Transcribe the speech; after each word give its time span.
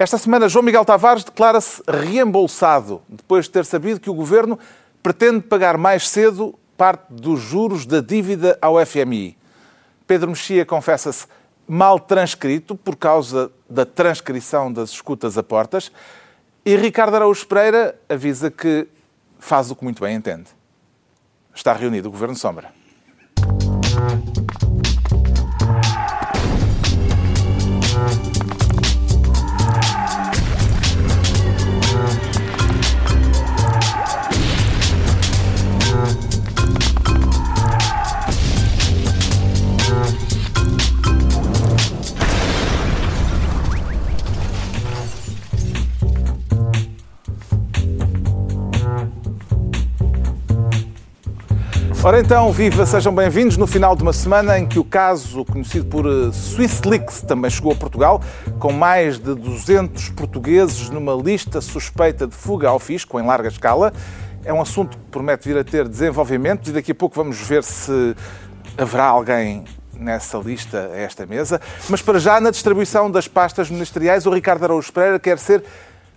Esta 0.00 0.16
semana, 0.16 0.48
João 0.48 0.64
Miguel 0.64 0.82
Tavares 0.82 1.24
declara-se 1.24 1.82
reembolsado, 1.86 3.02
depois 3.06 3.44
de 3.44 3.50
ter 3.50 3.66
sabido 3.66 4.00
que 4.00 4.08
o 4.08 4.14
governo 4.14 4.58
pretende 5.02 5.42
pagar 5.42 5.76
mais 5.76 6.08
cedo 6.08 6.58
parte 6.74 7.04
dos 7.10 7.38
juros 7.38 7.84
da 7.84 8.00
dívida 8.00 8.56
ao 8.62 8.76
FMI. 8.86 9.36
Pedro 10.06 10.30
Mexia 10.30 10.64
confessa-se 10.64 11.26
mal 11.68 12.00
transcrito 12.00 12.74
por 12.74 12.96
causa 12.96 13.52
da 13.68 13.84
transcrição 13.84 14.72
das 14.72 14.88
escutas 14.88 15.36
a 15.36 15.42
portas. 15.42 15.92
E 16.64 16.74
Ricardo 16.76 17.16
Araújo 17.16 17.46
Pereira 17.46 17.94
avisa 18.08 18.50
que 18.50 18.88
faz 19.38 19.70
o 19.70 19.76
que 19.76 19.84
muito 19.84 20.00
bem 20.00 20.16
entende. 20.16 20.48
Está 21.54 21.74
reunido 21.74 22.08
o 22.08 22.10
Governo 22.10 22.36
Sombra. 22.36 22.72
Ora 52.02 52.18
então, 52.18 52.50
viva, 52.50 52.86
sejam 52.86 53.14
bem-vindos 53.14 53.58
no 53.58 53.66
final 53.66 53.94
de 53.94 54.02
uma 54.02 54.14
semana 54.14 54.58
em 54.58 54.66
que 54.66 54.78
o 54.78 54.84
caso 54.84 55.44
conhecido 55.44 55.84
por 55.84 56.06
eh, 56.06 56.32
SwissLeaks 56.32 57.20
também 57.20 57.50
chegou 57.50 57.72
a 57.72 57.74
Portugal, 57.74 58.22
com 58.58 58.72
mais 58.72 59.18
de 59.18 59.34
200 59.34 60.08
portugueses 60.08 60.88
numa 60.88 61.12
lista 61.12 61.60
suspeita 61.60 62.26
de 62.26 62.34
fuga 62.34 62.70
ao 62.70 62.78
fisco 62.78 63.20
em 63.20 63.26
larga 63.26 63.48
escala. 63.50 63.92
É 64.42 64.50
um 64.50 64.62
assunto 64.62 64.96
que 64.96 65.04
promete 65.10 65.46
vir 65.46 65.58
a 65.58 65.62
ter 65.62 65.86
desenvolvimento 65.86 66.70
e 66.70 66.72
daqui 66.72 66.92
a 66.92 66.94
pouco 66.94 67.14
vamos 67.14 67.36
ver 67.36 67.62
se 67.62 68.16
haverá 68.78 69.04
alguém 69.04 69.66
nessa 69.92 70.38
lista 70.38 70.90
a 70.94 70.96
esta 70.96 71.26
mesa. 71.26 71.60
Mas 71.90 72.00
para 72.00 72.18
já, 72.18 72.40
na 72.40 72.50
distribuição 72.50 73.10
das 73.10 73.28
pastas 73.28 73.68
ministeriais, 73.68 74.24
o 74.24 74.30
Ricardo 74.30 74.64
Araújo 74.64 74.90
Pereira 74.90 75.18
quer 75.18 75.38
ser 75.38 75.62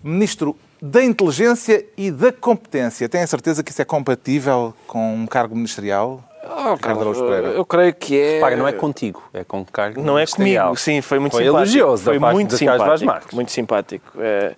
ministro 0.02 0.56
da 0.80 1.02
inteligência 1.02 1.84
e 1.96 2.10
da 2.10 2.32
competência. 2.32 3.08
Tem 3.08 3.22
a 3.22 3.26
certeza 3.26 3.62
que 3.62 3.70
isso 3.70 3.80
é 3.82 3.84
compatível 3.84 4.74
com 4.86 5.14
um 5.14 5.26
cargo 5.26 5.54
ministerial? 5.54 6.22
Oh, 6.44 6.76
Carlos. 6.76 7.18
Eu 7.54 7.64
creio 7.64 7.94
que 7.94 8.20
é. 8.20 8.40
Paga, 8.40 8.56
não 8.56 8.68
é 8.68 8.72
contigo, 8.72 9.22
é 9.32 9.42
com 9.44 9.64
cargo 9.64 10.02
Não 10.02 10.18
é 10.18 10.26
comigo, 10.26 10.76
sim, 10.76 11.00
foi 11.00 11.18
muito 11.18 11.32
foi 11.32 11.44
simpático. 11.44 11.58
elogioso 11.78 12.04
foi 12.04 12.18
muito 12.18 12.56
simpático. 12.56 13.34
Muito 13.34 13.50
simpático. 13.50 14.12
É, 14.20 14.54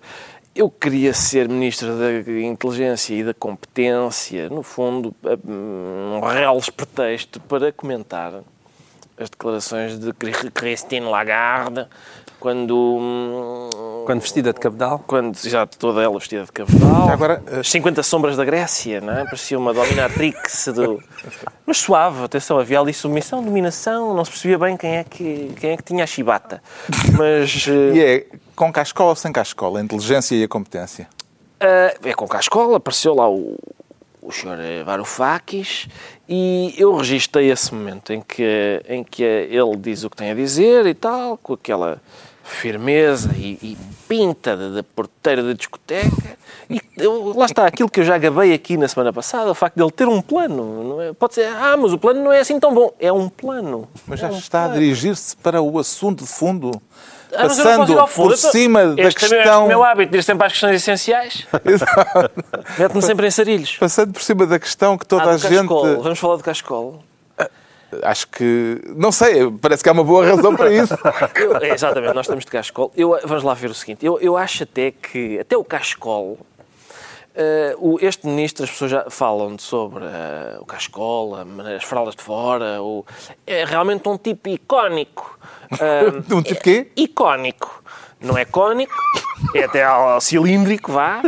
Eu 0.53 0.69
queria 0.69 1.13
ser 1.13 1.47
ministro 1.47 1.95
da 1.97 2.11
inteligência 2.41 3.13
e 3.13 3.23
da 3.23 3.33
competência, 3.33 4.49
no 4.49 4.63
fundo, 4.63 5.15
um 5.47 6.19
reles 6.19 6.69
pretexto 6.69 7.39
para 7.39 7.71
comentar 7.71 8.33
as 9.17 9.29
declarações 9.29 9.97
de 9.97 10.11
Christine 10.53 11.05
Lagarde 11.05 11.87
quando. 12.39 13.69
Quando 14.07 14.21
vestida 14.21 14.53
de 14.53 14.59
cabedal. 14.61 15.03
quando 15.05 15.37
já 15.37 15.67
toda 15.67 16.01
ela 16.01 16.17
vestida 16.17 16.45
de 16.45 16.51
cabedal. 16.53 17.07
Já 17.07 17.13
agora, 17.13 17.43
eh, 17.51 17.59
As 17.59 17.69
50 17.69 18.01
sombras 18.03 18.37
da 18.37 18.45
Grécia, 18.45 19.01
não 19.01 19.11
é? 19.11 19.25
Parecia 19.25 19.59
uma 19.59 19.73
dominatrix 19.73 20.69
do... 20.73 21.03
Mas 21.65 21.79
suave, 21.79 22.23
atenção, 22.23 22.57
havia 22.57 22.79
ali 22.79 22.93
submissão, 22.93 23.43
dominação, 23.43 24.13
não 24.13 24.23
se 24.23 24.31
percebia 24.31 24.57
bem 24.57 24.77
quem 24.77 24.95
é 24.95 25.03
que, 25.03 25.51
quem 25.59 25.71
é 25.71 25.77
que 25.77 25.83
tinha 25.83 26.05
a 26.05 26.07
chibata. 26.07 26.63
Mas 27.17 27.67
E 27.67 27.99
eh, 27.99 28.15
é 28.15 28.25
com 28.55 28.71
cascola 28.71 29.09
ou 29.09 29.15
sem 29.17 29.33
cascola? 29.33 29.79
A 29.79 29.83
inteligência 29.83 30.35
e 30.35 30.43
a 30.43 30.47
competência? 30.47 31.07
eh, 31.59 31.97
é 32.05 32.13
com 32.13 32.25
cascola, 32.29 32.77
apareceu 32.77 33.13
lá 33.13 33.29
o, 33.29 33.57
o 34.21 34.31
senhor 34.31 34.57
eh, 34.59 34.83
Varoufakis 34.85 35.87
e 36.29 36.73
eu 36.77 36.95
registrei 36.95 37.51
esse 37.51 37.73
momento 37.73 38.13
em 38.13 38.21
que, 38.21 38.81
em 38.87 39.03
que 39.03 39.21
ele 39.23 39.75
diz 39.77 40.03
o 40.05 40.09
que 40.09 40.15
tem 40.15 40.31
a 40.31 40.33
dizer 40.33 40.85
e 40.85 40.93
tal, 40.93 41.37
com 41.37 41.53
aquela 41.53 42.01
firmeza 42.47 43.31
e, 43.35 43.57
e 43.61 43.77
pinta 44.07 44.55
de 44.55 44.81
porteira 44.83 45.43
da 45.43 45.53
discoteca. 45.53 46.37
E 46.69 46.81
eu- 46.97 47.33
lá 47.35 47.45
está, 47.45 47.65
aquilo 47.65 47.89
que 47.89 47.99
eu 47.99 48.03
já 48.05 48.17
gabei 48.17 48.53
aqui 48.53 48.77
na 48.77 48.87
semana 48.87 49.11
passada, 49.13 49.51
o 49.51 49.53
facto 49.55 49.75
de 49.75 49.83
ele 49.83 49.91
ter 49.91 50.07
um 50.07 50.21
plano. 50.21 51.01
É? 51.01 51.13
Pode 51.13 51.33
ser, 51.35 51.47
ah, 51.47 51.75
mas 51.77 51.93
o 51.93 51.97
plano 51.97 52.23
não 52.23 52.31
é 52.31 52.39
assim 52.39 52.59
tão 52.59 52.73
bom. 52.73 52.91
É 52.99 53.11
um 53.11 53.29
plano. 53.29 53.87
Mas 54.07 54.19
É 54.21 54.27
já 54.27 54.33
um 54.33 54.37
está 54.37 54.59
a 54.63 54.67
plano. 54.67 54.79
dirigir-se 54.81 55.35
para 55.37 55.61
o 55.61 55.77
assunto 55.79 56.23
de 56.23 56.29
fundo, 56.29 56.71
Ah, 57.33 57.43
passando 57.43 57.95
por 58.15 58.37
cima 58.37 58.87
da 58.95 59.03
este 59.03 59.19
também 59.21 59.39
é 59.39 59.43
questão... 59.43 59.65
o 59.65 59.67
meu 59.67 59.83
hábito, 59.83 60.11
de 60.13 60.17
ir 60.17 60.23
sempre 60.23 60.45
às 60.47 60.53
questões 60.53 60.75
essenciais. 60.77 61.45
Mete-me 62.79 63.01
sempre 63.01 63.27
em 63.27 63.31
sarilhos. 63.31 63.77
Passando 63.77 64.13
por 64.13 64.21
cima 64.21 64.45
da 64.45 64.57
questão 64.59 64.97
que 64.97 65.05
toda 65.05 65.23
Ah, 65.23 65.33
a 65.33 65.35
do 65.37 65.41
cascol. 65.41 65.87
gente... 65.87 66.01
Vamos 66.03 66.19
falar 66.19 66.35
do 66.37 66.43
cascol. 66.43 67.03
Acho 68.03 68.27
que... 68.27 68.81
Não 68.95 69.11
sei, 69.11 69.49
parece 69.61 69.81
que 69.83 69.89
há 69.89 69.93
uma 69.93 70.03
boa 70.03 70.25
razão 70.25 70.55
para 70.55 70.71
isso. 70.73 70.93
Eu- 71.35 71.55
é, 71.57 71.69
exatamente, 71.69 72.13
nós 72.13 72.25
estamos 72.25 72.43
de 72.45 72.51
cascol. 72.51 72.91
Eu, 72.95 73.17
vamos 73.23 73.43
lá 73.43 73.53
ver 73.53 73.69
o 73.69 73.73
seguinte. 73.73 74.05
Eu, 74.05 74.19
eu 74.19 74.35
acho 74.37 74.63
até 74.63 74.91
que, 74.91 75.39
até 75.39 75.55
o 75.55 75.63
cascol, 75.63 76.37
o- 77.77 77.97
este 78.01 78.25
ministro, 78.27 78.63
as 78.63 78.71
pessoas 78.71 78.91
já 78.91 79.09
falam 79.09 79.57
sobre 79.59 80.03
eh, 80.03 80.57
o 80.59 80.65
cascol, 80.65 81.37
as 81.75 81.83
fraldas 81.83 82.15
de 82.15 82.23
fora, 82.23 82.81
o, 82.81 83.05
é 83.45 83.63
realmente 83.63 84.07
um 84.09 84.17
tipo 84.17 84.49
icónico. 84.49 85.37
Eh, 85.81 86.33
Um 86.33 86.41
tipo 86.41 86.61
quê? 86.61 86.89
icónico. 86.95 87.83
Não 88.21 88.37
é 88.37 88.45
cónico, 88.45 88.95
é 89.53 89.63
até 89.63 89.83
ao 89.83 90.19
cilíndrico, 90.19 90.91
vá, 90.91 91.21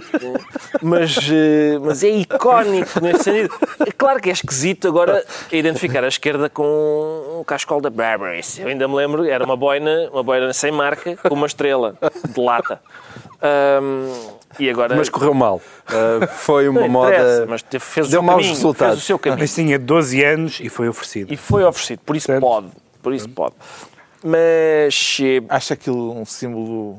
mas, 0.82 1.18
eh, 1.32 1.78
mas 1.82 2.04
é 2.04 2.10
icónico 2.10 3.00
nesse 3.02 3.24
sentido. 3.24 3.56
É 3.86 3.92
claro 3.92 4.20
que 4.20 4.30
é 4.30 4.34
esquisito 4.34 4.88
agora 4.88 5.24
identificar 5.52 6.04
a 6.04 6.08
esquerda 6.08 6.50
com 6.50 7.40
um 7.40 7.44
cascol 7.44 7.82
da 7.82 7.90
Barbaries. 7.90 8.60
Eu 8.60 8.68
ainda 8.68 8.88
me 8.88 8.96
lembro, 8.96 9.26
era 9.26 9.44
uma 9.44 9.56
boina, 9.56 10.10
uma 10.12 10.24
boina 10.24 10.52
sem 10.54 10.72
marca, 10.72 11.16
com 11.18 11.34
uma 11.34 11.48
estrela 11.48 11.96
de 12.28 12.40
lata. 12.40 12.82
Ahm, 13.42 14.12
e 14.60 14.70
agora... 14.70 14.96
Mas 14.96 15.10
correu 15.10 15.34
mal. 15.34 15.62
Uh, 15.88 16.28
foi 16.28 16.68
uma 16.68 16.88
moda. 16.88 17.46
mas 17.48 17.64
fez 17.80 18.10
deu 18.10 18.22
maus 18.22 18.38
caminho, 18.38 18.54
resultados. 18.54 18.96
Fez 18.96 19.04
o 19.04 19.06
seu 19.06 19.20
caminho. 19.20 19.40
Mas 19.42 19.54
tinha 19.54 19.80
12 19.80 20.24
anos 20.24 20.60
e 20.60 20.70
foi 20.70 20.90
oferecido. 20.90 21.34
E 21.34 21.38
foi 21.38 21.64
oferecido, 21.64 22.02
por 22.06 22.16
isso 22.16 22.26
Certo. 22.26 22.42
pode. 22.42 22.68
Por 23.02 23.14
isso 23.14 23.30
pode. 23.30 23.56
Mas 24.24 25.18
eh, 25.22 25.42
Acha 25.48 25.74
aquilo 25.74 26.20
um 26.20 26.26
símbolo 26.26 26.98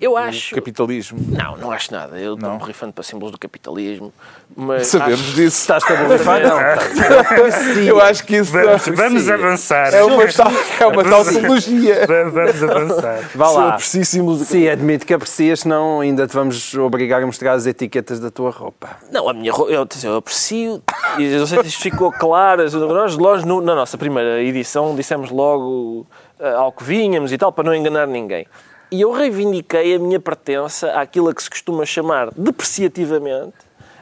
eu 0.00 0.16
acho... 0.16 0.54
capitalismo? 0.54 1.18
Não, 1.28 1.56
não 1.56 1.70
acho 1.72 1.92
nada. 1.92 2.18
Eu 2.18 2.36
Não? 2.36 2.52
estou-me 2.54 2.64
rifando 2.72 2.92
para 2.92 3.04
símbolos 3.04 3.32
do 3.32 3.38
capitalismo. 3.38 4.12
Mas 4.56 4.88
Sabemos 4.88 5.20
acho- 5.20 5.32
disso. 5.34 5.60
Estás-te 5.60 5.92
a 5.92 5.96
borrifar? 6.04 6.40
Não. 6.42 6.58
Eu 7.86 8.00
acho 8.00 8.24
que 8.24 8.36
isso 8.36 8.52
Vamos, 8.52 8.86
vamos 8.88 9.30
avançar. 9.30 9.94
é 9.94 10.02
uma 10.02 10.26
tal, 10.26 10.50
é 10.80 10.86
uma 10.86 11.04
tautologia. 11.04 12.06
Va- 12.06 12.30
Vamos 12.30 12.62
avançar. 12.62 13.30
Vá 13.34 13.46
Se 13.48 13.56
lá. 13.56 13.68
aprecio 13.70 14.04
símbolos 14.04 14.38
do 14.40 14.44
Sim, 14.44 14.68
admito 14.68 15.06
que 15.06 15.14
aprecias, 15.14 15.60
senão 15.60 16.00
ainda 16.00 16.26
te 16.26 16.34
vamos 16.34 16.74
obrigar 16.74 17.22
a 17.22 17.26
mostrar 17.26 17.52
as 17.52 17.66
etiquetas 17.66 18.18
da 18.20 18.30
tua 18.30 18.50
roupa. 18.50 18.88
Não, 19.12 19.28
a 19.28 19.32
minha 19.32 19.52
roupa, 19.52 19.70
eu, 19.72 19.86
eu 20.04 20.16
aprecio, 20.16 20.82
e 21.18 21.24
eu 21.24 21.38
não 21.40 21.46
sei 21.46 21.62
se 21.62 21.68
isto 21.68 21.82
ficou 21.82 22.10
claro, 22.12 22.64
nós, 22.92 23.16
nós 23.16 23.44
no- 23.44 23.60
na 23.60 23.74
nossa 23.74 23.96
primeira 23.96 24.42
edição 24.42 24.94
dissemos 24.96 25.30
logo 25.30 26.06
ah, 26.40 26.54
ao 26.56 26.72
que 26.72 26.82
vínhamos 26.84 27.32
e 27.32 27.38
tal, 27.38 27.52
para 27.52 27.64
não 27.64 27.74
enganar 27.74 28.06
ninguém. 28.06 28.46
E 28.90 29.00
eu 29.02 29.12
reivindiquei 29.12 29.94
a 29.94 29.98
minha 29.98 30.18
pertença 30.18 30.90
àquilo 30.92 31.28
a 31.28 31.34
que 31.34 31.42
se 31.42 31.50
costuma 31.50 31.84
chamar 31.86 32.30
depreciativamente 32.36 33.54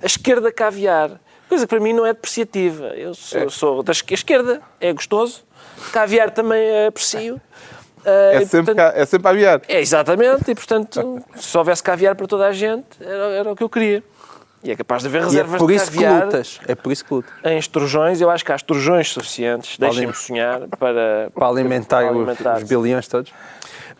a 0.03 0.06
esquerda 0.06 0.50
caviar. 0.53 1.10
Coisa 1.49 1.66
que 1.66 1.71
para 1.71 1.81
mim 1.81 1.93
não 1.93 2.04
é 2.06 2.12
depreciativa. 2.12 2.87
Eu 2.88 3.15
sou, 3.15 3.50
sou 3.50 3.82
da 3.82 3.93
esque- 3.93 4.15
esquerda, 4.15 4.60
é 4.81 4.93
gostoso. 4.93 5.43
Caviar 5.93 6.31
também 6.31 6.87
aprecio. 6.87 7.41
Ah, 8.04 8.10
É 8.34 8.43
e, 8.43 8.47
sempre, 8.47 8.75
portanto, 8.75 8.76
ca- 8.76 8.93
é 9.00 9.04
sempre 9.06 9.28
a 9.28 9.31
aviar. 9.31 9.60
É, 9.69 9.81
exatamente, 9.81 10.50
e 10.50 10.54
portanto, 10.54 11.22
se 11.37 11.59
houvesse 11.59 11.82
caviar 11.82 12.14
para 12.14 12.26
toda 12.26 12.46
a 12.46 12.52
gente, 12.52 12.87
era, 13.00 13.25
era 13.31 13.52
o 13.52 13.56
que 13.56 13.62
eu 13.62 13.69
queria. 13.69 14.02
E 14.62 14.70
é 14.73 14.76
capaz 14.76 15.02
de 15.02 15.08
haver 15.08 15.19
E 15.20 15.23
é 15.23 15.25
reservas 15.26 15.58
por 15.58 15.69
de 15.69 15.75
isso 15.76 15.91
que 15.91 15.96
caviar 15.99 16.25
lutas. 16.26 16.61
É 16.67 16.75
por 16.75 16.91
isso 16.93 17.05
que 17.05 17.14
lutas. 17.14 17.32
em 17.44 17.58
estrujões. 17.58 18.20
Eu 18.20 18.29
acho 18.31 18.44
que 18.44 18.50
há 18.52 18.56
estrujões 18.56 19.08
suficientes, 19.12 19.79
deixem-me 19.79 20.12
sonhar, 20.14 20.61
para, 20.79 21.31
Para 21.34 21.46
alimentar, 21.49 22.02
para 22.02 22.12
os- 22.12 22.17
alimentar. 22.17 22.56
os 22.58 22.62
bilhões 22.64 23.06
todos. 23.08 23.32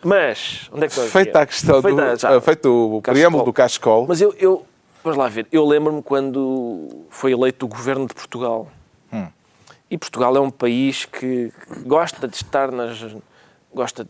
Mas, 0.03 0.69
onde 0.71 0.85
é 0.85 0.87
que 0.87 0.95
Feita 0.95 1.41
a 1.41 1.45
questão, 1.45 1.81
do, 1.81 1.81
Feita 1.81 2.15
já. 2.15 2.33
eh, 2.33 2.41
feito 2.41 2.97
o 2.97 3.01
preâmbulo 3.01 3.43
do 3.43 3.53
cascol, 3.53 4.05
Mas 4.07 4.21
eu, 4.21 4.33
eu 4.39 4.65
vamos 5.03 5.17
lá 5.17 5.27
ver, 5.27 5.47
eu 5.51 5.65
lembro-me 5.65 6.01
quando 6.01 7.05
foi 7.09 7.31
eleito 7.33 7.65
o 7.65 7.69
governo 7.69 8.07
de 8.07 8.13
Portugal. 8.13 8.67
Hum. 9.11 9.27
E 9.91 9.97
Portugal 9.97 10.35
é 10.37 10.39
um 10.39 10.49
país 10.49 11.05
que 11.05 11.51
gosta 11.85 12.27
de 12.27 12.35
estar 12.35 12.71
nas. 12.71 13.15
gosta 13.73 14.03
de, 14.03 14.09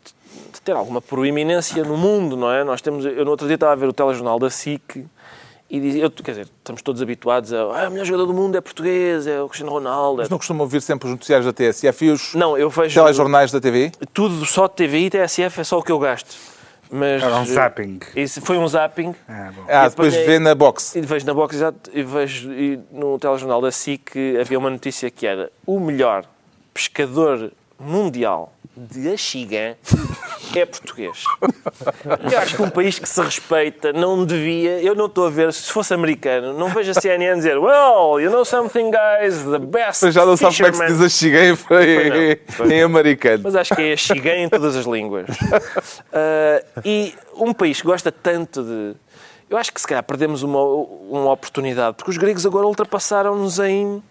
de 0.54 0.62
ter 0.62 0.74
alguma 0.74 1.02
proeminência 1.02 1.84
no 1.84 1.98
mundo, 1.98 2.38
não 2.38 2.52
é? 2.52 2.64
Nós 2.64 2.82
temos. 2.82 3.06
Eu 3.06 3.26
no 3.26 3.32
outro 3.32 3.48
dia 3.48 3.56
estava 3.56 3.72
a 3.72 3.76
ver 3.76 3.88
o 3.88 3.94
telejornal 3.94 4.38
da 4.38 4.50
SIC 4.50 5.06
e 5.70 5.80
dizia. 5.80 6.04
Eu, 6.04 6.12
quer 6.12 6.32
dizer, 6.32 6.48
estamos 6.58 6.82
todos 6.82 7.02
habituados 7.02 7.54
a. 7.54 7.62
Ah, 7.62 7.88
o 7.88 7.92
melhor 7.92 8.06
jogador 8.06 8.26
do 8.26 8.34
mundo 8.34 8.58
é 8.58 8.62
português, 8.62 9.28
é 9.28 9.42
o 9.42 9.48
Cristiano 9.48 9.72
Ronaldo. 9.72 10.22
é- 10.22 10.24
mas 10.24 10.30
não 10.30 10.38
costumam 10.38 10.64
ouvir 10.64 10.82
sempre 10.82 11.08
os 11.08 11.12
noticiários 11.12 11.46
da 11.46 11.54
TSF 11.54 12.06
e 12.06 12.10
os 12.12 12.34
Não, 12.34 12.58
eu 12.58 12.70
vejo. 12.70 13.00
telejornais 13.00 13.52
da 13.52 13.60
TV? 13.62 13.92
Tudo 14.14 14.46
só 14.46 14.68
de 14.68 14.74
TVI 14.76 15.06
e 15.06 15.10
TSF 15.12 15.62
é 15.62 15.64
só 15.64 15.78
o 15.80 15.84
que 15.84 15.92
eu 15.92 16.00
gasto. 16.00 16.36
Mas, 16.92 17.22
Era 17.22 17.36
um 17.38 17.46
zapping. 17.46 18.00
Isso 18.16 18.42
foi 18.42 18.58
um 18.58 18.68
zapping. 18.68 19.14
Ah, 19.28 19.52
bom. 19.56 19.64
Ah, 19.70 19.88
depois 19.88 20.12
apanhei- 20.12 20.28
vê 20.28 20.40
na 20.40 20.56
box. 20.56 20.96
E 20.96 21.02
vejo 21.02 21.24
na 21.24 21.36
box 21.36 21.56
exato, 21.56 21.92
e 21.94 22.02
vejo 22.02 22.52
e 22.52 22.80
no 22.92 23.20
telejornal 23.20 23.62
da 23.62 23.72
SIC 23.72 24.38
havia 24.42 24.58
uma 24.58 24.72
notícia 24.72 25.12
que 25.12 25.28
era 25.28 25.52
o 25.68 25.80
melhor 25.80 26.26
pescador 26.74 27.52
mundial 27.80 28.52
de 28.76 29.08
axigã 29.12 29.76
é 30.58 30.66
português. 30.66 31.24
Eu 32.32 32.40
acho 32.40 32.56
que 32.56 32.62
um 32.62 32.70
país 32.70 32.98
que 32.98 33.08
se 33.08 33.22
respeita 33.22 33.94
não 33.94 34.26
devia. 34.26 34.82
Eu 34.82 34.96
não 34.96 35.06
estou 35.06 35.28
a 35.28 35.30
ver, 35.30 35.52
se 35.54 35.72
fosse 35.72 35.94
americano, 35.94 36.58
não 36.58 36.70
vejo 36.70 36.92
a 36.92 36.94
CNN 36.94 37.36
dizer 37.36 37.58
Well, 37.58 38.20
you 38.20 38.32
know 38.32 38.46
something, 38.46 38.92
guys, 38.92 39.44
the 39.44 39.60
best. 39.60 40.04
Mas 40.04 40.16
já 40.16 40.26
não 40.26 40.38
sabe 40.38 40.56
como 40.56 40.68
é 40.68 40.72
que 40.72 40.78
se 40.78 40.82
fisherman." 40.82 40.98
diz 40.98 41.02
a 41.02 41.10
xiguei 41.10 42.74
em, 42.74 42.82
americano. 42.82 43.42
Mas 43.44 43.56
acho 43.56 43.76
que 43.76 43.82
é 43.82 43.98
xigã 43.98 44.36
em 44.36 44.50
todas 44.50 44.76
as 44.76 44.86
línguas. 44.86 45.28
Ah, 46.12 46.64
e 46.84 47.14
um 47.36 47.54
país 47.54 47.82
que 47.82 47.88
gosta 47.88 48.12
tanto 48.12 48.64
de. 48.64 48.96
Eu 49.50 49.58
acho 49.58 49.74
que 49.74 49.82
se 49.82 49.88
calhar 49.88 50.04
perdemos 50.04 50.44
uma, 50.44 50.62
uma 50.62 51.32
oportunidade, 51.32 51.98
porque 51.98 52.12
os 52.12 52.18
gregos 52.18 52.46
agora 52.46 52.68
ultrapassaram-nos 52.68 53.60
em 53.60 54.02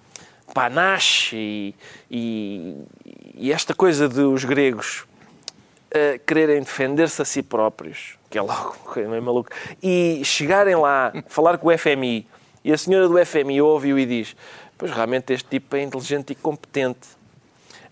panache 0.53 1.37
e, 1.37 1.75
e, 2.11 2.75
e 3.35 3.53
esta 3.53 3.75
coisa 3.75 4.09
de 4.09 4.21
os 4.21 4.45
gregos 4.45 5.08
ah, 5.95 6.19
quererem 6.27 6.61
defender-se 6.61 7.23
a 7.23 7.25
si 7.25 7.43
próprios, 7.43 8.17
que 8.31 8.39
é 8.39 8.43
logo 8.43 8.77
não 8.97 9.15
é 9.15 9.21
maluco, 9.21 9.51
e 9.83 10.21
chegarem 10.25 10.77
lá, 10.77 11.13
falar 11.29 11.59
com 11.59 11.69
o 11.69 11.79
FMI, 11.79 12.27
e 12.65 12.73
a 12.73 12.79
senhora 12.79 13.09
do 13.09 13.25
FMI 13.25 13.63
ouve-o 13.63 13.99
e 13.99 14.05
diz: 14.05 14.37
Pois 14.77 14.91
realmente 14.91 15.33
este 15.33 15.49
tipo 15.49 15.77
é 15.77 15.83
inteligente 15.83 16.33
e 16.33 16.35
competente. 16.35 17.19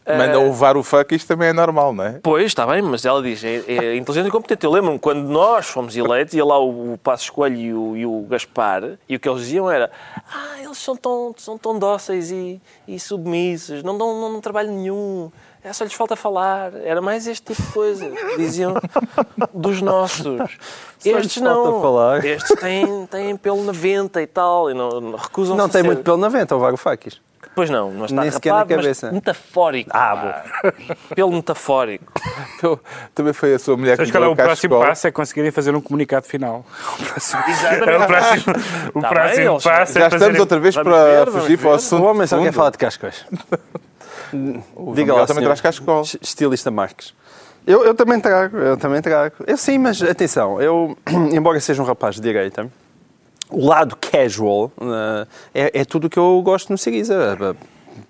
Manda 0.07 0.39
um 0.39 0.51
levar 0.51 0.77
o 0.77 0.85
fuck, 0.85 1.13
isto 1.17 1.27
também 1.27 1.49
é 1.49 1.53
normal, 1.53 1.93
não 1.93 2.05
é? 2.05 2.21
Pois, 2.23 2.45
está 2.45 2.65
bem, 2.65 2.81
mas 2.81 3.05
ela 3.05 3.21
diz, 3.21 3.43
é, 3.43 3.65
é 3.67 3.97
inteligente 3.97 4.29
e 4.29 4.31
competente. 4.31 4.65
Eu 4.65 4.71
lembro-me 4.71 5.01
quando 5.01 5.27
nós 5.27 5.67
fomos 5.67 5.97
eleitos, 5.97 6.33
ia 6.33 6.45
lá 6.45 6.61
o, 6.61 6.93
o 6.93 6.99
Passo 6.99 7.25
Escolho 7.25 7.57
e 7.57 7.75
o, 7.75 7.97
e 7.97 8.07
o 8.07 8.21
Gaspar, 8.23 8.99
e 9.09 9.17
o 9.17 9.21
que 9.21 9.29
eles 9.29 9.41
diziam 9.41 9.69
era 9.69 9.91
ah, 10.33 10.63
eles 10.63 10.79
são 10.79 10.97
tão, 10.97 11.35
são 11.37 11.59
tão 11.59 11.77
dóceis 11.77 12.31
e, 12.31 12.61
e 12.87 13.01
submissos, 13.01 13.83
não 13.83 13.99
dão 13.99 14.21
não, 14.21 14.31
dão 14.31 14.41
trabalho 14.41 14.71
nenhum, 14.71 15.33
é 15.67 15.73
só 15.73 15.85
lhes 15.85 15.93
falta 15.95 16.17
falar. 16.17 16.73
Era 16.85 17.01
mais 17.03 17.27
este 17.27 17.53
tipo 17.55 17.63
de 17.63 17.73
coisa, 17.73 18.11
diziam 18.37 18.75
dos 19.53 19.83
nossos. 19.83 20.25
lhes 21.05 21.15
Estes 21.17 21.43
não, 21.43 21.81
falar. 21.83 22.25
estes 22.25 22.59
têm, 22.61 23.07
têm 23.07 23.37
pelo 23.37 23.63
na 23.65 23.73
venta 23.73 24.21
e 24.23 24.27
tal, 24.27 24.71
e 24.71 24.75
não, 24.75 25.01
não 25.01 25.19
recusam-se 25.19 25.59
Não 25.59 25.69
tem 25.69 25.83
ser- 25.83 25.87
muito 25.87 26.03
pelo 26.03 26.17
na 26.17 26.29
venta, 26.29 26.55
o 26.57 26.59
Varoufakis. 26.59 27.21
Pois 27.55 27.71
não, 27.71 27.91
mas 27.91 28.11
está 28.11 28.21
Nem 28.23 28.31
na 28.31 28.37
rapado, 28.37 28.75
mas 28.75 28.83
cabeça. 28.85 29.13
metafórico. 29.13 29.91
Ah, 29.95 30.43
pá. 30.63 30.73
Pelo 31.15 31.33
metafórico. 31.33 32.13
Então, 32.59 32.81
Também 33.15 33.33
foi 33.35 33.55
a 33.55 33.59
sua 33.59 33.77
mulher 33.77 33.93
que 33.93 33.97
Sabes 33.99 34.11
qual 34.11 34.23
é 34.23 34.27
deu 34.27 34.33
o 34.33 34.37
próximo 34.37 34.79
passo? 34.81 35.07
É 35.07 35.11
conseguirem 35.11 35.51
fazer 35.51 35.75
um 35.77 35.81
comunicado 35.81 36.27
final. 36.27 36.65
O 36.99 37.05
próximo, 37.05 37.43
Exatamente. 37.49 37.89
é 37.91 37.99
o 37.99 38.07
próximo, 38.07 38.55
o 38.95 39.01
Tá 39.03 39.09
próximo 39.09 39.37
bem, 39.37 39.47
passo 39.47 39.65
Já 39.65 39.75
é 39.77 39.83
estamos 39.85 40.13
fazerem- 40.13 40.41
outra 40.41 40.59
vez 40.59 40.75
Vamos 40.75 40.93
para 40.93 41.05
ver, 41.25 41.31
fugir 41.33 41.59
para 41.59 41.69
o 41.69 41.73
assunto. 41.75 42.03
O 42.03 42.07
homem 42.07 42.27
só 42.27 42.39
quer 42.41 42.53
falar 42.53 42.71
de 42.71 42.79
cascóis. 42.79 43.25
O 44.75 44.95
Diga 44.95 45.15
lá, 45.15 45.27
também 45.27 45.45
traz 45.45 45.61
cascol. 45.61 46.03
Estilista 46.21 46.71
Marques. 46.71 47.15
Eu, 47.67 47.85
eu 47.85 47.95
também 47.95 48.21
trago, 48.21 48.57
eu 48.57 48.77
também 48.77 49.03
trago. 49.03 49.35
Eu 49.47 49.57
sim, 49.57 49.77
mas 49.79 50.01
atenção, 50.01 50.63
eu, 50.63 50.97
embora 51.33 51.59
seja 51.59 51.83
um 51.83 51.85
rapaz 51.85 52.15
de 52.15 52.21
direita, 52.21 52.71
o 53.51 53.67
lado 53.67 53.97
casual 53.97 54.71
eh, 54.81 55.27
é, 55.53 55.81
é 55.81 55.85
tudo 55.85 56.07
o 56.07 56.11
que 56.11 56.19
eu 56.19 56.41
gosto 56.45 56.71
no 56.71 56.79
Siriza. 56.79 57.57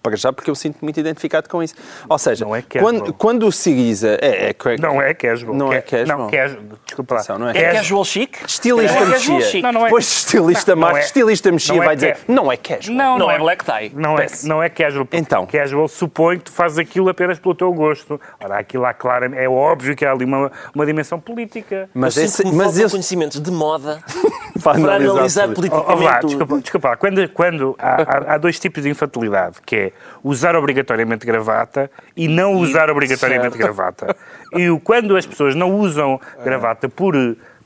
Para 0.07 0.17
já, 0.17 0.33
porque 0.33 0.49
eu 0.49 0.55
sinto 0.55 0.79
muito 0.83 1.01
identificado 1.01 1.49
com 1.49 1.61
isso. 1.61 1.75
Ou 2.09 2.17
seja, 2.17 2.45
Não 2.45 2.55
é 2.55 2.63
casual. 2.63 2.93
quando, 2.93 3.13
quando 3.15 3.47
o 3.47 3.51
Siriza 3.51 4.17
é, 4.23 4.51
é 4.51 4.53
correct- 4.53 4.81
Não 4.81 5.03
é 5.03 5.13
casual. 5.13 5.53
Não 5.55 5.73
é 5.73 5.81
Ca- 5.81 5.99
casual. 5.99 6.19
Não, 6.19 6.31
casual. 6.31 6.63
Desculpa 6.87 7.15
lá. 7.17 7.39
Não 7.39 7.49
é 7.49 7.59
É 7.59 7.73
casual 7.73 8.05
chic? 8.05 8.37
Estilista 8.47 8.99
É 8.99 9.05
mexia. 9.07 9.63
Não, 9.63 9.73
não 9.73 9.81
é- 9.81 9.85
Depois 9.85 10.05
estilista 10.07 10.77
Não, 10.77 10.97
é- 10.97 11.01
estilista 11.01 11.51
mexia 11.51 11.75
é 11.75 11.85
vai 11.85 11.97
dizer, 11.97 12.19
não 12.29 12.53
é 12.53 12.57
casual. 12.57 12.97
Não, 12.97 13.19
Não 13.19 13.31
é 13.31 13.39
black 13.39 13.65
tie. 13.65 13.93
Não 13.95 14.17
é, 14.19 14.27
não 14.45 14.63
é 14.63 14.69
casual. 14.69 15.05
porque 15.07 15.17
Então. 15.17 15.45
Casual 15.47 15.89
supõe 15.89 16.39
que 16.39 16.45
tu 16.45 16.53
fazes 16.53 16.79
aquilo 16.79 17.09
apenas 17.09 17.39
pelo 17.41 17.55
teu 17.55 17.73
gosto. 17.73 18.21
Ora, 18.43 18.59
aquilo 18.61 18.85
lá, 18.85 18.95
claro, 18.95 19.35
é 19.35 19.49
óbvio 19.49 19.97
que 19.97 20.05
há 20.05 20.13
ali 20.13 20.25
uma, 20.25 20.53
uma 20.73 20.87
dimensão 20.87 21.19
política. 21.19 21.91
Mas 21.93 22.17
eu 22.17 22.25
esse, 22.25 22.45
mas 22.53 22.79
esse 22.79 22.91
conhecimentos 22.93 23.41
de 23.41 23.51
moda 23.51 23.99
para 24.63 24.73
analisar 24.79 25.11
analisar 25.11 25.49
tudo. 25.49 25.69
Oh, 25.73 25.77
oh, 25.79 25.83
politicamente 25.83 26.21
tudo. 26.21 26.29
desculpa, 26.29 26.61
desculpa 26.61 26.89
lá. 26.91 26.97
Quando, 26.97 27.29
quando 27.31 27.75
há, 27.79 27.95
há- 28.03 28.35
há 28.35 28.39
dois 28.39 28.59
tipos 28.61 28.83
de 28.83 28.91
infantilidade, 28.91 29.57
que 29.65 29.77
é 29.77 29.93
usar 30.23 30.57
obrigatoriamente 30.57 31.27
gravata 31.27 31.91
e 32.17 32.29
não 32.29 32.55
usar 32.55 32.91
obrigatoriamente 32.91 33.57
certo. 33.57 33.59
gravata. 33.59 34.17
E 34.53 34.69
quando 34.83 35.17
as 35.17 35.27
pessoas 35.27 35.55
não 35.55 35.75
usam 35.75 36.21
gravata 36.45 36.89
por, 36.89 37.15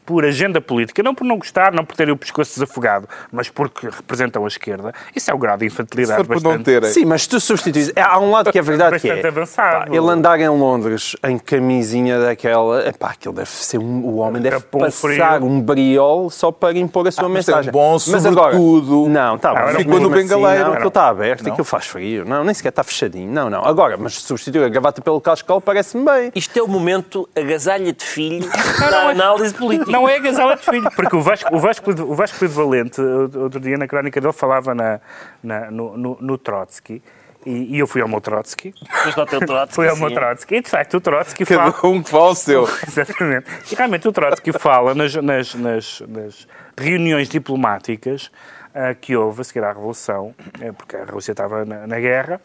por 0.05 0.25
agenda 0.25 0.61
política, 0.61 1.02
não 1.02 1.14
por 1.14 1.25
não 1.25 1.38
gostar, 1.38 1.73
não 1.73 1.85
por 1.85 1.97
terem 1.97 2.12
o 2.12 2.17
pescoço 2.17 2.55
desafogado, 2.55 3.08
mas 3.31 3.49
porque 3.49 3.87
representam 3.88 4.44
a 4.44 4.49
esquerda, 4.49 4.93
isso 5.14 5.31
é 5.31 5.35
o 5.35 5.38
grau 5.38 5.56
de 5.56 5.61
Se 5.69 5.75
infantilidade 5.75 6.17
for 6.19 6.26
por 6.26 6.35
não 6.43 6.50
bastante... 6.50 6.64
terem. 6.64 6.91
Sim, 6.91 7.05
mas 7.05 7.26
tu 7.26 7.38
substituis. 7.41 7.93
Há 7.97 8.19
um 8.19 8.31
lado 8.31 8.50
que 8.50 8.58
é 8.58 8.62
verdade 8.62 8.99
que 9.00 9.08
Bastante 9.08 9.25
é. 9.26 9.29
avançado. 9.29 9.91
pá, 9.91 9.97
ele 9.97 10.08
andar 10.11 10.41
em 10.41 10.49
Londres 10.49 11.14
em 11.23 11.38
camisinha 11.38 12.19
daquela. 12.19 12.87
Epá, 12.88 13.11
aquilo 13.11 13.35
deve 13.35 13.50
ser 13.50 13.79
um. 13.79 14.05
O 14.05 14.17
homem 14.17 14.43
deve 14.43 14.56
Capão 14.56 14.81
passar 14.81 15.38
frio. 15.38 15.44
um 15.47 15.61
briol 15.61 16.29
só 16.31 16.50
para 16.50 16.76
impor 16.79 17.06
a 17.06 17.12
sua 17.12 17.26
Ah, 17.26 17.29
mas 17.29 17.46
tem 17.46 17.55
mensagem. 17.55 17.73
bom 17.73 17.93
mas 18.08 18.26
agora. 18.26 18.53
sobretudo. 18.56 19.08
Não, 19.08 19.37
está 19.37 19.69
Ficou 19.69 20.00
no 20.00 20.08
bengaleiro. 20.11 20.11
bengaleiro. 20.29 20.64
Não. 20.64 20.73
Aquilo 20.73 20.88
está 20.88 21.08
aberto, 21.08 21.43
Não. 21.44 21.53
aquilo 21.53 21.64
faz 21.64 21.87
frio. 21.87 22.25
Não, 22.25 22.43
nem 22.44 22.55
sequer 22.55 22.70
está 22.70 22.82
fechadinho. 22.82 23.31
Não, 23.31 23.49
não. 23.50 23.64
Agora, 23.64 23.96
mas 23.96 24.14
substituir 24.14 24.64
a 24.64 24.69
gravata 24.69 25.00
pelo 25.03 25.20
cascal 25.20 25.61
parece-me 25.61 26.05
bem. 26.05 26.32
Isto 26.35 26.58
é 26.58 26.62
o 26.62 26.69
momento 26.69 27.29
agasalha 27.37 27.93
de 27.93 28.05
filho 28.05 28.49
da 28.91 29.11
análise 29.11 29.55
política. 29.55 29.90
Não 29.91 30.09
é 30.09 30.19
gasela 30.21 30.57
de 30.57 30.65
filho, 30.65 30.91
porque 30.95 31.17
o 31.17 31.21
Vasco, 31.21 31.55
o 31.55 31.59
Vasco, 31.59 31.91
o 31.91 32.15
Vasco 32.15 32.39
de 32.47 32.53
Valente, 32.55 33.01
outro 33.01 33.61
dia 33.61 33.77
na 33.77 33.87
crónica 33.87 34.21
dele, 34.21 34.33
falava 34.33 34.75
na, 34.75 35.01
na- 35.43 35.71
no, 35.71 35.97
no, 35.97 36.19
no 36.21 36.39
Trotsky, 36.39 37.03
e, 37.47 37.75
e 37.77 37.79
eu 37.79 37.87
fui 37.87 38.03
ao 38.03 38.09
meu 38.09 38.21
Trotsky, 38.21 38.75
o 39.07 39.47
Trotsky, 39.47 39.75
fui 39.75 39.89
ao 39.89 39.97
meu. 39.97 40.11
Trotsky, 40.13 40.57
e 40.57 40.61
de 40.63 40.69
facto 40.69 40.95
o 40.99 41.01
Trotsky 41.01 41.45
fala... 41.47 41.73
Cada 41.73 41.87
um 41.89 42.03
que 42.03 42.11
fala 42.11 42.31
o 42.31 42.35
seu. 42.35 42.69
Exatamente. 42.87 43.47
E 43.73 43.75
realmente 43.75 44.07
o 44.07 44.13
Trotsky 44.13 44.53
fala 44.53 44.95
nas, 44.95 45.15
nas, 45.15 45.55
nas, 45.55 46.03
nas 46.07 46.49
reuniões 46.77 47.29
diplomáticas 47.31 48.31
ah, 48.75 48.95
que 48.95 49.17
houve 49.17 49.41
a 49.41 49.45
seguir 49.45 49.65
à 49.65 49.69
Revolução, 49.73 50.35
eh, 50.61 50.71
porque 50.73 50.97
a 50.97 51.05
Rússia 51.05 51.33
estava 51.33 51.65
na, 51.65 51.87
na 51.87 51.99
guerra 51.99 52.41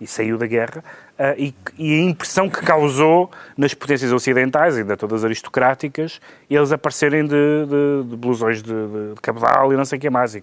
e 0.00 0.06
saiu 0.06 0.38
da 0.38 0.46
guerra, 0.46 0.84
e, 1.38 1.54
e 1.78 2.00
a 2.00 2.02
impressão 2.04 2.48
que 2.48 2.60
causou 2.60 3.30
nas 3.56 3.72
potências 3.72 4.12
ocidentais, 4.12 4.76
ainda 4.76 4.96
todas 4.96 5.24
aristocráticas, 5.24 6.20
eles 6.48 6.72
aparecerem 6.72 7.24
de, 7.24 7.30
de, 7.30 8.10
de 8.10 8.16
blusões 8.16 8.62
de, 8.62 8.72
de, 8.72 9.20
cabedal 9.22 9.72
e 9.72 9.76
não 9.76 9.84
sei 9.84 9.98
o 9.98 10.00
que 10.00 10.10
mais. 10.10 10.36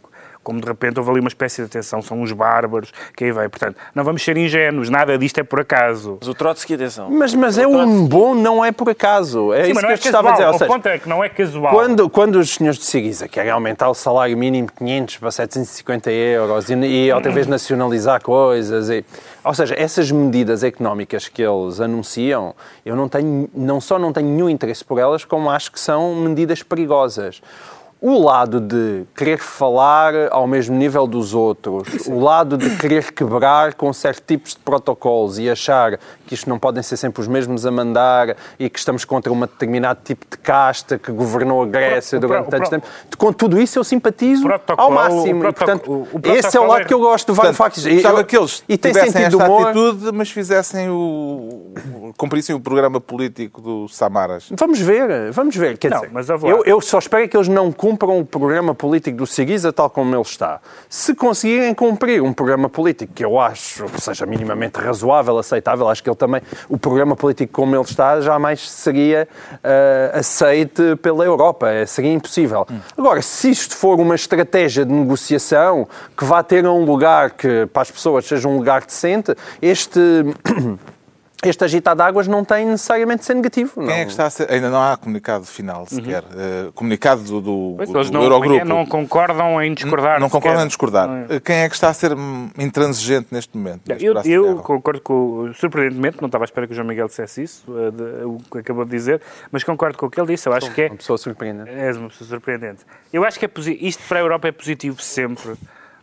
Como 0.44 0.60
de 0.60 0.68
repente 0.68 1.00
houve 1.00 1.12
ali 1.12 1.20
uma 1.20 1.30
espécie 1.30 1.62
de 1.62 1.68
atenção, 1.68 2.02
são 2.02 2.22
uns 2.22 2.32
bárbaros, 2.32 2.92
que 3.16 3.24
aí 3.26 3.32
vai. 3.32 3.48
Portanto, 3.50 3.78
não 3.96 4.04
vamos 4.04 4.24
ser 4.24 4.38
ingênuos, 4.38 4.90
nada 4.90 5.18
disto 5.18 5.40
é 5.40 5.44
por 5.44 5.60
acaso. 5.60 6.18
Mas 6.20 6.28
o 6.28 6.34
Trotsky, 6.34 6.74
atenção. 6.74 7.10
Mas, 7.10 7.34
mas 7.34 7.58
é 7.58 7.66
um 7.66 8.06
bom, 8.06 8.36
não 8.36 8.64
é 8.64 8.72
por 8.72 8.90
acaso. 8.90 9.54
É 9.54 9.64
Sim, 9.64 9.72
isso 9.72 9.76
mas 9.76 9.84
que 9.86 9.92
eu 9.92 9.94
é 9.94 9.98
te 9.98 10.06
estava 10.08 10.30
a 10.30 10.32
dizer. 10.34 10.46
Ou 10.46 10.50
O 10.50 10.58
seja, 10.58 10.66
ponto 10.66 10.88
é 10.88 10.98
que 10.98 11.10
não 11.10 11.24
é 11.24 11.30
casual. 11.30 11.74
Quando, 11.74 12.10
quando 12.10 12.36
os 12.36 12.50
senhores 12.50 12.80
de 12.80 12.86
Siriza 12.86 13.28
querem 13.28 13.52
aumentar 13.52 13.90
o 13.90 13.94
salário 13.94 14.38
mínimo 14.38 14.68
de 14.68 14.74
500 14.74 15.18
para 15.18 15.32
750 15.32 16.12
euros 16.12 16.70
e, 16.70 16.74
e 16.74 17.12
outra 17.12 17.32
vez 17.32 17.48
nacionalizar 17.48 18.22
coisas, 18.22 18.90
e, 18.90 19.06
ou 19.44 19.54
seja, 19.54 19.76
essas 19.78 20.12
medidas 20.12 20.64
económicas 20.64 21.28
que 21.28 21.42
eles 21.42 21.80
anunciam, 21.80 22.56
eu 22.86 22.96
não, 22.96 23.08
tenho, 23.08 23.50
não 23.54 23.80
só 23.80 23.98
não 23.98 24.12
tenho 24.12 24.28
nenhum 24.28 24.50
interesse 24.50 24.84
por 24.84 25.00
elas, 25.00 25.26
como 25.26 25.50
acho 25.50 25.72
que 25.72 25.80
são 25.80 26.16
medidas 26.16 26.64
perigosas. 26.64 27.42
O 28.06 28.22
lado 28.22 28.60
de 28.60 29.04
querer 29.16 29.38
falar 29.40 30.14
ao 30.30 30.46
mesmo 30.46 30.76
nível 30.76 31.08
dos 31.08 31.34
outros, 31.34 32.06
o 32.06 32.20
lado 32.20 32.58
de 32.58 32.76
querer 32.76 33.14
quebrar 33.14 33.76
com 33.76 33.94
certos 33.94 34.22
tipos 34.28 34.52
de 34.56 34.60
protocolos 34.60 35.40
e 35.40 35.50
achar 35.50 35.98
que 36.28 36.34
isto 36.34 36.50
não 36.50 36.60
podem 36.60 36.84
ser 36.84 36.98
sempre 36.98 37.22
os 37.22 37.30
mesmos 37.30 37.66
a 37.66 37.72
mandar 37.72 38.36
e 38.60 38.70
que 38.70 38.78
estamos 38.78 39.06
contra 39.06 39.32
um 39.32 39.40
determinado 39.40 40.02
tipo 40.04 40.26
de 40.30 40.38
casta 40.38 41.00
que 41.00 41.14
governou 41.14 41.64
a 41.64 41.66
Grécia 41.66 42.20
durante 42.20 42.50
tanto 42.50 42.70
tempo. 42.70 42.86
Com 43.18 43.32
tudo 43.32 43.58
isso 43.58 43.80
eu 43.80 43.86
simpatizo 43.86 44.50
ao 44.76 44.92
máximo. 44.92 45.46
e, 45.48 45.54
portanto, 45.54 46.06
esse 46.26 46.58
é 46.58 46.60
o 46.60 46.68
lado 46.68 46.82
é- 46.82 46.86
que 46.86 46.94
eu 46.94 47.00
gosto 47.00 47.28
do 47.28 47.34
Varoufakis. 47.36 47.86
E 47.86 47.94
Gostava 47.94 48.20
eu- 48.20 48.26
que 48.26 48.36
eles 48.38 48.66
E 48.68 48.78
tem 48.78 48.92
tivessem 48.92 49.14
sentido 49.14 49.40
esta 49.42 49.50
humor. 49.50 49.68
atitude, 49.70 50.12
mas 50.12 50.30
fizessem 50.30 50.90
o... 50.90 51.72
cumprissem 52.18 52.54
o 52.54 52.60
programa 52.60 53.00
político 53.00 53.62
do 53.62 53.88
Samaras. 53.88 54.48
Vamos 54.60 54.82
ver, 54.82 55.32
vamos 55.32 55.56
ver. 55.56 55.78
Quer 55.78 55.90
Não, 55.90 56.02
dizer, 56.02 56.12
mas 56.12 56.28
eu, 56.28 56.64
eu 56.66 56.82
só 56.82 57.00
espero 57.00 57.24
é 57.24 57.28
que 57.30 57.38
eles 57.38 57.48
não 57.48 57.72
cumpram 57.72 57.93
o 57.94 58.26
programa 58.26 58.76
político 58.76 59.18
do 59.18 59.28
Siriza 59.28 59.72
tal 59.72 59.90
como 59.90 60.14
ele 60.16 60.22
está. 60.22 60.60
Se 60.90 61.16
conseguirem 61.16 61.74
cumprir 61.74 62.22
um 62.22 62.34
programa 62.34 62.70
político 62.70 63.14
que 63.14 63.24
eu 63.24 63.40
acho 63.40 63.86
que 63.86 64.02
seja 64.02 64.26
minimamente 64.26 64.80
razoável, 64.80 65.38
aceitável, 65.38 65.88
acho 65.90 66.04
que 66.04 66.10
ele 66.10 66.16
também, 66.16 66.42
o 66.70 66.78
programa 66.78 67.16
político 67.16 67.54
como 67.54 67.76
ele 67.76 67.84
está, 67.84 68.22
jamais 68.22 68.70
seria 68.70 69.28
ah, 69.64 70.20
aceite 70.20 70.96
pela 71.02 71.24
Europa. 71.24 71.70
É, 71.70 71.86
seria 71.86 72.14
impossível. 72.14 72.66
Agora, 72.98 73.22
se 73.22 73.50
isto 73.50 73.76
for 73.76 74.00
uma 74.00 74.16
estratégia 74.16 74.86
de 74.86 74.92
negociação 74.92 75.88
que 76.18 76.26
vá 76.26 76.44
ter 76.44 76.66
um 76.66 76.86
lugar 76.86 77.32
que 77.32 77.66
para 77.68 77.82
as 77.82 77.92
pessoas 77.92 78.26
seja 78.26 78.48
um 78.48 78.58
lugar 78.58 78.86
decente, 78.86 79.36
este 79.62 80.00
este 81.44 81.64
agitado 81.64 81.98
de 82.02 82.08
águas 82.08 82.28
não 82.28 82.44
tem 82.46 82.66
necessariamente 82.66 83.20
de 83.20 83.26
ser 83.26 83.34
negativo. 83.36 83.74
Quem 83.76 83.84
não. 83.86 83.92
é 83.94 84.06
que 84.06 84.12
está 84.12 84.26
a 84.26 84.30
ser... 84.30 84.52
Ainda 84.52 84.70
não 84.70 84.82
há 84.82 84.96
comunicado 84.98 85.46
final 85.46 85.86
sequer. 85.88 86.24
Eh, 86.36 86.70
comunicado 86.74 87.22
do, 87.24 87.42
do, 87.42 87.74
Pois, 87.78 87.90
do 87.90 87.98
eles 87.98 88.12
não, 88.12 88.24
Eurogrupo. 88.24 88.66
não 88.66 88.86
concordam 88.86 89.62
em 89.62 89.74
discordar. 89.74 90.20
Não 90.20 90.30
concordam 90.30 90.64
em 90.64 90.68
discordar. 90.68 91.08
Não 91.08 91.18
é? 91.18 91.36
Eh, 91.36 91.40
Quem 91.40 91.56
é 91.58 91.70
que 91.70 91.76
está 91.76 91.90
a 91.90 91.94
ser 91.94 92.12
intransigente 92.58 93.28
neste 93.32 93.56
momento? 93.58 93.82
neste 93.88 94.04
Eu, 94.06 94.46
eu 94.46 94.56
concordo 94.58 95.02
com, 95.02 95.52
surpreendentemente, 95.54 96.18
não 96.22 96.28
estava 96.28 96.44
à 96.44 96.46
espera 96.46 96.68
que 96.68 96.74
o 96.74 96.76
João 96.76 96.88
Miguel 96.88 97.08
dissesse 97.08 97.44
isso, 97.44 97.66
eh, 97.78 97.92
de- 97.92 98.26
o 98.26 98.38
que 98.52 98.60
acabou 98.60 98.86
de 98.86 98.92
dizer, 98.92 99.22
mas 99.52 99.64
concordo 99.64 99.98
com 99.98 100.06
o 100.06 100.10
que 100.10 100.20
ele 100.20 100.28
disse. 100.28 100.48
Eu 100.48 100.54
acho 100.54 100.72
que 100.72 100.82
é, 100.84 100.88
Uma 100.88 100.98
pessoa 100.98 101.18
surpreendente. 101.18 101.70
És 101.72 101.98
uma 101.98 102.10
pessoa 102.10 102.28
surpreendente. 102.28 102.84
Eu 103.12 103.24
acho 103.26 103.40
que 103.40 103.46
é 103.46 103.50
isto 103.82 104.04
para 104.08 104.20
a 104.20 104.22
Europa 104.22 104.48
é 104.48 104.52
positivo 104.52 105.02
sempre. 105.02 105.54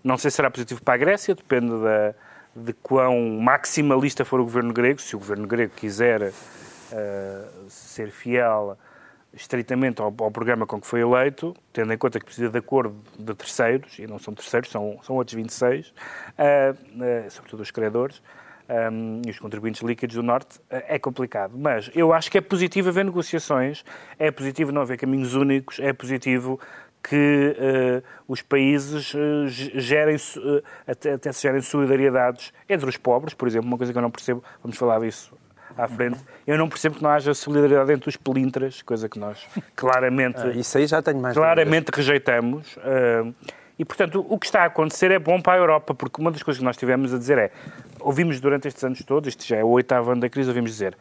Não 0.02 0.16
sei 0.16 0.30
se 0.30 0.36
será 0.36 0.50
positivo 0.50 0.82
para 0.82 0.94
a 0.94 0.96
Grécia, 0.96 1.34
depende 1.34 1.70
da, 1.70 2.14
de 2.54 2.72
quão 2.72 3.38
maximalista 3.40 4.24
for 4.24 4.40
o 4.40 4.44
governo 4.44 4.72
grego. 4.72 5.00
Se 5.00 5.14
o 5.16 5.18
governo 5.18 5.46
grego 5.46 5.72
quiser 5.74 6.32
eh, 6.92 7.44
ser 7.68 8.10
fiel 8.10 8.76
estritamente 9.32 10.00
ao, 10.00 10.14
ao 10.18 10.30
programa 10.30 10.66
com 10.66 10.80
que 10.80 10.86
foi 10.86 11.00
eleito, 11.00 11.54
tendo 11.72 11.92
em 11.92 11.98
conta 11.98 12.18
que 12.18 12.24
precisa 12.24 12.48
de 12.48 12.58
acordo 12.58 12.96
de 13.18 13.34
terceiros, 13.34 13.98
e 13.98 14.06
não 14.06 14.18
são 14.18 14.34
terceiros, 14.34 14.70
são, 14.70 14.98
são 15.02 15.16
outros 15.16 15.34
26, 15.34 15.94
eh, 16.36 16.74
eh, 17.00 17.26
sobretudo 17.30 17.60
os 17.60 17.70
credores, 17.70 18.20
um, 18.92 19.22
e 19.26 19.30
os 19.30 19.38
contribuintes 19.38 19.82
líquidos 19.82 20.14
do 20.16 20.22
Norte, 20.22 20.60
eh, 20.70 20.96
é 20.96 20.98
complicado. 20.98 21.56
Mas 21.56 21.90
eu 21.94 22.12
acho 22.12 22.30
que 22.30 22.38
é 22.38 22.40
positivo 22.40 22.88
haver 22.88 23.04
negociações, 23.04 23.84
é 24.18 24.30
positivo 24.30 24.72
não 24.72 24.82
haver 24.82 24.96
caminhos 24.96 25.34
únicos, 25.34 25.78
é 25.80 25.92
positivo 25.92 26.58
que 27.02 27.56
eh, 27.58 28.02
os 28.28 28.42
países 28.42 29.04
ge- 29.46 29.72
gerem, 29.80 30.16
eh, 30.16 30.62
até, 30.86 31.12
até 31.14 31.32
se 31.32 31.42
gerem 31.42 31.60
solidariedades 31.62 32.52
entre 32.68 32.88
os 32.88 32.96
pobres, 32.96 33.32
por 33.34 33.48
exemplo, 33.48 33.66
uma 33.68 33.76
coisa 33.78 33.92
que 33.92 33.98
eu 33.98 34.02
não 34.02 34.10
percebo, 34.10 34.42
vamos 34.62 34.76
falar 34.76 35.00
disso 35.00 35.32
à 35.78 35.88
frente, 35.88 36.18
eu 36.46 36.58
não 36.58 36.68
percebo 36.68 36.96
que 36.96 37.02
não 37.02 37.10
haja 37.10 37.32
solidariedade 37.32 37.92
entre 37.92 38.08
os 38.08 38.16
pelintras, 38.16 38.82
coisa 38.82 39.08
que 39.08 39.18
nós 39.18 39.46
claramente 39.74 40.38
Ah, 40.42 40.48
Isso 40.50 40.76
aí 40.76 40.86
já 40.86 41.00
tenho 41.00 41.18
mais 41.20 41.34
claramente 41.34 41.88
rejeitamos. 41.94 42.76
e, 43.78 43.84
portanto, 43.84 44.24
o 44.28 44.38
que 44.38 44.46
está 44.46 44.62
a 44.62 44.66
acontecer 44.66 45.10
é 45.10 45.18
bom 45.18 45.40
para 45.40 45.54
a 45.54 45.56
Europa, 45.56 45.94
porque 45.94 46.20
uma 46.20 46.30
das 46.30 46.42
coisas 46.42 46.58
que 46.58 46.64
nós 46.64 46.76
tivemos 46.76 47.14
a 47.14 47.18
dizer 47.18 47.38
é, 47.38 47.50
ouvimos 48.00 48.40
durante 48.40 48.68
estes 48.68 48.84
anos 48.84 49.02
todos, 49.04 49.28
isto 49.28 49.46
já 49.46 49.56
é 49.56 49.64
o 49.64 49.68
oitavo 49.68 50.10
ano 50.10 50.20
da 50.20 50.28
crise, 50.28 50.48
ouvimos 50.50 50.70
dizer, 50.70 50.96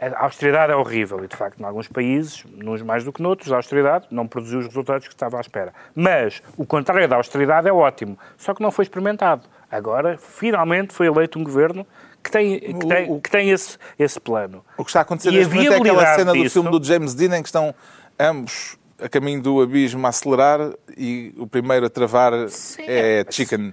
a 0.00 0.24
austeridade 0.24 0.72
é 0.72 0.76
horrível, 0.76 1.24
e 1.24 1.28
de 1.28 1.36
facto, 1.36 1.60
em 1.60 1.64
alguns 1.64 1.88
países, 1.88 2.44
uns 2.64 2.82
mais 2.82 3.04
do 3.04 3.12
que 3.12 3.20
noutros, 3.22 3.52
a 3.52 3.56
austeridade 3.56 4.06
não 4.10 4.26
produziu 4.26 4.60
os 4.60 4.66
resultados 4.66 5.08
que 5.08 5.14
estava 5.14 5.38
à 5.38 5.40
espera. 5.40 5.72
Mas 5.94 6.40
o 6.56 6.64
contrário 6.64 7.08
da 7.08 7.16
austeridade 7.16 7.68
é 7.68 7.72
ótimo, 7.72 8.18
só 8.36 8.54
que 8.54 8.62
não 8.62 8.70
foi 8.70 8.84
experimentado. 8.84 9.42
Agora, 9.70 10.16
finalmente, 10.16 10.94
foi 10.94 11.06
eleito 11.08 11.38
um 11.38 11.44
governo 11.44 11.86
que 12.22 12.30
tem, 12.30 12.58
que 12.58 12.86
tem, 12.86 13.20
que 13.20 13.30
tem 13.30 13.50
esse, 13.50 13.76
esse 13.98 14.18
plano. 14.20 14.64
O 14.76 14.84
que 14.84 14.90
está 14.90 15.00
a 15.00 15.02
acontecer 15.02 15.30
neste 15.30 15.54
momento 15.54 15.72
é 15.72 15.76
aquela 15.76 16.14
cena 16.14 16.32
do 16.32 16.38
disso- 16.42 16.54
filme 16.62 16.70
do 16.78 16.84
James 16.84 17.14
Dean 17.14 17.36
em 17.36 17.42
que 17.42 17.48
estão 17.48 17.74
ambos 18.18 18.76
a 19.00 19.08
caminho 19.08 19.40
do 19.40 19.60
abismo 19.62 20.04
a 20.06 20.10
acelerar 20.10 20.72
e 20.96 21.32
o 21.38 21.46
primeiro 21.46 21.86
a 21.86 21.90
travar 21.90 22.32
é 22.78 23.24
Chicken. 23.30 23.72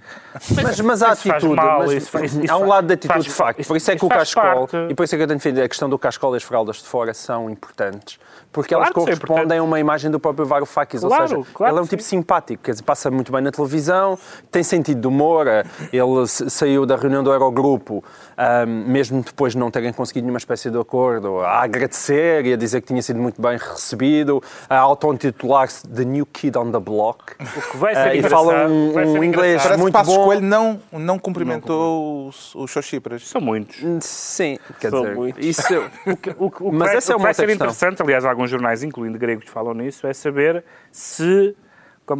Mas, 0.62 0.80
mas 0.80 1.02
há 1.02 1.12
Isso 1.12 1.30
atitude, 1.32 1.56
mal, 1.56 1.78
mas 1.80 1.92
isso 1.92 2.10
faz- 2.10 2.34
isso 2.34 2.52
há 2.52 2.56
um 2.56 2.60
faz- 2.60 2.70
lado 2.70 2.86
de 2.86 2.94
atitude 2.94 3.12
faz- 3.14 3.24
de 3.24 3.30
facto. 3.30 3.60
isso- 3.60 3.68
Por 3.68 3.76
isso 3.76 3.90
é 3.90 3.96
que 3.96 4.04
o 4.04 4.08
cascol, 4.08 4.68
parte. 4.68 4.76
e 4.90 4.94
por 4.94 5.02
isso 5.04 5.14
é 5.14 5.18
que 5.18 5.24
eu 5.24 5.28
tenho 5.28 5.38
defendido 5.38 5.64
a 5.64 5.68
questão 5.68 5.88
do 5.88 5.98
cascol 5.98 6.34
e 6.34 6.36
as 6.36 6.42
fraldas 6.42 6.76
de 6.76 6.84
fora 6.84 7.12
são 7.12 7.50
importantes. 7.50 8.18
Porque 8.56 8.72
elas 8.72 8.88
Claro 8.88 8.94
são 8.94 9.04
correspondem 9.16 9.58
a 9.58 9.62
uma 9.62 9.78
imagem 9.78 10.10
do 10.10 10.18
próprio 10.18 10.46
Varoufakis. 10.46 11.02
Claro, 11.02 11.22
ou 11.22 11.28
seja, 11.28 11.42
claro 11.52 11.72
ele 11.74 11.78
é 11.80 11.82
um 11.82 11.86
tipo 11.86 12.02
sim. 12.02 12.16
simpático, 12.16 12.62
quer 12.64 12.70
dizer, 12.70 12.82
passa 12.84 13.10
muito 13.10 13.30
bem 13.30 13.42
na 13.42 13.50
televisão, 13.52 14.18
tem 14.50 14.62
sentido 14.62 14.98
de 15.02 15.06
humor. 15.06 15.46
Ele 15.92 16.22
s- 16.22 16.48
saiu 16.48 16.86
da 16.86 16.96
reunião 16.96 17.22
do 17.22 17.30
Eurogrupo, 17.30 18.02
ahm, 18.36 18.66
mesmo 18.90 19.22
depois 19.22 19.52
de 19.52 19.58
não 19.58 19.70
terem 19.70 19.92
conseguido 19.92 20.24
nenhuma 20.24 20.38
espécie 20.38 20.70
de 20.70 20.78
acordo, 20.78 21.40
a 21.40 21.62
agradecer 21.62 22.46
e 22.46 22.54
a 22.54 22.56
dizer 22.56 22.80
que 22.80 22.86
tinha 22.86 23.02
sido 23.02 23.20
muito 23.20 23.40
bem 23.42 23.58
recebido, 23.58 24.42
a 24.70 24.78
auto-intitular-se 24.78 25.86
The 25.88 26.04
New 26.04 26.24
Kid 26.26 26.56
on 26.56 26.72
the 26.72 26.78
Block. 26.80 27.34
O 27.38 27.70
que 27.70 27.76
vai 27.76 27.94
ser 27.94 28.00
Ah, 28.00 28.14
e 28.14 28.22
fala 28.22 28.66
um- 28.68 29.18
um 29.18 29.22
inglês. 29.24 29.62
Parece 29.62 29.80
muito 29.80 29.92
Passos 29.92 30.14
bom. 30.16 30.24
Coelho 30.24 30.42
não, 30.42 30.80
não 30.92 31.18
cumprimentou 31.18 32.28
os, 32.28 32.54
os 32.54 32.70
Xoxipras. 32.70 33.28
São 33.28 33.40
muitos. 33.40 33.76
Sim, 34.00 34.58
quer 34.80 34.90
São 34.90 35.02
dizer, 35.02 35.14
muitos. 35.14 35.44
isso... 35.46 35.62
O 36.06 36.16
que, 36.16 36.30
o 36.38 36.50
que- 36.50 36.62
o 36.62 36.70
que 36.70 36.76
Mas 36.76 36.88
vai, 36.88 36.96
essa 36.96 37.12
é 37.12 37.14
o 37.14 37.18
uma 37.18 37.24
vai 37.24 37.34
ser 37.34 37.46
questão. 37.46 37.66
interessante, 37.66 38.02
aliás, 38.02 38.24
alguns 38.24 38.45
jornais, 38.50 38.82
incluindo 38.82 39.18
gregos, 39.18 39.48
falam 39.48 39.74
nisso, 39.74 40.06
é 40.06 40.12
saber 40.12 40.64
se, 40.90 41.54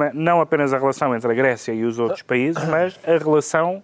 é, 0.02 0.12
não 0.12 0.40
apenas 0.40 0.72
a 0.72 0.78
relação 0.78 1.14
entre 1.14 1.30
a 1.30 1.34
Grécia 1.34 1.72
e 1.72 1.84
os 1.84 1.98
outros 1.98 2.22
países, 2.22 2.62
mas 2.68 2.98
a 3.04 3.18
relação 3.18 3.82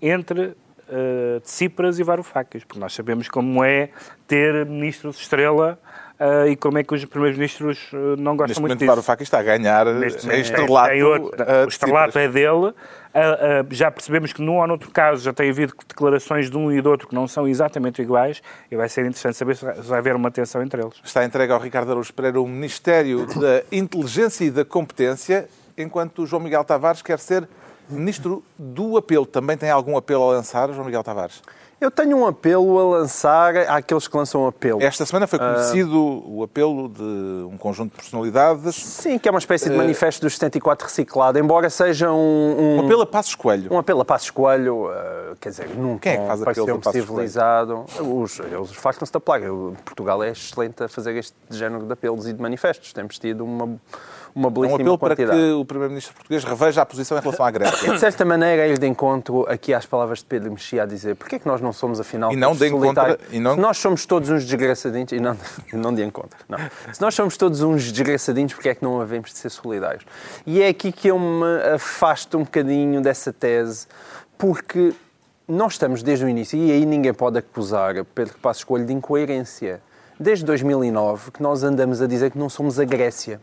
entre 0.00 0.46
uh, 0.88 1.40
Tsipras 1.42 1.98
e 1.98 2.02
Varoufakis, 2.02 2.64
porque 2.64 2.78
nós 2.78 2.92
sabemos 2.92 3.28
como 3.28 3.64
é 3.64 3.90
ter 4.26 4.66
ministros 4.66 5.20
estrela 5.20 5.78
uh, 6.24 6.48
e 6.48 6.56
como 6.56 6.78
é 6.78 6.82
que 6.84 6.94
os 6.94 7.04
primeiros-ministros 7.04 7.78
uh, 7.92 8.16
não 8.18 8.36
gostam 8.36 8.46
Neste 8.48 8.60
muito 8.60 8.70
momento, 8.70 8.78
disso. 8.80 8.86
Varoufakis 8.90 9.26
está 9.26 9.38
a 9.40 9.42
ganhar 9.42 9.86
Neste 9.86 10.30
é 10.30 10.38
estrelato. 10.40 10.88
tem 10.90 11.02
outro- 11.02 11.42
a 11.42 11.64
o 11.64 11.68
estrelato 11.68 12.18
é 12.18 12.28
dele. 12.28 12.72
Ah, 13.16 13.64
já 13.70 13.92
percebemos 13.92 14.32
que 14.32 14.42
num 14.42 14.58
ou 14.58 14.66
noutro 14.66 14.90
caso 14.90 15.22
já 15.22 15.32
tem 15.32 15.48
havido 15.48 15.72
declarações 15.86 16.50
de 16.50 16.56
um 16.56 16.72
e 16.72 16.82
do 16.82 16.90
outro 16.90 17.06
que 17.06 17.14
não 17.14 17.28
são 17.28 17.46
exatamente 17.46 18.02
iguais 18.02 18.42
e 18.68 18.74
vai 18.74 18.88
ser 18.88 19.02
interessante 19.02 19.36
saber 19.36 19.54
se 19.54 19.64
vai- 19.64 19.74
se 19.76 19.82
vai 19.82 19.98
haver 20.00 20.16
uma 20.16 20.32
tensão 20.32 20.60
entre 20.60 20.82
eles. 20.82 20.94
Está 21.04 21.24
entregue 21.24 21.52
ao 21.52 21.60
Ricardo 21.60 21.92
Araújo 21.92 22.12
Pereira 22.12 22.40
o 22.40 22.48
Ministério 22.48 23.24
da 23.26 23.62
Inteligência 23.70 24.44
e 24.44 24.50
da 24.50 24.64
Competência, 24.64 25.48
enquanto 25.78 26.22
o 26.22 26.26
João 26.26 26.42
Miguel 26.42 26.64
Tavares 26.64 27.02
quer 27.02 27.20
ser 27.20 27.48
Ministro 27.88 28.42
do 28.58 28.96
Apelo. 28.96 29.26
Também 29.26 29.56
tem 29.56 29.70
algum 29.70 29.96
apelo 29.96 30.24
a 30.24 30.32
lançar, 30.32 30.72
João 30.72 30.84
Miguel 30.84 31.04
Tavares? 31.04 31.40
Eu 31.84 31.90
tenho 31.90 32.16
um 32.16 32.26
apelo 32.26 32.78
a 32.78 32.98
lançar 32.98 33.54
àqueles 33.68 34.08
que 34.08 34.16
lançam 34.16 34.46
apelo. 34.46 34.82
Esta 34.82 35.04
semana 35.04 35.26
foi 35.26 35.38
conhecido 35.38 36.24
o 36.26 36.42
apelo 36.42 36.88
de 36.88 37.02
um 37.02 37.58
conjunto 37.58 37.90
de 37.90 37.96
personalidades. 37.96 38.74
Sim, 38.74 39.18
que 39.18 39.28
é 39.28 39.30
uma 39.30 39.38
espécie 39.38 39.68
de 39.68 39.76
manifesto 39.76 40.22
dos 40.22 40.32
74 40.32 40.86
reciclado, 40.86 41.38
embora 41.38 41.68
seja 41.68 42.10
um... 42.10 42.78
Um 42.78 42.86
apelo 42.86 43.02
a 43.02 43.06
Passos 43.06 43.34
Coelho. 43.34 43.70
Um 43.70 43.76
apelo 43.76 44.00
a 44.00 44.04
Passos 44.06 44.30
Coelho, 44.30 44.90
eh, 44.90 45.34
quer 45.38 45.50
dizer, 45.50 45.68
num 45.76 45.98
Quem 45.98 46.12
é 46.12 46.16
que 46.16 46.26
faz 46.26 46.40
um 46.40 46.44
Coelho? 46.44 46.80
civilizado. 46.90 47.84
Os, 48.00 48.38
eles 48.38 48.72
fartam-se 48.72 49.12
da 49.12 49.20
plaga. 49.20 49.46
Portugal 49.84 50.24
é 50.24 50.30
excelente 50.30 50.82
a 50.82 50.88
fazer 50.88 51.14
este 51.16 51.36
género 51.50 51.84
de 51.84 51.92
apelos 51.92 52.26
e 52.26 52.32
de 52.32 52.40
manifestos. 52.40 52.94
Temos 52.94 53.18
tido 53.18 53.44
uma, 53.44 53.78
uma 54.34 54.48
É 54.48 54.50
um 54.50 54.52
belíssima 54.52 54.76
apelo 54.80 54.98
para 54.98 55.14
quantidade. 55.16 55.38
que 55.38 55.52
o 55.52 55.64
Primeiro-Ministro 55.64 56.14
português 56.14 56.42
reveja 56.44 56.82
a 56.82 56.86
posição 56.86 57.16
em 57.16 57.20
relação 57.20 57.46
à 57.46 57.50
Grécia. 57.50 57.92
De 57.92 58.00
certa 58.00 58.24
maneira, 58.24 58.66
ir 58.66 58.78
de 58.78 58.86
encontro 58.86 59.46
aqui 59.48 59.72
às 59.72 59.86
palavras 59.86 60.18
de 60.18 60.24
Pedro 60.24 60.50
Mexia 60.50 60.82
a 60.82 60.86
dizer 60.86 61.14
porque 61.16 61.36
é 61.36 61.38
que 61.38 61.46
nós 61.46 61.60
não 61.60 61.72
somos, 61.72 62.00
afinal, 62.00 62.32
E 62.32 62.36
não 62.36 62.54
de 62.54 62.66
encontro- 62.66 63.18
e 63.30 63.38
não- 63.38 63.54
Se 63.54 63.60
nós 63.60 63.78
somos 63.78 64.04
todos 64.06 64.28
uns 64.30 64.44
desgraçadinhos, 64.44 65.12
e 65.12 65.20
não, 65.20 65.36
não 65.72 65.94
de 65.94 66.02
encontro, 66.02 66.36
não. 66.48 66.58
Se 66.92 67.00
nós 67.00 67.14
somos 67.14 67.36
todos 67.36 67.60
uns 67.62 67.92
desgraçadinhos, 67.92 68.52
porque 68.54 68.70
é 68.70 68.74
que 68.74 68.82
não 68.82 69.00
havemos 69.00 69.30
de 69.30 69.38
ser 69.38 69.50
solidários? 69.50 70.04
E 70.44 70.60
é 70.60 70.68
aqui 70.68 70.90
que 70.90 71.08
eu 71.08 71.18
me 71.18 71.44
afasto 71.74 72.36
um 72.36 72.42
bocadinho 72.42 73.00
dessa 73.00 73.32
tese, 73.32 73.86
porque 74.36 74.92
nós 75.46 75.72
estamos 75.74 76.02
desde 76.02 76.24
o 76.24 76.28
início, 76.28 76.58
e 76.58 76.72
aí 76.72 76.84
ninguém 76.86 77.12
pode 77.14 77.38
acusar 77.38 78.04
Pedro 78.14 78.38
Passos 78.38 78.64
Coelho 78.64 78.86
de 78.86 78.92
incoerência. 78.92 79.80
Desde 80.18 80.44
2009 80.44 81.30
que 81.32 81.42
nós 81.42 81.62
andamos 81.64 82.00
a 82.00 82.06
dizer 82.06 82.30
que 82.30 82.38
não 82.38 82.48
somos 82.48 82.78
a 82.80 82.84
Grécia. 82.84 83.40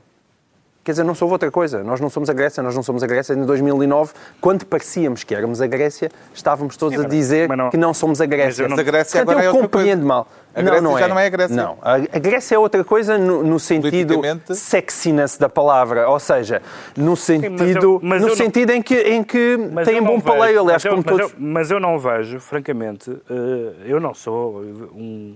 Quer 0.84 0.94
dizer, 0.94 1.04
não 1.04 1.14
sou 1.14 1.30
outra 1.30 1.52
coisa. 1.52 1.84
Nós 1.84 2.00
não 2.00 2.10
somos 2.10 2.28
a 2.28 2.34
Grécia, 2.34 2.64
nós 2.64 2.76
não 2.76 2.82
somos 2.82 3.04
a 3.04 3.08
Grécia. 3.08 3.34
Em 3.34 3.46
2009, 3.46 4.14
quando 4.42 4.66
parecíamos 4.66 5.24
que 5.24 5.36
éramos 5.36 5.62
a 5.62 5.68
Grécia, 5.68 6.10
estávamos 6.34 6.76
todos 6.76 6.96
Sim, 6.96 7.02
a 7.02 7.08
mas- 7.08 7.16
dizer 7.16 7.48
mas 7.48 7.58
não- 7.58 7.70
que 7.70 7.78
não 7.78 7.94
somos 7.94 8.20
a 8.20 8.26
Grécia. 8.26 8.64
não- 8.64 8.72
Mas 8.72 8.80
a 8.80 8.84
Grécia 8.84 9.20
Portanto, 9.20 9.30
agora 9.30 9.46
eu 9.46 9.50
é 9.50 9.54
outra 9.54 9.68
compreendo 9.70 10.00
coisa. 10.00 10.08
mal. 10.08 10.28
A 10.56 10.60
não, 10.60 10.66
Grécia 10.66 10.82
não 10.82 10.98
já 11.00 11.06
é. 11.06 11.08
não 11.08 11.20
é 11.20 11.26
a 11.26 11.30
Grécia. 11.30 11.56
Não. 11.56 11.78
A 11.84 12.20
Grécia 12.20 12.56
é 12.56 12.60
outra 12.60 12.84
coisa 12.84 13.16
no, 13.18 13.44
no 13.44 13.60
sentido 13.60 14.22
sexiness 14.56 15.38
da 15.38 15.48
palavra. 15.48 16.10
Ou 16.10 16.20
seja, 16.20 16.64
no 16.98 17.16
sentido, 17.16 18.00
mas 18.02 18.22
no 18.22 18.28
eu 18.28 18.30
não- 18.32 18.36
sentido 18.36 18.72
em 18.72 18.82
que, 18.82 18.96
em 18.96 19.24
que 19.24 19.58
Mas 19.72 19.88
tem 19.88 20.02
um 20.02 20.04
não 20.04 20.16
bom 20.16 20.20
paleio, 20.20 20.62
aliás, 20.62 20.84
mas 20.84 20.86
eu- 20.86 20.92
como 20.92 21.04
mas 21.06 21.16
todos. 21.16 21.32
eu- 21.32 21.38
mas 21.40 21.72
eu 21.72 21.80
não 21.80 22.00
vejo, 22.00 22.40
francamente, 22.40 23.12
eh, 23.30 23.74
eu 23.86 24.00
não 24.00 24.14
sou 24.16 24.62
um, 24.62 25.36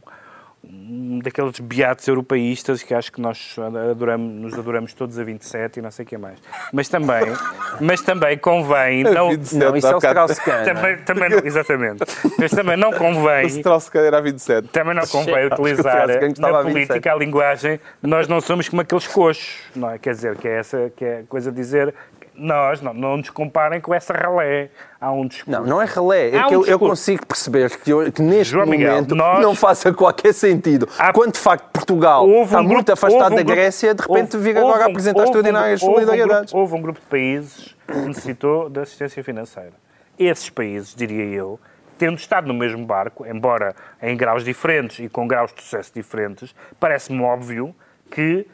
um 0.72 1.20
daqueles 1.20 1.60
beatos 1.60 2.08
europeístas 2.08 2.84
que 2.84 2.94
acho 2.94 3.12
que 3.12 3.22
nós 3.22 3.56
adoramos, 3.92 4.42
nos 4.42 4.54
adoramos 4.54 4.94
todos 4.94 5.18
a 5.20 5.24
27 5.24 5.80
e 5.80 5.82
não 5.82 5.92
sei 5.92 6.04
o 6.06 6.08
que 6.08 6.18
mais. 6.18 6.40
Mas 6.74 6.90
também, 6.90 7.24
mas 7.80 8.02
também 8.02 8.38
convém... 8.38 9.04
Não, 9.04 9.30
27, 9.30 9.58
Não, 9.58 9.76
isso 9.76 9.88
é 9.88 9.96
o. 9.96 9.98
Strauss-Kahn. 9.98 10.64
também, 10.66 10.98
também 10.98 11.30
não, 11.30 11.38
exatamente. 11.40 12.04
Mas 12.38 12.52
também 12.52 12.78
não 12.78 12.90
O 12.96 12.98
convém... 12.98 13.48
Strauss-Kahn 13.48 14.06
era 14.06 14.18
a 14.18 14.22
27. 14.22 14.68
Também 14.70 14.94
não 14.94 15.06
convém 15.06 15.48
utilizar 15.48 16.08
na 16.08 16.14
a 16.14 16.62
27. 16.62 16.72
política 16.72 17.14
a 17.14 17.16
linguagem 17.16 17.80
nós 18.02 18.28
não 18.28 18.42
somos 18.42 18.70
como 18.70 18.82
aqueles 18.82 19.08
coxos, 19.08 19.58
não 19.76 19.90
é? 19.90 19.98
Quer 19.98 20.14
dizer, 20.14 20.38
que 20.38 20.48
é 20.48 20.60
essa 20.60 20.92
que 20.96 21.06
é 21.06 21.20
a 21.20 21.24
coisa 21.24 21.52
de 21.52 21.58
dizer 21.58 21.94
nós, 22.38 22.82
não, 22.82 22.94
não 22.94 23.18
nos 23.18 23.30
comparem 23.30 23.80
com 23.80 23.94
essa 23.94 24.14
ralé. 24.14 24.70
Há 25.00 25.12
um 25.12 25.26
discurso. 25.28 25.60
Não, 25.62 25.66
não 25.68 25.82
é 25.82 25.86
relé. 25.86 26.32
É 26.36 26.46
um 26.48 26.52
eu, 26.52 26.66
eu 26.66 26.80
consigo 26.80 27.26
perceber 27.26 27.70
que, 27.80 27.90
eu- 27.92 28.12
que 28.12 28.22
neste 28.22 28.52
João 28.54 28.66
Miguel, 28.66 28.92
momento 28.94 29.16
nós- 29.16 29.42
não 29.42 29.56
faça 29.56 29.94
qualquer 29.94 30.34
sentido. 30.34 30.88
Há- 30.98 31.14
Quando 31.14 31.34
de 31.34 31.40
facto 31.40 31.70
Portugal 31.72 32.28
Houve 32.28 32.44
está 32.46 32.60
um 32.60 32.64
muito 32.64 32.76
grupo- 32.78 32.92
afastado 32.94 33.22
houve 33.22 33.34
um 33.34 33.36
da 33.38 33.44
grupo- 33.44 33.56
Grécia, 33.56 33.94
de 33.94 34.02
repente 34.02 34.36
houve- 34.36 34.38
vir 34.52 34.58
agora 34.58 34.74
houve 34.74 34.84
um- 34.84 34.92
apresentar 34.92 35.20
houve 35.20 35.28
um 35.30 35.32
extraordinárias 35.32 35.80
grupo- 35.82 35.92
houve 35.94 36.04
um 36.04 36.08
solidariedades. 36.08 36.52
grupo- 36.52 36.62
Houve 36.62 36.76
um 36.76 36.82
grupo 36.82 37.00
de 37.00 37.06
países 37.06 37.76
que 37.88 37.94
necessitou 38.00 38.70
de 38.70 38.80
assistência 38.80 39.24
financeira. 39.24 39.74
Esses 40.18 40.50
países, 40.50 40.96
diria 40.96 41.24
eu, 41.26 41.60
tendo 41.98 42.18
estado 42.18 42.48
no 42.48 42.54
mesmo 42.54 42.86
barco, 42.86 43.26
embora 43.26 43.76
em 44.02 44.18
graus 44.18 44.44
diferentes 44.44 45.00
e 45.00 45.08
com 45.10 45.28
graus 45.28 45.54
de 45.54 45.62
sucesso 45.62 45.92
diferentes, 45.94 46.54
parece-me 46.80 47.22
óbvio 47.22 47.74
que 48.10 48.46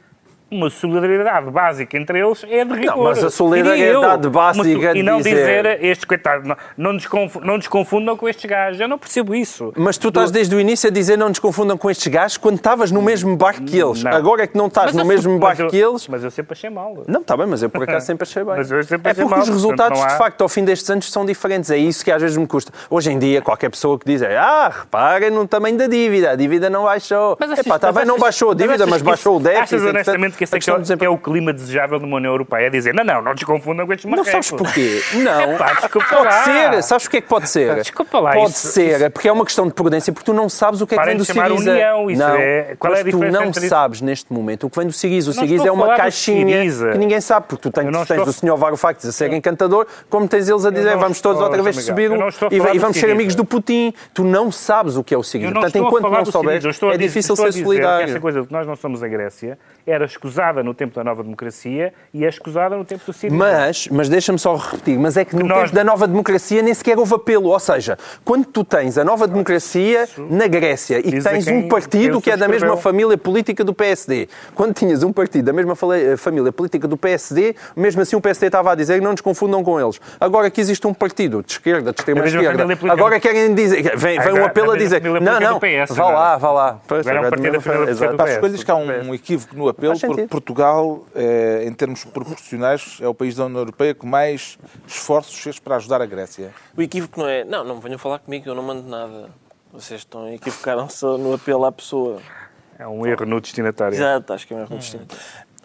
uma 0.52 0.70
solidariedade 0.70 1.50
básica 1.50 1.98
entre 1.98 2.20
eles 2.20 2.44
é 2.50 2.66
de 2.66 2.74
rigor. 2.74 2.98
Não, 2.98 3.04
mas 3.06 3.24
a 3.24 3.30
solidariedade 3.30 4.26
eu. 4.26 4.32
básica 4.32 4.98
E 4.98 5.02
não 5.02 5.18
dizer- 5.18 5.30
dizer, 5.36 5.84
estes 5.84 6.06
coitados, 6.06 6.48
não, 6.48 6.56
não, 6.78 6.94
nos 6.94 7.08
não 7.42 7.56
nos 7.58 7.68
confundam 7.68 8.18
com 8.18 8.28
estes 8.28 8.50
gajos. 8.50 8.80
Eu 8.82 8.88
não 8.88 8.98
percebo 8.98 9.34
isso. 9.34 9.72
Mas 9.78 9.98
tu 9.98 10.10
estás 10.10 10.30
desde 10.32 10.56
o 10.56 10.60
início 10.60 10.90
a 10.90 10.92
dizer 10.92 11.18
não 11.18 11.30
nos 11.30 11.40
confundam 11.40 11.78
com 11.78 11.90
estes 11.90 12.08
gajos 12.08 12.38
quando 12.38 12.58
estavas 12.58 12.92
no 12.92 13.02
mesmo 13.02 13.36
barco 13.38 13.64
que 13.64 13.78
eles. 13.80 14.04
Não. 14.04 14.12
Agora 14.12 14.44
é 14.44 14.48
que 14.48 14.58
não 14.58 14.68
estás 14.68 14.88
Mas 14.88 14.96
no 14.96 15.02
eu- 15.02 15.06
mesmo 15.06 15.40
barco 15.40 15.62
eu- 15.62 15.68
que 15.70 15.78
eles. 15.78 16.08
Mas 16.08 16.24
eu 16.24 16.32
sempre 16.32 16.54
achei 16.54 16.70
mal. 16.70 17.04
Não, 17.08 17.22
está 17.22 17.38
bem, 17.38 17.48
mas 17.48 17.64
eu 17.64 17.70
por 17.70 17.84
acaso 17.84 18.06
sempre 18.06 18.24
achei 18.24 18.44
bem. 18.44 18.56
Mas 18.58 18.70
eu 18.70 18.84
sempre 18.84 19.12
é 19.12 19.14
porque 19.14 19.30
mal, 19.30 19.40
os 19.40 19.50
resultados, 19.50 20.02
há- 20.02 20.08
de 20.08 20.18
facto, 20.18 20.42
ao 20.42 20.50
fim 20.50 20.66
destes 20.66 20.90
anos 20.90 21.10
são 21.12 21.26
diferentes. 21.26 21.72
É 21.72 21.78
isso 21.78 22.04
que 22.04 22.12
às 22.12 22.22
vezes 22.22 22.36
me 22.36 22.46
custa. 22.48 22.72
Hoje 22.90 23.10
em 23.12 23.18
dia, 23.18 23.42
qualquer 23.42 23.70
pessoa 23.70 23.98
que 23.98 24.06
diz 24.06 24.22
é 24.22 24.38
ah, 24.38 24.70
reparem 24.82 25.30
no 25.32 25.48
tamanho 25.48 25.78
da 25.78 25.88
dívida, 25.88 26.32
a 26.32 26.36
dívida 26.36 26.70
não 26.70 26.84
baixou. 26.84 27.38
Mas 27.40 27.52
Epá, 27.52 27.62
achas- 27.62 27.76
está 27.76 27.92
bem, 27.92 28.06
não 28.06 28.20
baixou 28.20 28.52
a 28.52 28.54
dívida, 28.54 28.86
mas 28.86 29.02
baixou 29.02 29.38
o 29.38 29.40
déficit. 29.40 29.76
Achas 29.76 29.84
honestamente 29.90 30.38
que 30.42 30.46
esse 30.46 30.56
é, 30.56 30.60
que 30.60 30.94
é, 30.94 30.98
que 30.98 31.06
é 31.06 31.10
o 31.10 31.18
clima 31.18 31.54
desejável 31.54 32.00
de 32.00 32.06
uma 32.06 32.18
União 32.18 32.32
Europeia? 32.32 32.66
É 32.66 32.70
dizer, 32.70 32.94
não, 32.94 33.04
não, 33.04 33.22
não 33.22 33.32
nos 33.32 33.44
confundam 33.44 33.86
com 33.86 33.94
estes 33.94 34.10
Não 34.10 34.18
marrecos. 34.18 34.48
sabes 34.48 34.52
porquê? 34.52 35.02
Não. 35.14 35.54
Epá, 35.54 35.74
desculpa 35.74 36.08
pode 36.10 36.24
lá. 36.26 36.44
ser. 36.44 36.84
Sabes 36.84 37.06
o 37.06 37.10
que 37.10 37.18
é 37.18 37.22
que 37.22 37.28
pode 37.28 37.50
ser? 37.50 37.76
Desculpa 37.76 38.20
lá, 38.20 38.32
Pode 38.34 38.52
isso- 38.52 38.68
ser, 38.70 39.10
porque 39.12 39.28
é 39.28 39.32
uma 39.32 39.46
questão 39.46 39.68
de 39.68 39.74
prudência, 39.74 40.12
porque 40.12 40.26
tu 40.26 40.34
não 40.34 40.50
sabes 40.50 40.82
o 40.82 40.88
que 40.88 40.96
é 40.96 40.98
que 40.98 41.02
Parem 41.04 41.18
vem 41.18 41.18
do 41.20 41.26
Siriza. 41.26 41.72
União, 41.72 42.10
isso 42.12 42.22
não, 42.22 42.36
é- 42.36 42.76
qual 42.80 42.94
é 42.94 43.02
a 43.02 43.04
mas 43.04 43.12
tu 43.12 43.18
diferença 43.20 43.40
não 43.44 43.50
isso? 43.52 43.68
sabes 43.68 44.02
neste 44.02 44.34
momento 44.34 44.66
o 44.68 44.70
que 44.70 44.78
vem 44.78 44.88
do 44.88 44.94
Siriza. 44.94 45.32
O 45.32 45.34
não 45.36 45.44
Siriza 45.44 45.68
é 45.68 45.72
uma 45.72 45.96
caixinha 45.96 46.62
que 46.92 46.98
ninguém 46.98 47.22
sabe, 47.22 47.46
porque 47.48 47.70
tu 47.70 47.72
tens, 47.72 47.86
não 47.86 48.06
tens 48.06 48.18
estou- 48.18 48.28
o 48.30 48.34
senhor 48.34 48.58
Varoufakis 48.58 49.06
a 49.06 49.12
ser 49.12 49.32
encantador, 49.34 49.86
como 50.10 50.28
tens 50.28 50.50
eles 50.50 50.66
a 50.66 50.72
dizer 50.72 50.94
não 50.94 51.00
vamos 51.00 51.22
todos 51.22 51.42
outra 51.42 51.62
vez 51.62 51.76
subir 51.84 52.10
não 52.10 52.28
e, 52.50 52.80
vamos 52.80 52.98
ser 52.98 53.12
amigos 53.12 53.36
do 53.36 53.46
Putin. 53.46 53.94
Tu 54.14 54.24
não 54.24 54.52
sabes 54.52 54.96
o 54.98 55.04
que 55.04 55.14
é 55.14 55.18
o 55.18 55.24
Siriza. 55.24 55.52
Não 55.52 55.62
Portanto, 55.62 55.86
enquanto 55.86 56.10
não 56.10 56.26
souberes, 56.26 56.66
é 56.94 56.98
difícil 56.98 57.36
ser 57.36 57.52
solidário. 57.52 58.10
Essa 58.10 58.20
coisa 58.20 58.42
de 58.42 58.48
que 58.48 58.54
nós 58.54 58.66
não 58.66 58.76
somos 58.76 59.04
a 59.04 59.08
Grécia 59.08 59.58
era 59.86 60.06
escusada 60.06 60.64
no 60.64 60.74
tempo 60.74 60.96
da 60.96 61.04
nova 61.04 61.24
democracia 61.24 61.94
e 62.14 62.26
é 62.26 62.30
escusada 62.30 62.76
no 62.76 62.86
tempo 62.86 63.04
do 63.06 63.14
Siriza. 63.14 63.36
Mas, 63.38 63.88
mas 63.88 64.10
deixa-me 64.10 64.38
só 64.40 64.56
repetir, 64.56 64.98
mas 65.00 65.18
é 65.18 65.26
que 65.26 65.36
no 65.36 65.46
nós- 65.46 65.64
tempo 65.64 65.76
da 65.76 65.84
nova 65.84 66.08
democracia 66.08 66.62
nem 66.62 66.74
sequer 66.74 66.98
houve 67.00 67.14
apelo. 67.16 67.50
Ou 67.50 67.60
seja, 67.60 67.98
quando 68.24 68.46
tu 68.46 68.64
tens 68.64 68.98
a 68.98 69.04
nova 69.04 69.28
democracia 69.28 70.08
na 70.30 70.48
Grécia 70.48 71.00
e 71.00 71.12
Diz 71.12 71.24
tens 71.24 71.48
um 71.48 71.68
partido 71.68 72.22
que 72.22 72.30
é 72.32 72.38
da 72.38 72.48
mesma 72.48 72.78
família 72.78 73.18
política 73.18 73.64
do 73.64 73.74
PSD, 73.74 74.28
quando 74.56 74.74
tinhas 74.74 75.04
um 75.04 75.12
partido 75.12 75.46
da 75.46 75.54
mesma 75.54 75.76
fale- 75.76 76.16
família 76.18 76.52
política 76.52 76.88
do 76.88 76.98
PSD, 76.98 77.56
mesmo 77.76 78.02
assim 78.02 78.16
o 78.16 78.22
PSD 78.22 78.48
estava 78.48 78.72
a 78.72 78.76
dizer 78.76 79.02
não 79.02 79.12
nos 79.12 79.22
confundam 79.22 79.64
com 79.64 79.80
eles. 79.80 80.00
Agora 80.20 80.50
que 80.50 80.62
existe 80.62 80.86
um 80.88 80.94
partido 80.94 81.42
de 81.44 81.52
esquerda, 81.54 81.92
de 81.92 82.00
extrema 82.00 82.20
Da 82.20 82.26
mesma 82.26 82.42
esquerda, 82.42 82.60
família 82.60 82.78
política 82.78 82.94
agora 83.02 83.20
querem 83.20 83.54
dizer, 83.54 83.98
vem, 83.98 84.20
vem 84.20 84.34
um 84.34 84.46
apelo 84.46 84.72
a 84.72 84.78
dizer, 84.78 85.02
não, 85.02 85.40
não, 85.40 85.60
PS, 85.60 85.96
vá 85.96 86.10
lá, 86.10 86.38
vá 86.38 86.52
lá. 86.52 86.80
Pois, 86.88 87.06
Agora 87.08 87.24
é 87.26 87.28
um 87.28 87.30
partido 87.30 87.52
da 87.54 87.62
família 87.62 87.86
política 87.86 88.08
do. 88.12 88.18
Passo 88.18 88.30
PS. 88.30 88.36
Escolhas 88.36 88.64
que 88.64 88.72
há 88.72 88.76
um 88.76 89.14
equívoco 89.14 89.56
no 89.56 89.70
apelo, 89.72 89.94
porque 89.94 90.08
sentido. 90.08 90.30
Portugal, 90.30 91.06
eh, 91.16 91.64
em 91.66 91.74
termos 91.74 92.04
proporcionais, 92.06 92.98
é 93.02 93.08
o 93.08 93.14
país 93.14 93.36
da 93.36 93.46
União 93.46 93.60
Europeia 93.62 93.94
que 93.94 94.06
mais 94.06 94.58
esforços 94.88 95.38
fez 95.40 95.60
para 95.60 95.76
ajudar 95.78 96.02
a 96.02 96.06
Grécia. 96.06 96.54
O 96.78 96.82
equívoco 96.82 97.20
não 97.20 97.28
é. 97.28 97.44
Não, 97.44 97.64
não 97.64 97.80
venham 97.80 97.98
falar 97.98 98.20
comigo, 98.20 98.48
eu 98.48 98.56
não 98.56 98.64
mando 98.64 98.88
nada. 98.88 99.30
Vocês 99.74 100.02
estão 100.02 100.26
a 100.26 100.34
equivocaram-se 100.34 101.06
no 101.06 101.34
apelo 101.34 101.66
à 101.66 101.72
pessoa. 101.72 102.22
É 102.78 102.88
um 102.88 103.06
erro 103.06 103.26
no 103.26 103.40
destinatário. 103.40 103.96
Exato, 103.96 104.34
acho 104.34 104.48
que 104.48 104.54
é 104.54 104.58
mesmo 104.58 104.78
destino. 104.78 105.06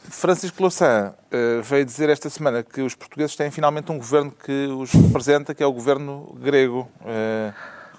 Francisco 0.08 0.62
Louçã 0.62 1.14
eh, 1.30 1.60
veio 1.62 1.84
dizer 1.84 2.08
esta 2.08 2.30
semana 2.30 2.62
que 2.62 2.80
os 2.80 2.94
portugueses 2.94 3.34
têm 3.34 3.50
finalmente 3.50 3.90
um 3.90 3.98
governo 3.98 4.30
que 4.30 4.66
os 4.66 4.92
representa, 4.92 5.54
que 5.54 5.62
é 5.62 5.66
o 5.66 5.72
governo 5.72 6.36
grego. 6.40 6.88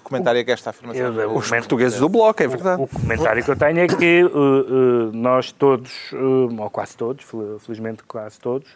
Comentário 0.08 0.40
é 0.40 0.44
que 0.44 0.50
esta 0.50 0.70
afirmação? 0.70 1.02
Eu- 1.14 1.36
Os 1.36 1.48
portugueses 1.48 1.98
do 2.00 2.08
Bloco, 2.08 2.42
é 2.42 2.48
verdade. 2.48 2.82
O 2.82 2.86
comentário 2.88 3.44
que 3.44 3.50
eu 3.50 3.56
tenho 3.56 3.78
é 3.80 3.86
que 3.86 4.24
uh, 4.24 4.28
uh, 4.28 5.10
nós 5.12 5.52
todos, 5.52 5.92
uh, 6.12 6.48
ou 6.62 6.70
quase 6.70 6.96
todos, 6.96 7.24
fel- 7.24 7.58
felizmente 7.60 8.02
quase 8.04 8.38
todos, 8.40 8.68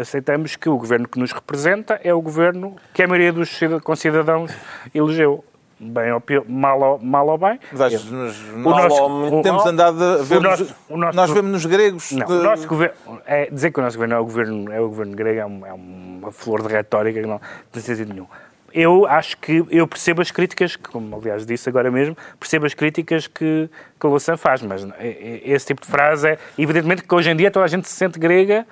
aceitamos 0.00 0.56
que 0.56 0.68
o 0.68 0.76
governo 0.76 1.08
que 1.08 1.18
nos 1.18 1.32
representa 1.32 2.00
é 2.02 2.12
o 2.12 2.20
governo 2.20 2.74
que 2.92 3.02
a 3.02 3.06
maioria 3.06 3.32
dos 3.32 3.48
cida- 3.48 3.80
concidadãos 3.80 4.50
elegeu. 4.94 5.44
Bem 5.84 6.12
ou 6.12 6.20
pior, 6.20 6.44
mal 6.48 6.80
ou, 6.80 6.98
mal 7.00 7.26
ou 7.26 7.36
bem. 7.36 7.58
Mas 7.72 7.92
Eu- 7.92 8.00
o 8.00 8.58
nós 8.60 8.84
nosso- 8.84 9.42
temos 9.42 9.64
o- 9.64 9.68
andado 9.68 10.04
a 10.04 10.16
ver. 10.18 10.40
nosso- 10.40 10.74
o 10.88 10.96
nosso- 10.96 11.16
nós 11.16 11.30
vemos 11.30 11.50
nos 11.50 11.66
gregos. 11.66 12.12
Não, 12.12 12.24
de- 12.24 12.32
o 12.34 12.42
nosso 12.44 12.68
governo, 12.68 12.94
é, 13.26 13.48
dizer 13.50 13.72
que 13.72 13.80
o 13.80 13.82
nosso 13.82 13.96
governo 13.96 14.14
é 14.14 14.18
o 14.20 14.24
governo, 14.24 14.72
é 14.72 14.80
o 14.80 14.88
governo 14.88 15.16
grego 15.16 15.40
é, 15.40 15.44
um- 15.46 15.66
é 15.66 15.72
uma 15.72 16.30
flor 16.30 16.62
de 16.62 16.68
retórica 16.72 17.20
que 17.20 17.26
não 17.26 17.40
tem 17.72 17.82
sentido 17.82 18.12
nenhum. 18.12 18.26
Eu 18.74 19.06
acho 19.06 19.36
que 19.38 19.64
eu 19.70 19.86
percebo 19.86 20.22
as 20.22 20.30
críticas, 20.30 20.76
como 20.76 21.16
aliás 21.16 21.44
disse 21.44 21.68
agora 21.68 21.90
mesmo, 21.90 22.16
percebo 22.40 22.64
as 22.66 22.74
críticas 22.74 23.26
que, 23.26 23.68
que 24.00 24.06
o 24.06 24.10
Louçã 24.10 24.36
faz, 24.36 24.62
mas 24.62 24.84
é- 24.98 25.06
é- 25.08 25.40
esse 25.44 25.66
tipo 25.66 25.82
de 25.82 25.86
frase 25.88 26.28
é 26.28 26.38
evidentemente 26.58 27.02
que 27.02 27.14
hoje 27.14 27.30
em 27.30 27.36
dia 27.36 27.50
toda 27.50 27.64
a 27.64 27.68
gente 27.68 27.88
se 27.88 27.94
sente 27.94 28.18
grega 28.18 28.66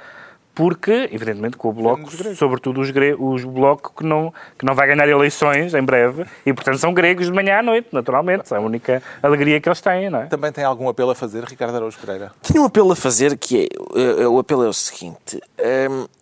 porque, 0.55 1.09
evidentemente, 1.13 1.57
com 1.57 1.69
o 1.69 1.73
Bloco, 1.73 2.11
sobretudo 2.35 2.81
os, 2.81 2.91
gre 2.91 3.15
os 3.19 3.45
Bloco 3.45 3.93
que 3.97 4.05
não, 4.05 4.33
que 4.59 4.65
não 4.65 4.75
vai 4.75 4.87
ganhar 4.89 5.09
eleições 5.09 5.73
em 5.75 5.83
breve 5.83 6.25
e, 6.45 6.53
portanto, 6.53 6.79
são 6.79 6.93
gregos 6.93 7.27
de 7.27 7.33
manhã 7.33 7.59
à 7.59 7.63
noite, 7.63 7.89
naturalmente. 7.93 8.53
É 8.53 8.57
a 8.57 8.61
única 8.61 9.03
alegria 9.23 9.61
que 9.61 9.69
eles 9.69 9.81
têm, 9.81 10.11
não 10.11 10.23
é? 10.23 10.27
Também 10.27 10.53
tem 10.53 10.65
algum 10.65 10.89
apelo 10.89 11.11
a 11.11 11.15
fazer, 11.15 11.45
Ricardo 11.45 11.77
Araújo 11.77 11.99
Pereira? 11.99 12.33
Tenho 12.43 12.63
um 12.63 12.67
apelo 12.67 12.93
a 12.93 12.97
fazer 12.97 13.39
que 13.39 13.65
é. 13.65 14.23
eh, 14.23 14.27
o 14.29 14.39
apelo 14.39 14.65
é 14.65 14.69
o 14.69 14.73
seguinte. 14.73 15.41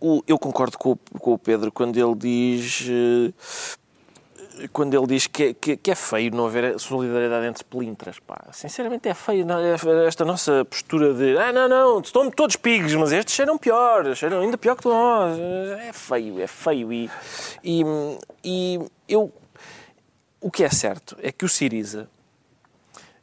o- 0.00 0.22
eu 0.28 0.38
concordo 0.38 0.76
com, 0.78 0.92
o- 0.92 1.18
com 1.18 1.32
o 1.32 1.38
Pedro 1.38 1.72
quando 1.72 1.96
ele 1.96 2.14
diz. 2.14 2.88
Quando 4.72 4.94
ele 4.96 5.06
diz 5.06 5.26
que, 5.26 5.44
é- 5.44 5.54
que- 5.54 5.76
que 5.76 5.90
é 5.90 5.94
feio 5.94 6.34
não 6.34 6.46
haver 6.46 6.78
solidariedade 6.80 7.46
entre 7.46 7.64
pelintras, 7.64 8.18
pá. 8.18 8.46
Sinceramente 8.52 9.08
é 9.08 9.14
feio 9.14 9.44
não 9.46 9.58
é? 9.58 9.74
esta 10.06 10.24
nossa 10.24 10.64
postura 10.64 11.14
de 11.14 11.36
ah, 11.38 11.52
não, 11.52 11.68
não, 11.68 12.00
estão 12.00 12.30
todos 12.30 12.56
pigos, 12.56 12.94
mas 12.94 13.12
estes 13.12 13.34
cheiram 13.34 13.56
pior, 13.58 14.14
cheiram 14.16 14.40
ainda 14.40 14.58
pior 14.58 14.74
que 14.76 14.86
nós. 14.86 15.38
É 15.38 15.92
feio, 15.92 16.40
é 16.40 16.46
feio. 16.46 16.92
E, 16.92 17.10
e, 17.62 17.84
e 18.44 18.80
eu... 19.08 19.32
O 20.40 20.50
que 20.50 20.62
é 20.64 20.70
certo 20.70 21.16
é 21.20 21.32
que 21.32 21.44
o 21.44 21.48
Siriza, 21.48 22.08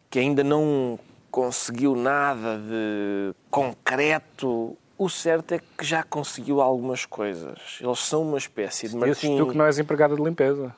que 0.10 0.20
ainda 0.20 0.44
não 0.44 1.00
conseguiu 1.32 1.96
nada 1.96 2.58
de 2.58 3.34
concreto, 3.50 4.78
o 4.98 5.10
certo 5.10 5.54
é 5.54 5.60
que 5.60 5.86
já 5.86 6.04
conseguiu 6.04 6.62
algumas 6.62 7.06
coisas. 7.06 7.78
Eles 7.82 8.00
são 8.00 8.22
uma 8.22 8.38
espécie 8.38 8.88
de 8.90 8.96
Martim. 8.96 9.38
tu 9.38 9.48
que 9.48 9.58
não 9.58 9.66
és 9.66 9.78
empregada 9.80 10.16
de 10.16 10.22
limpeza. 10.22 10.74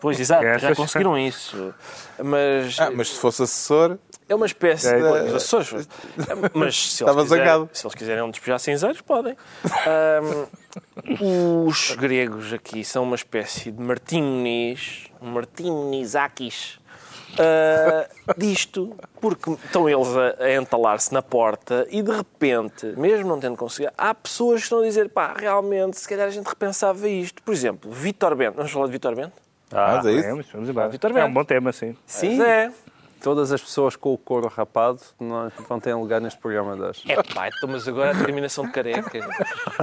Pois, 0.00 0.18
exato, 0.18 0.44
já 0.58 0.74
conseguiram 0.74 1.18
isso. 1.18 1.74
Mas, 2.22 2.78
Ah, 2.80 2.90
mas 2.90 3.10
se 3.10 3.18
fosse 3.18 3.42
assessor, 3.42 3.98
é 4.28 4.34
uma 4.34 4.46
espécie 4.46 4.88
É, 4.88 4.98
de... 4.98 5.04
é. 5.04 5.22
Os 5.24 5.34
Açores. 5.34 5.88
Mas 6.54 6.92
se 6.92 7.04
eles, 7.04 7.14
quiserem, 7.14 7.68
se 7.72 7.86
eles 7.86 7.94
quiserem 7.94 8.30
despejar 8.30 8.58
cinzeiros, 8.58 9.00
podem. 9.02 9.36
Ahm, 9.86 10.46
os 11.66 11.90
gregos 11.96 12.52
aqui 12.52 12.84
são 12.84 13.02
uma 13.02 13.16
espécie 13.16 13.70
de 13.70 13.82
um 15.20 15.30
Martim 15.30 15.70
Munizakis, 15.70 16.78
ah, 17.38 18.08
disto, 18.36 18.96
porque 19.20 19.50
estão 19.50 19.88
eles 19.88 20.08
a, 20.16 20.42
a 20.44 20.54
entalar-se 20.54 21.12
na 21.12 21.20
porta 21.20 21.86
e 21.90 22.00
de 22.02 22.10
repente, 22.10 22.86
mesmo 22.96 23.28
não 23.28 23.40
tendo 23.40 23.56
conseguido, 23.56 23.92
há 23.98 24.14
pessoas 24.14 24.60
que 24.60 24.64
estão 24.64 24.80
a 24.80 24.82
dizer, 24.84 25.08
pá, 25.10 25.34
realmente, 25.36 25.98
se 25.98 26.08
calhar 26.08 26.26
a 26.28 26.30
gente 26.30 26.46
repensava 26.46 27.08
isto. 27.08 27.42
Por 27.42 27.52
exemplo, 27.52 27.90
Vitor 27.90 28.34
Bento. 28.34 28.56
Vamos 28.56 28.72
falar 28.72 28.86
de 28.86 28.92
Vitor 28.92 29.14
Bento? 29.14 29.43
Ah, 29.72 29.94
mas 29.96 30.06
é 30.06 30.12
isso? 30.12 30.28
Vamos, 30.28 30.46
vamos 30.52 30.68
embora. 30.68 30.88
Vitor 30.88 31.16
É 31.16 31.24
um 31.24 31.32
bom 31.32 31.44
tema, 31.44 31.72
sim. 31.72 31.96
Sim, 32.06 32.38
Mas 32.38 32.46
é. 32.48 32.72
Todas 33.24 33.50
as 33.50 33.60
pessoas 33.62 33.96
com 33.96 34.12
o 34.12 34.18
couro 34.18 34.48
rapado 34.54 35.00
não, 35.18 35.50
não 35.70 35.80
têm 35.80 35.94
lugar 35.94 36.20
neste 36.20 36.38
programa 36.38 36.76
de 36.76 36.82
hoje. 36.82 37.02
É 37.08 37.16
pá, 37.22 37.48
então, 37.48 37.70
mas 37.70 37.88
agora 37.88 38.10
a 38.10 38.14
terminação 38.14 38.66
de 38.66 38.70
careca. 38.72 39.18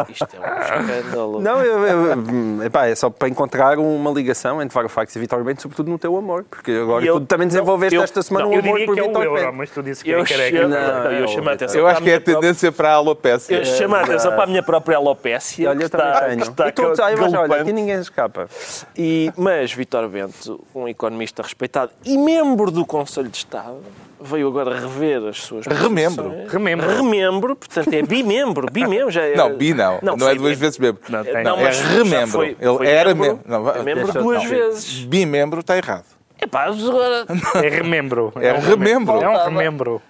Isto 0.08 0.28
é 0.36 0.40
um 0.40 0.62
escândalo. 0.92 1.42
Não, 1.42 1.60
eu, 1.64 1.88
eu- 1.88 2.64
epá, 2.64 2.86
é 2.86 2.94
só 2.94 3.10
para 3.10 3.28
encontrar 3.28 3.80
uma 3.80 4.12
ligação 4.12 4.62
entre 4.62 4.76
Varoufakis 4.76 5.16
e 5.16 5.20
Vitor 5.20 5.44
Bento, 5.44 5.60
sobretudo 5.64 5.90
no 5.90 5.98
teu 5.98 6.16
amor. 6.16 6.46
Porque 6.48 6.72
agora 6.72 7.04
E 7.04 7.08
eu- 7.08 7.20
tu 7.20 7.26
também 7.26 7.48
desenvolveste 7.48 7.96
eu- 7.96 8.04
esta 8.04 8.22
semana 8.22 8.46
não, 8.46 8.52
um 8.54 8.60
amor 8.60 8.86
por 8.86 8.98
é 9.00 9.02
Vitor 9.02 9.34
Bento. 9.34 9.54
mas 9.54 9.70
tu 9.72 9.82
disse 9.82 10.04
que 10.04 10.12
Eu, 10.12 10.20
era 10.20 10.28
careca. 10.28 10.58
chamo, 10.58 10.70
Não, 10.70 11.12
eu 11.12 11.24
é 11.24 11.28
chamo 11.28 11.50
a 11.50 11.54
atenção. 11.54 11.80
eu 11.82 11.88
acho 11.88 12.02
que 12.04 12.10
é 12.10 12.14
a 12.14 12.18
minha 12.18 12.22
própria- 12.22 12.42
tendência 12.42 12.72
para 12.72 12.90
a 12.92 12.94
alopécia. 12.94 13.56
Eu 13.58 13.66
chamo 13.66 13.96
a 13.96 14.02
atenção 14.02 14.32
para 14.34 14.44
a 14.44 14.48
minha 14.48 14.62
própria 14.64 14.98
alopécia. 14.98 15.68
Olha, 15.68 15.80
que 15.80 15.86
eu 15.86 15.90
também 15.90 16.08
está, 16.08 16.22
tenho. 16.28 16.40
que 16.76 16.82
está 16.92 17.12
mas 17.22 17.34
olha, 17.34 17.62
aqui 17.62 17.74
ninguém 17.74 18.00
escapa. 18.00 18.48
E, 18.96 19.34
mas 19.36 19.74
Vítor 19.74 20.08
Bento, 20.10 20.64
um 20.76 20.88
economista 20.88 21.42
respeitado 21.42 21.92
e 22.06 22.18
membro 22.20 22.70
do 22.70 22.86
Conselho 22.86 23.31
de 23.32 23.38
Estado, 23.38 23.78
veio 24.20 24.48
agora 24.48 24.80
rever 24.80 25.28
as 25.28 25.38
suas 25.38 25.66
Remembro. 25.66 26.32
Remembro. 26.48 26.88
Remembro, 26.88 27.56
portanto 27.56 27.94
é 27.94 28.02
bimembro. 28.02 28.68
Bimembro 28.72 29.10
já 29.10 29.22
é... 29.24 29.36
Não, 29.36 29.56
bi 29.56 29.74
não. 29.74 30.00
Não, 30.02 30.14
é 30.16 30.20
foi- 30.20 30.38
duas 30.38 30.58
vezes 30.58 30.78
membro. 30.78 31.02
Não, 31.10 31.24
tem. 31.24 31.44
Não, 31.44 31.58
é 31.60 31.64
mas 31.64 31.78
já 31.78 31.88
remembro. 31.88 32.28
foi- 32.32 32.58
Ele 32.60 32.78
foi 32.78 32.88
era 32.88 33.16
membro. 33.16 33.40
Não, 33.46 33.70
é 33.70 33.84
membro 33.84 34.14
duas 34.14 34.44
não. 34.44 34.50
vezes. 34.50 35.00
Bimembro 35.06 35.62
está 35.62 35.76
errado. 35.78 36.06
Epá, 36.40 36.68
mas 36.68 36.88
agora... 36.88 37.26
É 37.64 37.70
remembro. 37.70 38.34
É 38.40 38.54
um 38.54 38.60
remembro. 38.60 39.22
É 39.22 39.30
um 39.30 39.44
remembro. 39.46 40.02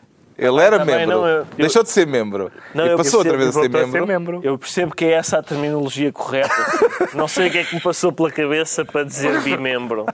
Ele 0.41 0.59
era 0.59 0.79
Também 0.79 0.95
membro, 0.97 1.17
não, 1.19 1.27
eu- 1.27 1.45
deixou 1.55 1.83
de 1.83 1.89
ser 1.91 2.07
membro 2.07 2.51
Não, 2.73 2.87
e 2.87 2.89
eu 2.89 2.97
passou 2.97 3.19
outra 3.19 3.37
percebo, 3.37 3.37
vez 3.37 3.49
a 3.49 3.61
ser 3.61 3.69
Voltou 3.69 3.79
a 3.79 3.83
ser 3.83 4.07
membro. 4.07 4.33
membro. 4.33 4.41
Eu 4.43 4.57
percebo 4.57 4.95
que 4.95 5.05
é 5.05 5.11
essa 5.11 5.37
a 5.37 5.43
terminologia 5.43 6.11
correta. 6.11 6.49
Não 7.13 7.27
sei 7.27 7.47
o 7.47 7.51
que 7.51 7.59
é 7.59 7.63
que 7.63 7.75
me 7.75 7.81
passou 7.81 8.11
pela 8.11 8.31
cabeça 8.31 8.83
para 8.83 9.03
dizer 9.03 9.39
bimembro. 9.41 10.07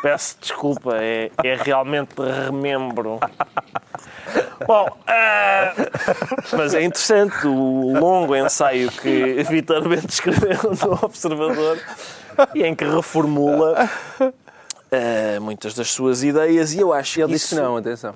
Peço 0.00 0.36
desculpa, 0.40 0.96
é, 0.96 1.30
é 1.44 1.56
realmente 1.56 2.14
remembro. 2.18 3.20
Bom, 4.66 4.88
ah, 5.06 5.74
mas 6.56 6.72
é 6.72 6.82
interessante 6.82 7.46
o 7.46 7.98
longo 7.98 8.34
ensaio 8.34 8.90
que 8.90 9.42
Vitor 9.50 9.86
Bento 9.86 10.08
escreveu 10.08 10.58
no 10.86 10.92
Observador 11.04 11.78
e 12.54 12.62
em 12.64 12.74
que 12.74 12.84
reformula 12.84 13.90
ah, 14.20 15.40
muitas 15.40 15.74
das 15.74 15.90
suas 15.90 16.22
ideias 16.22 16.72
e 16.72 16.80
eu 16.80 16.94
acho 16.94 17.14
que 17.16 17.20
Ele 17.22 17.32
disse 17.32 17.46
isso... 17.46 17.56
que 17.56 17.60
não, 17.60 17.76
atenção. 17.76 18.14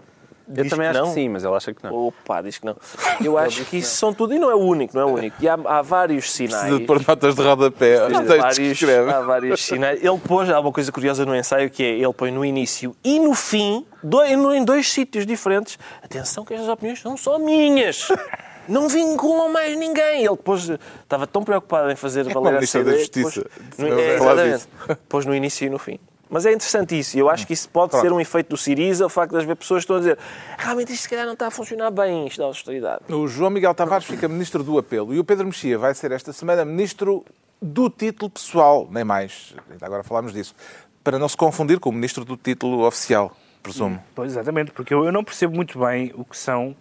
Eu 0.49 0.69
também 0.69 0.91
que 0.91 0.91
acho 0.91 0.99
não? 1.01 1.09
que 1.09 1.15
sim, 1.15 1.29
mas 1.29 1.45
ele 1.45 1.55
acha 1.55 1.73
que 1.73 1.83
não. 1.85 1.95
Opa, 2.09 2.43
diz 2.43 2.59
que 2.59 2.67
não. 2.67 2.77
Eu 3.23 3.39
acho 3.39 3.65
que 3.65 3.79
isso 3.79 3.97
são 3.97 4.13
tudo, 4.13 4.35
e 4.35 4.39
não 4.39 4.51
é 4.51 4.55
o 4.55 4.59
único, 4.59 4.95
não 4.97 5.03
é 5.03 5.05
o 5.11 5.15
único. 5.15 5.37
E 5.41 5.49
há, 5.49 5.55
há 5.55 5.81
vários 5.83 6.31
sinais. 6.33 6.55
Precisa 6.63 6.79
de 6.81 6.85
pôr 6.87 7.01
notas 7.07 7.35
de 7.35 7.43
rodapé 7.43 7.99
aos 8.01 8.13
Há 8.13 8.19
textos 8.19 8.29
que 8.35 8.39
vários, 8.41 8.59
escreve. 8.83 9.11
há 9.11 9.21
vários 9.21 9.65
sinais. 9.65 10.05
Ele 10.05 10.19
pôs, 10.19 10.51
há 10.51 10.61
uma 10.61 10.73
coisa 10.73 10.93
curiosa 10.93 11.25
no 11.25 11.35
ensaio 11.35 11.71
que 11.71 11.83
é, 11.83 11.89
ele 11.99 12.13
põe 12.13 12.31
no 12.31 12.45
início 12.45 12.95
e 13.03 13.19
no 13.19 13.35
fim, 13.35 13.87
dois, 14.03 14.31
em 14.31 14.65
dois 14.65 14.91
sítios 14.91 15.25
diferentes, 15.25 15.79
atenção 16.03 16.45
que 16.45 16.53
estas 16.55 16.69
opiniões 16.69 17.01
são 17.01 17.17
só 17.17 17.39
minhas. 17.39 18.09
Não 18.69 18.89
vinculam 18.89 19.51
mais 19.53 19.77
ninguém. 19.77 20.25
Ele 20.25 20.37
pôs, 20.37 20.71
estava 21.03 21.27
tão 21.27 21.43
preocupado 21.43 21.91
em 21.91 21.97
fazer 21.97 22.25
como 22.33 22.45
valer 22.45 22.57
a 22.57 22.61
da 22.61 22.93
que 22.93 22.99
Justiça. 22.99 23.47
no- 23.79 23.89
vai 23.89 24.01
é, 24.01 24.15
exatamente. 24.15 24.69
Pôs 25.09 25.27
no 25.27 25.35
início 25.35 25.67
e 25.67 25.71
no 25.71 25.79
fim. 25.79 25.99
Mas 26.29 26.47
é 26.47 26.51
interessante 26.51 26.99
isso. 26.99 27.19
Eu 27.19 27.29
acho 27.29 27.47
que 27.47 27.53
isso 27.53 27.69
pode 27.69 27.99
ser 27.99 28.13
um 28.13 28.21
efeito 28.21 28.51
do 28.51 28.57
Siriza, 28.57 29.07
o 29.07 29.09
facto 29.09 29.33
de 29.33 29.45
haver 29.45 29.57
pessoas 29.57 29.81
que 29.81 29.85
estão 29.85 29.97
a 29.97 29.99
dizer 30.01 30.19
realmente 30.59 30.93
isto 30.93 31.03
se 31.03 31.09
calhar 31.09 31.27
não 31.27 31.35
está 31.35 31.47
a 31.47 31.51
funcionar 31.51 31.91
bem, 31.91 32.27
isto 32.27 32.39
da 32.39 32.47
austeridade. 32.47 33.03
O 33.13 33.29
João 33.29 33.51
Miguel 33.51 33.75
Tavares 33.75 34.07
fica 34.07 34.27
ministro 34.27 34.63
do 34.63 34.79
apelo 34.79 35.15
e 35.15 35.19
o 35.19 35.25
Pedro 35.25 35.47
Mexia 35.47 35.79
vai 35.79 35.95
ser 35.95 36.13
esta 36.13 36.33
semana 36.33 36.65
ministro 36.65 37.25
do 37.61 37.89
título 37.89 38.31
pessoal, 38.31 38.89
nem 38.91 39.05
mais. 39.05 39.55
Ainda 39.71 39.87
agora 39.87 40.03
falámos 40.03 40.33
disso. 40.33 40.55
Para 41.03 41.19
não 41.19 41.29
se 41.29 41.37
confundir 41.37 41.79
com 41.79 41.91
o 41.91 41.93
ministro 41.93 42.25
do 42.25 42.37
título 42.37 42.87
oficial, 42.87 43.37
presumo. 43.63 44.03
Pois, 44.15 44.33
exatamente, 44.33 44.71
porque 44.73 44.95
eu, 44.95 45.11
não 45.13 45.23
percebo 45.23 45.55
muito 45.55 45.79
bem 45.79 46.13
o 46.15 46.25
que 46.25 46.37
são 46.37 46.75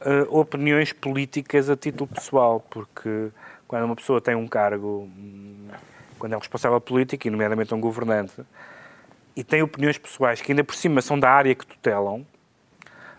eh, 0.00 0.26
opiniões 0.28 0.92
políticas 0.92 1.68
a 1.70 1.76
título 1.76 2.08
pessoal, 2.08 2.64
porque 2.70 3.30
quando 3.66 3.84
uma 3.84 3.96
pessoa 3.96 4.20
tem 4.20 4.34
um 4.34 4.46
cargo, 4.46 5.08
hum, 5.16 5.68
quando 6.18 6.32
é 6.32 6.36
responsável 6.36 6.80
político, 6.80 7.26
e 7.26 7.30
nomeadamente 7.30 7.74
um 7.74 7.80
governante, 7.80 8.34
e 9.34 9.44
tem 9.44 9.62
opiniões 9.62 9.98
pessoais 9.98 10.40
que 10.40 10.50
ainda 10.52 10.64
por 10.64 10.74
cima 10.74 11.00
são 11.02 11.18
da 11.18 11.30
área 11.30 11.54
que 11.54 11.66
tutelam, 11.66 12.26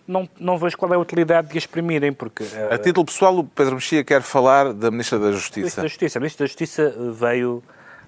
não, 0.07 0.27
não 0.39 0.57
vejo 0.57 0.77
qual 0.77 0.91
é 0.93 0.95
a 0.95 0.99
utilidade 0.99 1.47
de 1.49 1.57
as 1.57 1.63
exprimirem, 1.63 2.13
porque... 2.13 2.43
eh, 2.43 2.69
A 2.73 2.77
título 2.77 3.05
pessoal, 3.05 3.37
o 3.37 3.43
Pedro 3.43 3.75
Mexia 3.75 4.03
quer 4.03 4.21
falar 4.21 4.73
da 4.73 4.89
Ministra 4.89 5.19
da 5.19 5.31
Justiça. 5.33 5.81
da 5.81 5.87
Justiça. 5.87 6.17
O 6.17 6.21
Ministro 6.21 6.43
da 6.43 6.47
Justiça 6.47 6.95
veio 7.13 7.61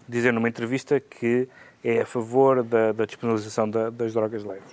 dizer 0.08 0.32
numa 0.32 0.48
entrevista 0.48 1.00
que 1.00 1.48
é 1.84 2.02
a 2.02 2.06
favor 2.06 2.64
da, 2.64 2.94
da 2.94 3.06
despenalização 3.06 3.70
da- 3.70 3.90
das 3.90 4.14
drogas 4.14 4.44
leves. 4.46 4.64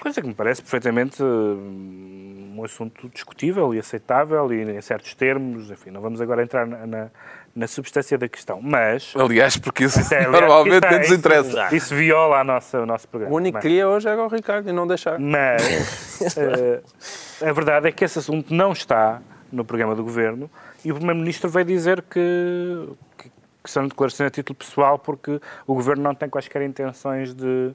Coisa 0.00 0.20
que 0.20 0.28
me 0.28 0.34
parece 0.34 0.62
perfeitamente 0.62 1.20
hum, 1.20 2.54
um 2.56 2.64
assunto 2.64 3.08
discutível 3.08 3.74
e 3.74 3.78
aceitável 3.80 4.52
e 4.52 4.62
em 4.62 4.80
certos 4.80 5.14
termos. 5.14 5.70
Enfim, 5.72 5.90
não 5.90 6.00
vamos 6.00 6.20
agora 6.20 6.40
entrar 6.42 6.66
na, 6.66 6.86
na, 6.86 7.10
na 7.58 7.66
substância 7.66 8.16
da 8.16 8.28
questão. 8.28 8.60
Mas. 8.62 9.12
Aliás, 9.16 9.56
porque 9.56 9.84
isso 9.84 9.98
Até, 10.00 10.18
aliás, 10.24 10.32
normalmente 10.32 10.76
está- 10.76 10.90
nem 10.90 10.98
nos 11.00 11.06
isso- 11.08 11.16
interessa. 11.18 11.74
Isso, 11.74 11.94
viola 11.94 12.38
a 12.40 12.44
nossa, 12.44 12.80
o 12.80 12.86
nosso 12.86 13.08
programa. 13.08 13.34
O 13.34 13.36
único 13.36 13.54
Mas- 13.54 13.62
que 13.62 13.68
queria 13.68 13.88
hoje 13.88 14.08
era 14.08 14.22
o 14.22 14.28
Ricardo 14.28 14.68
e 14.68 14.72
não 14.72 14.86
deixar. 14.86 15.18
mas 15.18 16.20
eh, 16.38 16.80
a 17.48 17.52
verdade 17.52 17.88
é 17.88 17.92
que 17.92 18.04
esse 18.04 18.18
assunto 18.18 18.54
não 18.54 18.72
está 18.72 19.20
no 19.50 19.64
programa 19.64 19.94
do 19.94 20.04
Governo 20.04 20.48
e 20.84 20.92
o 20.92 20.94
Primeiro-Ministro 20.94 21.50
veio 21.50 21.66
dizer 21.66 22.02
que, 22.02 22.88
que, 23.18 23.30
que 23.64 23.70
são 23.70 23.86
declarações 23.88 24.28
a 24.28 24.30
título 24.30 24.56
pessoal 24.56 24.98
porque 24.98 25.40
o 25.66 25.74
Governo 25.74 26.02
não 26.04 26.14
tem 26.14 26.28
quaisquer 26.28 26.62
intenções 26.62 27.34
de, 27.34 27.72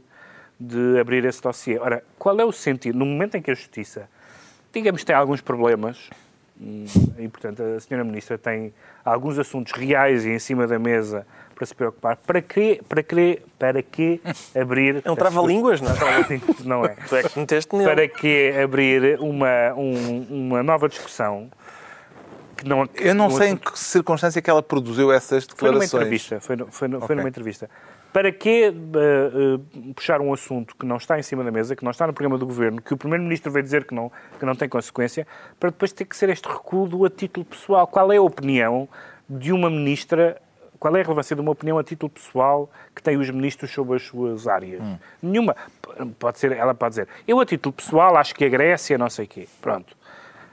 de 0.59 0.99
abrir 0.99 1.25
esse 1.25 1.41
dossiê. 1.41 1.77
Ora, 1.77 2.03
qual 2.17 2.39
é 2.39 2.45
o 2.45 2.51
sentido? 2.51 2.97
No 2.97 3.05
momento 3.05 3.35
em 3.35 3.41
que 3.41 3.51
a 3.51 3.53
Justiça, 3.53 4.07
digamos, 4.71 5.03
tem 5.03 5.15
alguns 5.15 5.41
problemas, 5.41 6.09
e 6.59 7.27
portanto 7.27 7.61
a 7.61 7.77
Sra. 7.77 8.03
Ministra 8.03 8.37
tem 8.37 8.73
alguns 9.03 9.37
assuntos 9.39 9.73
reais 9.73 10.25
e 10.25 10.29
em 10.29 10.39
cima 10.39 10.65
da 10.67 10.77
mesa 10.79 11.25
para 11.55 11.65
se 11.65 11.75
preocupar, 11.75 12.17
para 12.17 12.41
que, 12.41 12.81
para 12.89 13.03
que, 13.03 13.41
para 13.59 13.81
que 13.83 14.19
abrir... 14.59 15.01
É 15.05 15.11
um 15.11 15.15
trava-línguas, 15.15 15.79
não 15.81 15.91
é? 15.91 15.95
Não 16.65 16.85
é. 16.85 16.95
Tu 17.07 17.15
é 17.15 17.23
que 17.23 17.39
meteste 17.39 17.75
nele. 17.75 17.89
Para 17.89 18.07
que 18.07 18.51
abrir 18.63 19.19
uma, 19.19 19.73
um- 19.75 20.25
uma 20.29 20.63
nova 20.63 20.89
discussão 20.89 21.51
que 22.57 22.67
não... 22.67 22.89
Eu 22.95 23.13
não 23.13 23.27
um 23.27 23.29
sei 23.31 23.49
em 23.49 23.51
assunto- 23.51 23.71
que 23.71 23.79
circunstância 23.79 24.39
é 24.39 24.41
que 24.41 24.49
ela 24.49 24.63
produziu 24.63 25.11
essas 25.11 25.45
Foi 25.45 25.69
numa 25.69 25.79
declarações. 25.81 25.93
entrevista. 26.01 26.39
Foi, 26.39 26.55
no- 26.55 26.67
foi, 26.71 26.87
no- 26.87 26.97
foi 26.99 27.05
Ok. 27.05 27.15
numa 27.17 27.29
entrevista. 27.29 27.69
Para 28.13 28.31
que 28.31 28.65
eh, 28.65 28.71
eh, 28.71 29.93
puxar 29.95 30.21
um 30.21 30.31
assunto 30.31 30.75
que 30.77 30.85
não 30.85 30.97
está 30.97 31.17
em 31.17 31.23
cima 31.23 31.43
da 31.43 31.51
mesa, 31.51 31.75
que 31.75 31.83
não 31.83 31.89
está 31.89 32.05
no 32.05 32.13
programa 32.13 32.37
do 32.37 32.45
Governo, 32.45 32.79
que 32.79 32.93
o 32.93 32.97
Primeiro-Ministro 32.97 33.51
veio 33.51 33.63
dizer 33.63 33.85
que 33.85 33.95
não, 33.95 34.11
que 34.39 34.45
não 34.45 34.55
tem 34.55 34.69
consequência, 34.69 35.25
para 35.59 35.71
depois 35.71 35.91
ter 35.91 36.05
que 36.05 36.15
ser 36.15 36.29
este 36.29 36.47
recuo 36.47 37.05
a 37.05 37.09
título 37.09 37.43
pessoal? 37.43 37.87
Qual 37.87 38.13
é 38.13 38.17
a 38.17 38.21
opinião 38.21 38.87
de 39.27 39.51
uma 39.51 39.67
Ministra, 39.67 40.39
qual 40.79 40.95
é 40.95 40.99
a 40.99 41.03
relevância 41.03 41.35
de 41.35 41.41
uma 41.41 41.51
opinião 41.51 41.79
a 41.79 41.83
título 41.83 42.11
pessoal 42.11 42.69
que 42.95 43.01
tem 43.01 43.17
os 43.17 43.29
ministros 43.31 43.71
sobre 43.71 43.95
as 43.95 44.03
suas 44.03 44.47
áreas? 44.47 44.81
Hum. 44.81 44.97
Nenhuma. 45.21 45.55
Pode 46.19 46.37
ser, 46.37 46.51
ela 46.51 46.75
pode 46.75 46.91
dizer, 46.91 47.07
eu 47.27 47.39
a 47.39 47.45
título 47.45 47.73
pessoal 47.73 48.15
acho 48.15 48.35
que 48.35 48.45
a 48.45 48.49
Grécia, 48.49 48.95
não 48.95 49.09
sei 49.09 49.25
o 49.25 49.27
quê. 49.27 49.47
Pronto. 49.59 49.97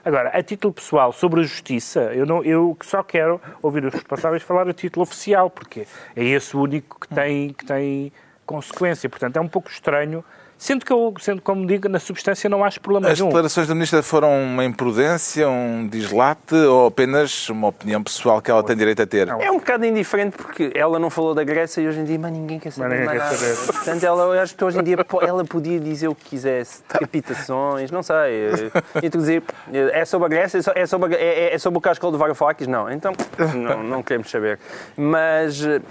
Agora, 0.03 0.29
a 0.29 0.41
título 0.41 0.73
pessoal 0.73 1.13
sobre 1.13 1.41
a 1.41 1.43
justiça, 1.43 2.11
eu, 2.13 2.25
não, 2.25 2.43
eu 2.43 2.75
só 2.81 3.03
quero 3.03 3.39
ouvir 3.61 3.85
os 3.85 3.93
responsáveis 3.93 4.41
falar 4.41 4.67
a 4.67 4.73
título 4.73 5.03
oficial, 5.03 5.47
porque 5.47 5.85
é 6.15 6.23
esse 6.23 6.57
o 6.57 6.61
único 6.61 6.99
que 6.99 7.07
tem, 7.07 7.53
que 7.53 7.63
tem 7.63 8.11
consequência. 8.43 9.07
Portanto, 9.07 9.37
é 9.37 9.41
um 9.41 9.47
pouco 9.47 9.69
estranho, 9.69 10.25
sendo 10.63 10.85
que 10.85 10.93
eu, 10.93 11.11
sendo 11.19 11.41
como 11.41 11.65
digo, 11.65 11.89
na 11.89 11.97
substância 11.99 12.47
não 12.47 12.63
acho 12.63 12.79
problema 12.79 13.09
As 13.09 13.17
nenhum. 13.17 13.29
declarações 13.29 13.67
da 13.67 13.73
Ministra 13.73 14.03
foram 14.03 14.31
uma 14.43 14.63
imprudência, 14.63 15.49
um 15.49 15.87
dislate 15.87 16.53
ou 16.53 16.85
apenas 16.85 17.49
uma 17.49 17.69
opinião 17.69 18.03
pessoal 18.03 18.39
que 18.39 18.51
ela 18.51 18.61
tem 18.63 18.75
direito 18.77 19.01
a 19.01 19.07
ter? 19.07 19.27
É 19.27 19.49
um 19.49 19.57
bocado 19.57 19.85
indiferente 19.87 20.37
porque 20.37 20.71
ela 20.75 20.99
não 20.99 21.09
falou 21.09 21.33
da 21.33 21.43
Grécia 21.43 21.81
e 21.81 21.87
hoje 21.87 21.99
em 21.99 22.03
dia, 22.03 22.19
mas 22.19 22.31
ninguém 22.31 22.59
quer 22.59 22.69
saber 22.71 22.89
Mas 22.89 22.99
ninguém 22.99 23.13
quer 23.17 23.23
nada. 23.23 23.35
saber. 23.35 23.73
Portanto, 23.73 24.03
ela, 24.03 24.35
eu 24.35 24.39
acho 24.41 24.55
que 24.55 24.63
hoje 24.63 24.79
em 24.79 24.83
dia 24.83 24.97
ela 25.23 25.43
podia 25.43 25.79
dizer 25.79 26.07
o 26.09 26.13
que 26.13 26.25
quisesse, 26.25 26.83
decapitações, 26.87 27.89
não 27.89 28.03
sei. 28.03 28.15
eh, 28.15 29.03
Introduzir, 29.03 29.41
eh, 29.73 30.01
é 30.01 30.05
sobre 30.05 30.27
a 30.27 30.29
Grécia, 30.29 30.59
é 30.75 30.81
é 30.81 30.85
sobre, 30.85 31.15
é, 31.15 31.49
é- 31.49 31.55
é 31.55 31.57
sobre 31.57 31.79
o 31.79 31.81
cascal 31.81 32.11
de 32.11 32.17
Varoufakis? 32.19 32.67
Não, 32.67 32.91
então 32.91 33.13
não, 33.55 33.81
não 33.83 34.03
queremos 34.03 34.29
saber. 34.29 34.59
Mas 34.95 35.63
eh, 35.65 35.81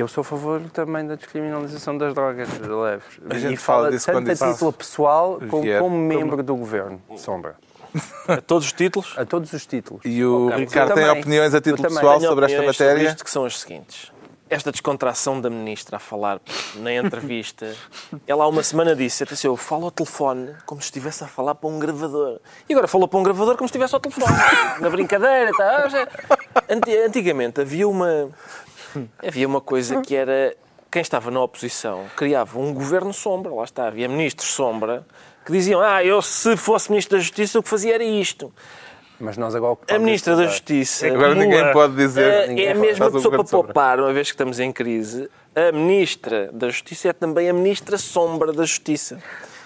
eu 0.00 0.08
sou 0.08 0.22
a 0.22 0.24
favor 0.24 0.60
também 0.72 1.06
da 1.06 1.14
descriminalização 1.14 1.96
das 1.98 2.14
drogas 2.14 2.48
leves. 2.60 3.06
A 3.28 3.38
gente 3.38 3.54
e 3.54 3.56
fala 3.56 3.78
fala 3.78 3.90
disso 3.90 4.06
tanto 4.10 4.30
a 4.30 4.52
título 4.52 4.72
pessoal 4.72 5.40
como, 5.50 5.62
vier. 5.62 5.80
como 5.80 5.96
membro 5.98 6.42
do 6.42 6.56
governo. 6.56 7.00
Sombra. 7.16 7.56
A 8.26 8.40
todos 8.40 8.66
os 8.66 8.72
títulos. 8.72 9.14
A 9.18 9.24
todos 9.26 9.52
os 9.52 9.66
títulos. 9.66 10.02
E 10.04 10.24
o 10.24 10.46
Ok, 10.46 10.58
Ricardo 10.60 10.94
tem 10.94 11.10
opiniões 11.10 11.54
a 11.54 11.60
título 11.60 11.82
pessoal 11.82 12.18
Tenho 12.18 12.30
sobre 12.30 12.44
esta 12.46 12.56
opiniões 12.56 12.76
sobre 12.76 12.92
matéria? 12.94 13.08
isto 13.10 13.24
que 13.24 13.30
são 13.30 13.44
as 13.44 13.58
seguintes. 13.60 14.10
Esta 14.48 14.70
descontração 14.70 15.40
da 15.40 15.48
ministra 15.48 15.96
a 15.96 16.00
falar 16.00 16.38
na 16.76 16.92
entrevista, 16.92 17.74
ela 18.26 18.44
há 18.44 18.48
uma 18.48 18.62
semana 18.62 18.94
disse, 18.94 19.22
atenção, 19.22 19.50
eu 19.50 19.56
falo 19.56 19.86
ao 19.86 19.90
telefone 19.90 20.54
como 20.66 20.80
se 20.80 20.86
estivesse 20.86 21.24
a 21.24 21.26
falar 21.26 21.54
para 21.54 21.68
um 21.68 21.78
gravador. 21.78 22.38
E 22.68 22.72
agora 22.72 22.86
falou 22.88 23.08
para 23.08 23.18
um 23.18 23.22
gravador 23.22 23.56
como 23.56 23.68
se 23.68 23.72
estivesse 23.72 23.94
ao 23.94 24.00
telefone. 24.00 24.26
Na 24.80 24.88
brincadeira, 24.90 25.50
tá? 25.52 25.86
Antigamente 27.06 27.60
havia 27.62 27.88
uma, 27.88 28.30
havia 29.26 29.46
uma 29.46 29.60
coisa 29.60 30.00
que 30.00 30.14
era 30.14 30.54
quem 30.90 31.00
estava 31.02 31.30
na 31.30 31.40
oposição 31.40 32.04
criava 32.16 32.58
um 32.58 32.74
governo 32.74 33.12
sombra, 33.12 33.52
lá 33.54 33.64
está, 33.64 33.86
havia 33.86 34.08
ministros 34.08 34.50
sombra 34.50 35.06
que 35.44 35.52
diziam, 35.52 35.80
ah, 35.80 36.04
eu 36.04 36.22
se 36.22 36.56
fosse 36.56 36.90
ministro 36.90 37.16
da 37.16 37.22
Justiça 37.22 37.58
o 37.58 37.62
que 37.62 37.68
fazia 37.68 37.94
era 37.94 38.04
isto. 38.04 38.52
Mas 39.18 39.36
nós 39.36 39.54
agora 39.54 39.78
A 39.88 39.98
ministra 39.98 40.34
da 40.34 40.46
Justiça 40.46 41.06
Agora 41.06 41.34
ninguém 41.34 41.60
Acumula. 41.60 41.72
pode 41.72 41.94
dizer. 41.96 42.24
é, 42.24 42.46
ninguém 42.48 42.66
é 42.66 42.72
a 42.72 42.74
mesma 42.74 43.10
pessoa 43.10 43.30
para 43.30 43.44
poupar, 43.44 44.00
uma 44.00 44.12
vez 44.12 44.28
que 44.28 44.34
estamos 44.34 44.58
em 44.58 44.72
crise. 44.72 45.30
A 45.54 45.70
ministra 45.70 46.50
da 46.52 46.68
Justiça 46.68 47.08
é 47.08 47.12
também 47.12 47.48
a 47.48 47.52
ministra 47.52 47.98
sombra 47.98 48.52
da 48.52 48.64
Justiça. 48.64 49.22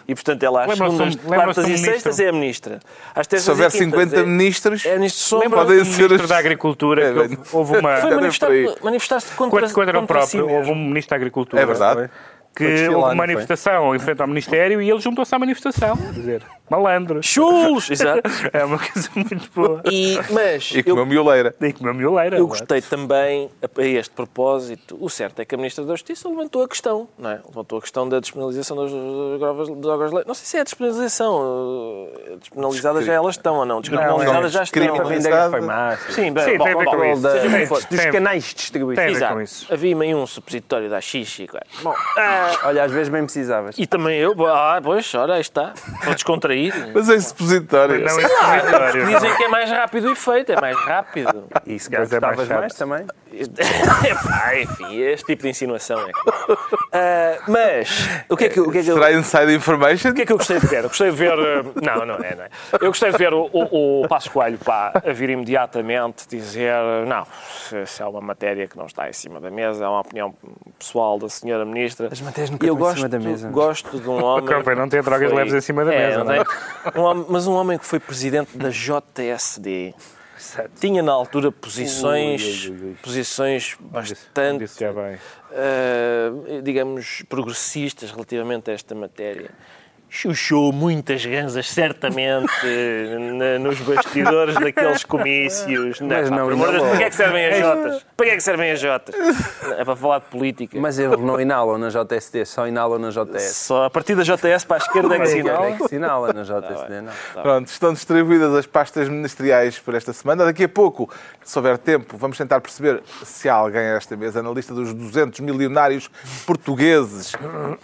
E, 0.09 0.14
portanto, 0.14 0.42
ela 0.45 0.64
às 0.64 0.73
segundas, 0.79 1.16
quartas 1.16 1.69
e 1.69 1.79
sextas 1.79 2.21
é 2.21 2.29
a 2.29 2.33
ministra. 2.33 2.79
Às 3.14 3.27
terças 3.27 3.45
Se 3.45 3.51
houver 3.51 3.69
e 3.69 3.73
quintas 3.73 4.01
50 4.11 4.16
é, 4.21 4.23
ministros, 4.25 4.87
é. 4.87 4.90
Lembra-se 4.97 5.49
Podem 5.51 5.85
ser 5.85 6.03
Ministro 6.03 6.23
as- 6.23 6.29
da 6.29 6.38
Agricultura 6.38 7.03
É, 7.05 7.12
que 7.12 7.19
houve, 7.19 7.29
bem. 7.37 7.45
houve 7.53 7.77
uma... 7.79 7.92
Foi 7.97 8.01
Cadê 8.03 8.14
manifestar- 8.14 8.51
manifestar-se 8.85 9.35
contra, 9.35 9.61
Quando, 9.61 9.73
quando 9.75 9.88
era 9.88 9.99
o 9.99 10.01
contra 10.03 10.23
si 10.23 10.37
próprio, 10.38 10.57
houve 10.57 10.71
um 10.71 10.75
Ministro 10.77 11.11
da 11.11 11.16
Agricultura 11.16 11.61
É 11.62 11.66
verdade. 11.66 12.01
Foi 12.01 12.09
que 12.57 12.64
houve 12.64 12.88
uma 12.95 13.07
foi? 13.09 13.14
manifestação 13.14 13.95
em 13.95 13.99
frente 13.99 14.21
ao 14.23 14.27
Ministério 14.29 14.81
e 14.81 14.90
ele 14.90 15.01
juntou-se 15.01 15.35
à 15.35 15.38
manifestação. 15.38 15.97
Quer 15.97 16.12
dizer, 16.12 16.42
malandros. 16.71 17.27
Chulos! 17.27 17.88
Exato. 17.92 18.23
É 18.53 18.64
uma 18.64 18.79
coisa 18.79 19.09
muito 19.14 19.51
boa. 19.55 19.83
E, 19.90 20.19
mas 20.31 20.71
E 20.75 20.83
comeu 20.83 20.99
eu, 21.01 21.07
mioleira. 21.07 21.55
E 21.61 21.73
comeu 21.73 21.95
mioleira. 21.95 22.38
eu 22.38 22.45
é? 22.45 22.49
gostei 22.49 22.81
também, 22.81 23.51
a 23.62 23.83
este 23.83 24.14
propósito, 24.14 24.97
o 25.01 25.09
certo 25.11 25.40
é 25.40 25.45
que 25.45 25.55
a 25.55 25.59
Ministra 25.59 25.85
da 25.85 25.92
Justiça 25.95 26.29
levantou 26.29 26.62
a 26.62 26.69
questão, 26.69 27.09
não 27.19 27.31
é? 27.31 27.40
Levantou 27.47 27.79
a 27.79 27.83
questão 27.83 28.09
da 28.09 28.19
despenalização 28.21 28.77
das 28.77 28.90
drogas, 29.38 29.69
drogas 29.81 30.12
le- 30.12 30.25
Não 30.27 30.35
sei 30.35 30.47
se 30.47 30.57
é 30.57 30.61
a 30.61 30.64
despenalização. 30.64 32.09
eh, 32.33 32.37
Despenalizadas 32.40 33.05
já 33.05 33.12
elas 33.12 33.35
estão 33.37 33.57
ou 33.57 33.66
não. 33.66 33.81
Descriminalizadas 33.81 34.53
já 34.53 34.62
estão. 34.62 35.51
farmácia. 35.51 36.12
Sim, 36.12 36.33
bem, 36.33 36.45
Sim, 36.45 36.57
bom, 36.59 36.64
tem 36.64 36.73
a 36.75 36.77
ver 36.79 36.85
bom, 36.85 36.90
com 36.90 36.97
bom, 36.97 37.05
isso. 37.77 37.88
Dos 37.90 38.07
canais 38.07 38.45
de 38.45 38.55
distribuição. 38.55 39.05
Havia 39.71 39.97
aí 40.01 40.14
um 40.14 40.27
supositório 40.27 40.88
da 40.88 41.01
xixi. 41.01 41.49
Bom, 41.83 41.95
Olha, 42.64 42.85
às 42.85 42.90
vezes 42.92 43.09
bem 43.09 43.22
precisavas. 43.24 43.74
e 43.78 43.87
também 43.87 44.18
eu, 44.18 44.35
ah, 44.46 44.80
pois, 44.82 45.12
ora, 45.14 45.35
aí 45.35 45.40
está. 45.40 45.72
Vou 46.04 46.14
descontrair. 46.14 46.72
Mas 46.94 47.09
é 47.09 47.18
supositório. 47.20 48.00
Não, 48.04 48.20
é. 48.20 49.04
Dizem 49.06 49.37
que 49.37 49.44
é 49.44 49.48
mais 49.48 49.70
rápido 49.70 50.09
o 50.09 50.12
efeito, 50.12 50.52
é 50.52 50.61
mais 50.61 50.76
rápido. 50.78 51.48
E 51.66 51.78
se 51.78 51.90
calhar 51.90 52.09
é 52.12 52.20
mais 52.20 52.38
chato. 52.48 52.59
mais 52.59 52.74
também. 52.74 53.06
Epá, 53.37 54.59
enfim, 54.59 54.98
este 55.00 55.26
tipo 55.26 55.42
de 55.42 55.48
insinuação 55.50 55.98
é. 56.09 56.12
Ah, 56.92 57.38
mas, 57.48 58.09
o 58.28 58.37
que 58.37 58.44
é 58.46 58.48
que, 58.48 58.61
o 58.61 58.70
que, 58.70 58.78
é 58.78 58.82
que 58.82 58.88
eu. 58.90 58.94
Será 58.94 59.12
inside 59.12 59.54
information? 59.54 60.11
O 60.11 60.14
que 60.14 60.22
é 60.22 60.26
que 60.26 60.32
eu 60.32 60.38
gostei 60.38 60.59
de 60.59 60.66
ver? 60.66 60.78
Eu 60.85 60.88
gostei 60.88 61.11
de 61.11 61.16
ver. 61.16 61.38
eh, 61.38 61.62
Não, 61.82 62.06
não 62.06 62.14
é, 62.16 62.35
não 62.35 62.44
é. 62.44 62.48
Eu 62.80 62.88
gostei 62.88 63.11
de 63.11 63.18
ver 63.18 63.35
o, 63.35 63.48
o, 63.52 64.02
o 64.04 64.09
Passos 64.09 64.30
Coelho 64.32 64.59
pá, 64.59 64.92
a 65.04 65.12
vir 65.12 65.30
imediatamente 65.30 66.26
dizer: 66.28 66.72
não, 67.06 67.26
se 67.87 68.02
é 68.02 68.06
uma 68.06 68.20
matéria 68.20 68.66
que 68.66 68.76
não 68.76 68.87
está 68.87 69.09
em 69.09 69.12
cima 69.12 69.40
da 69.40 69.50
mesa, 69.50 69.85
é 69.85 69.88
uma 69.88 70.00
opinião 70.00 70.35
pessoal 70.78 71.18
da 71.18 71.28
senhora 71.28 71.64
Ministra. 71.64 72.09
As 72.11 72.20
nunca 72.51 72.64
E 72.66 72.68
eu 72.68 72.75
estão 72.75 72.77
em 72.77 72.79
gosto, 72.79 72.96
cima 72.96 73.09
da 73.09 73.18
mesa. 73.18 73.49
gosto 73.51 74.01
de 74.01 74.09
um 74.09 74.22
homem. 74.25 74.55
Convém 74.55 74.77
não 74.77 74.88
que 74.88 75.03
drogas 75.03 75.33
leves 75.33 75.55
em 75.55 75.61
cima 75.61 75.85
da 75.85 75.90
mesa, 75.90 76.25
não 76.25 76.33
é? 76.33 76.38
é? 76.38 76.99
Um 76.99 77.03
homem- 77.03 77.27
mas 77.29 77.46
um 77.46 77.53
homem 77.55 77.79
que 77.79 77.85
foi 77.87 77.99
presidente 78.01 78.57
da 78.57 78.70
JSD. 78.70 79.94
Tinha 80.79 81.03
na 81.03 81.12
altura 81.12 81.51
posições, 81.51 82.66
Ui, 82.66 82.70
ui, 82.70 82.87
ui, 82.88 82.96
posições 83.03 83.77
bastante 83.81 84.59
Disse 84.61 84.79
já 84.81 84.92
bem. 84.92 85.14
uh, 85.16 86.62
digamos, 86.62 87.22
progressistas 87.29 88.11
relativamente 88.11 88.70
a 88.70 88.75
esta 88.75 88.94
matéria. 88.94 89.51
Chuchou 90.20 90.72
muitas 90.72 91.24
ganzas, 91.26 91.68
certamente, 91.70 92.50
na- 93.37 93.59
nos 93.59 93.79
bastidores 93.81 94.55
daqueles 94.55 95.05
comícios. 95.05 96.00
Mas 96.00 96.31
pá, 96.31 96.37
não 96.37 96.48
amor 96.48 96.72
de 96.72 96.79
Deus, 96.79 96.83
inalou. 96.83 96.88
Para 96.88 96.96
que 96.96 97.02
é 97.05 97.09
que 97.11 97.14
servem 97.16 97.46
as 97.46 97.59
Jotas? 97.59 98.07
Para 98.16 98.26
que 98.26 98.33
é 98.33 98.37
que 98.37 98.42
servem 98.42 98.70
as 98.70 98.81
Jotas? 98.81 99.14
É 99.79 99.85
para 99.85 99.94
falar 99.96 100.18
de 100.20 100.24
política. 100.26 100.81
Mas 100.81 100.98
eles 100.98 101.20
não 101.20 101.38
inalam 101.38 101.76
na 101.76 101.88
JST, 101.90 102.46
só 102.46 102.66
inalam 102.66 102.98
na 102.98 103.11
JS. 103.11 103.57
Só 103.57 103.85
a 103.85 103.90
partir 103.90 104.14
da 104.14 104.22
JS 104.22 104.64
para 104.64 104.76
a 104.76 104.79
esquerda 104.79 105.16
é 105.16 105.20
que 105.20 105.26
se 105.26 105.37
É 105.37 105.40
inala. 105.40 105.72
que 105.76 105.88
se 105.88 105.94
inala 105.96 106.33
na 106.33 106.42
JST, 106.44 106.90
não. 107.35 107.42
Pronto, 107.42 107.66
estão 107.68 107.92
distribuídas 107.92 108.55
as 108.55 108.66
pastas 108.66 109.09
ministeriais 109.11 109.79
por 109.79 109.94
esta 109.94 110.14
semana. 110.14 110.46
Daqui 110.46 110.64
a 110.64 110.68
pouco, 110.68 111.11
se 111.44 111.59
houver 111.59 111.76
tempo, 111.76 112.16
vamos 112.16 112.38
tentar 112.38 112.61
perceber 112.62 113.02
se 113.22 113.50
há 113.50 113.55
alguém 113.55 113.83
a 113.83 113.96
esta 113.96 114.16
mesa 114.16 114.42
na 114.42 114.50
lista 114.50 114.72
dos 114.72 114.94
200 114.94 115.40
milionários 115.40 116.09
portugueses 116.46 117.33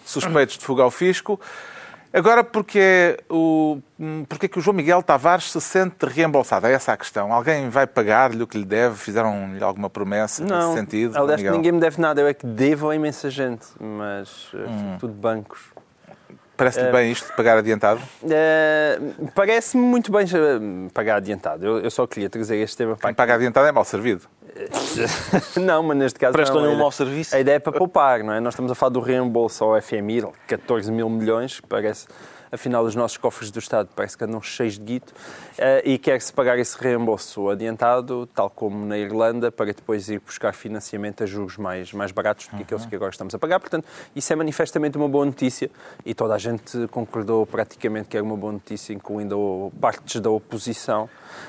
suspeitos 0.07 0.57
de 0.57 0.64
fuga 0.64 0.83
ao 0.83 0.90
fisco. 0.90 1.38
Agora, 2.14 2.44
porque 2.44 2.79
é 2.79 3.16
o, 3.31 3.79
porque 4.29 4.44
é 4.44 4.48
que 4.48 4.59
o 4.59 4.62
João 4.62 4.77
Miguel 4.77 5.03
Tavares 5.03 5.51
se 5.51 5.61
sente 5.62 6.05
reembolsado? 6.05 6.66
É 6.66 6.72
essa 6.72 6.92
a 6.92 6.96
questão. 6.96 7.33
Alguém 7.33 7.70
vai 7.70 7.87
pagar-lhe 7.87 8.42
o 8.42 8.46
que 8.46 8.59
lhe 8.59 8.66
deve? 8.66 8.96
Fizeram-lhe 8.96 9.62
alguma 9.64 9.88
promessa 9.88 10.42
nesse 10.42 10.55
Não, 10.55 10.75
sentido? 10.75 11.14
João 11.14 11.25
aliás, 11.25 11.42
ninguém 11.42 11.72
me 11.72 11.81
deve 11.81 11.98
nada, 12.01 12.20
eu 12.20 12.27
é 12.27 12.35
que 12.35 12.46
devo 12.46 12.90
a 12.90 12.94
imensa 12.94 13.31
gente, 13.31 13.66
mas 13.81 14.51
eh, 14.55 14.59
Hum. 14.68 14.96
tudo 15.01 15.14
bancos. 15.14 15.61
Parece-lhe 16.55 16.92
bem 16.92 17.11
isto 17.11 17.29
de 17.31 17.33
pagar 17.37 17.57
adiantado? 17.57 18.01
Eh, 18.31 18.98
Parece-me 19.35 19.83
muito 19.83 20.12
bem 20.12 20.27
pagar 20.92 21.16
adiantado. 21.16 21.64
Eu, 21.64 21.79
eu 21.81 21.90
só 21.90 22.07
queria 22.07 22.29
trazer 22.29 22.57
este 22.59 22.77
tema 22.77 22.94
para 22.94 23.09
Quem 23.09 23.14
paga 23.14 23.35
adiantado 23.35 23.66
é 23.66 23.72
mal 23.72 23.85
servido. 23.85 24.29
não, 25.61 25.83
mas 25.83 25.97
neste 25.97 26.19
caso 26.19 26.33
Prestam-lhe 26.33 26.69
um 26.69 26.77
mau 26.77 26.93
serviço. 26.93 27.35
A 27.35 27.41
ideia 27.41 27.57
é 27.57 27.59
para 27.59 27.73
poupar, 27.73 28.23
não 28.23 28.33
é? 28.33 28.41
Nós 28.41 28.55
estamos 28.55 28.71
a 28.71 28.75
falar 28.75 28.91
do 28.91 29.01
reembolso 29.01 29.65
ao 29.65 29.81
FMI, 29.81 30.25
14 30.47 30.91
mil 30.93 31.09
milhões, 31.09 31.61
parece, 31.61 32.07
afinal 32.53 32.85
os 32.85 32.95
nossos 32.95 33.17
cofres 33.17 33.51
do 33.51 33.59
Estado 33.59 33.88
parece 33.97 34.17
que 34.17 34.25
andam 34.25 34.41
cheios 34.43 34.75
de 34.75 34.85
guito, 34.85 35.12
eh, 35.59 35.83
e 35.85 35.99
quer-se 35.99 36.33
pagar 36.33 36.59
esse 36.59 36.79
reembolso 36.79 37.49
adiantado, 37.49 38.27
tal 38.27 38.51
como 38.51 38.85
na 38.87 38.99
Irlanda, 38.99 39.51
para 39.51 39.73
depois 39.73 40.09
ir 40.09 40.21
buscar 40.21 40.53
financiamento 40.53 41.23
a 41.23 41.27
juros 41.27 41.57
mais, 41.57 41.93
mais 41.93 42.12
baratos 42.12 42.49
do 42.49 42.57
que 42.57 42.62
aqueles 42.62 42.85
que 42.87 42.95
agora 42.95 43.11
estamos 43.11 43.35
a 43.35 43.38
pagar. 43.38 43.59
Portanto, 43.59 43.87
isso 44.15 44.33
é 44.33 44.37
manifestamente 44.37 44.97
uma 44.97 45.09
boa 45.09 45.25
notícia 45.25 45.71
e 46.05 46.15
toda 46.15 46.35
a 46.35 46.38
gente 46.38 46.87
concordou 46.88 47.47
praticamente 47.47 48.09
que 48.09 48.17
era 48.17 48.25
uma 48.25 48.37
boa 48.37 48.53
notícia, 48.53 48.93
incluindo 48.93 49.73
partes 49.81 50.21
da 50.21 50.31
oposição. 50.31 51.09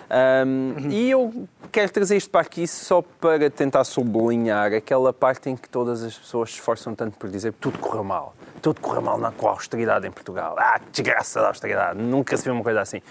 Ahm, 0.10 0.90
E 0.90 1.10
eu 1.12 1.48
quero 1.72 1.92
trazer 1.92 2.16
isto 2.16 2.30
para 2.30 2.42
aqui 2.42 2.68
só 2.68 3.02
para 3.02 3.50
tentar 3.50 3.84
sublinhar 3.84 4.74
aquela 4.74 5.12
parte 5.12 5.50
em 5.50 5.56
que 5.56 5.68
todas 5.68 6.04
as 6.04 6.18
pessoas 6.18 6.50
se 6.50 6.56
esforçam 6.56 6.96
tanto 6.96 7.18
por 7.18 7.30
dizer 7.30 7.52
que 7.52 7.60
tudo 7.60 7.78
correu 7.80 8.04
mal. 8.04 8.34
Tudo 8.62 8.80
correu 8.80 9.02
mal 9.02 9.18
na, 9.18 9.32
com 9.32 9.48
a 9.48 9.52
austeridade 9.52 10.08
em 10.08 10.12
Portugal. 10.12 10.56
Ah, 10.58 10.80
desgraça 10.94 11.42
da 11.42 11.48
austeridade. 11.48 12.00
Nunca 12.00 12.38
se 12.38 12.44
viu 12.44 12.54
uma 12.54 12.64
coisa 12.64 12.82
assim. 12.82 13.02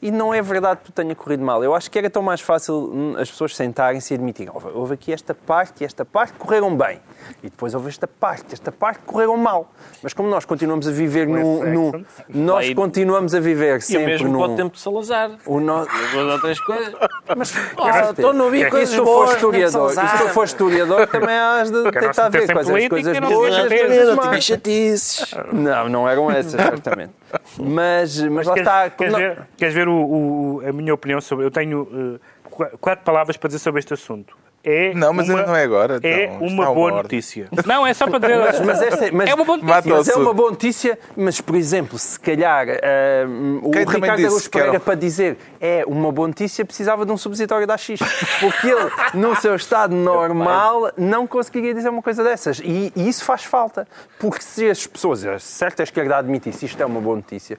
E 0.00 0.10
não 0.10 0.32
é 0.34 0.40
verdade 0.42 0.80
que 0.84 0.90
tenha 0.90 1.14
corrido 1.14 1.44
mal. 1.44 1.62
Eu 1.62 1.74
acho 1.74 1.90
que 1.90 1.98
era 1.98 2.08
tão 2.10 2.22
mais 2.22 2.40
fácil 2.40 2.90
hum, 2.92 3.14
as 3.18 3.30
pessoas 3.30 3.54
sentarem-se 3.54 4.12
e 4.12 4.16
admitirem 4.16 4.52
houve, 4.52 4.68
houve 4.74 4.94
aqui 4.94 5.12
esta 5.12 5.32
parte 5.34 5.82
e 5.82 5.84
esta 5.84 6.04
parte 6.04 6.32
que 6.32 6.38
correram 6.40 6.76
bem. 6.76 7.00
E 7.42 7.48
depois 7.50 7.72
houve 7.74 7.88
esta 7.88 8.06
parte, 8.08 8.52
esta 8.52 8.72
parte 8.72 8.98
que 9.00 9.04
correram 9.06 9.36
mal. 9.36 9.70
Mas 10.02 10.12
como 10.12 10.28
nós 10.28 10.44
continuamos 10.44 10.88
a 10.88 10.90
viver 10.90 11.26
num... 11.28 11.60
West 11.60 11.72
num 11.72 12.04
nós 12.28 12.66
Aí- 12.66 12.74
continuamos 12.74 13.34
a 13.34 13.40
viver 13.40 13.78
E 13.78 13.80
sempre 13.80 14.06
mesmo 14.06 14.28
num... 14.28 14.38
para 14.40 14.52
o 14.52 14.56
tempo 14.56 14.74
de 14.74 14.80
Salazar. 14.80 15.30
O 15.46 15.60
no... 15.60 15.84
Duas 15.84 16.32
ou 16.32 16.40
três 16.40 16.60
coisas. 16.60 16.94
Mas, 17.36 17.54
Ah, 17.78 18.10
então 18.10 18.32
não 18.32 18.50
vi 18.50 18.62
e 18.62 18.70
coisas 18.70 18.90
se 18.90 18.96
tu 18.96 19.04
boas 19.04 19.30
for 19.30 19.52
de 19.52 19.60
historiador, 19.60 19.90
e 19.90 19.94
se 20.08 20.18
tu 20.18 20.28
for 20.30 20.44
historiador, 20.44 21.06
também 21.06 21.36
has 21.36 21.70
de 21.70 21.82
tentar 21.90 22.28
ver 22.28 22.52
quais 22.52 22.68
as 22.68 22.88
coisas 22.88 23.16
e 23.16 23.20
não 23.20 23.30
boas 23.30 23.54
e 23.54 23.60
as 23.60 23.68
coisas 23.68 24.16
más. 24.16 25.34
Não, 25.52 25.88
não 25.88 26.08
eram 26.08 26.30
essas, 26.30 26.60
certamente. 26.60 27.12
Mas, 27.58 28.20
mas 28.22 28.46
lá 28.46 28.54
Queres, 28.54 28.68
está. 28.68 28.90
queres 28.90 29.12
não- 29.12 29.20
ver, 29.20 29.42
queres 29.56 29.74
ver 29.74 29.88
o- 29.88 29.94
o- 30.60 30.62
a 30.68 30.72
minha 30.72 30.92
opinião 30.94 31.20
sobre. 31.20 31.44
Eu 31.46 31.50
tenho 31.50 32.18
qu- 32.44 32.78
quatro 32.80 33.04
palavras 33.04 33.36
para 33.36 33.48
dizer 33.48 33.58
sobre 33.58 33.78
este 33.80 33.94
assunto. 33.94 34.36
É 34.64 34.94
Não, 34.94 35.12
mas 35.12 35.28
uma, 35.28 35.42
não 35.42 35.56
é 35.56 35.64
agora, 35.64 35.98
É 36.02 36.24
então, 36.24 36.46
está 36.46 36.54
uma 36.54 36.66
boa 36.72 36.92
hora. 36.92 37.02
notícia. 37.02 37.48
Não, 37.66 37.84
é 37.84 37.92
só 37.92 38.06
para 38.06 38.18
dizer. 38.20 38.38
Mas, 38.38 38.60
mas 38.60 38.82
esta, 38.82 39.10
mas, 39.12 39.28
É 39.28 39.34
uma 39.34 39.44
boa 39.44 39.58
notícia. 39.58 39.94
Mas 39.96 40.08
é 40.08 40.14
uma 40.14 40.32
boa 40.34 40.50
notícia, 40.50 40.98
mas, 41.16 41.40
por 41.40 41.56
exemplo, 41.56 41.98
se 41.98 42.20
calhar 42.20 42.68
ah, 42.68 43.26
o 43.60 43.70
Quem 43.72 43.80
Ricardo 43.84 44.04
Araújo 44.24 44.48
que 44.50 44.56
era- 44.58 44.66
Pereira 44.66 44.80
para 44.80 44.94
dizer 44.94 45.36
é 45.60 45.82
uma 45.86 46.12
boa 46.12 46.28
notícia 46.28 46.64
precisava 46.64 47.04
de 47.04 47.10
um 47.10 47.16
supositório 47.16 47.66
da 47.66 47.76
X. 47.76 47.98
Porque 48.38 48.68
ele, 48.68 48.90
no 49.14 49.34
seu 49.36 49.56
estado 49.56 49.94
normal, 49.96 50.92
não 50.96 51.26
conseguiria 51.26 51.74
dizer 51.74 51.88
uma 51.88 52.02
coisa 52.02 52.22
dessas. 52.22 52.60
E, 52.60 52.92
e 52.94 53.08
isso 53.08 53.24
faz 53.24 53.42
falta. 53.44 53.86
Porque 54.18 54.42
se 54.42 54.70
as 54.70 54.86
pessoas, 54.86 55.24
a 55.26 55.38
certa 55.40 55.82
esquerda 55.82 56.16
admitisse 56.18 56.66
isto 56.66 56.80
é 56.80 56.86
uma 56.86 57.00
boa 57.00 57.16
notícia, 57.16 57.58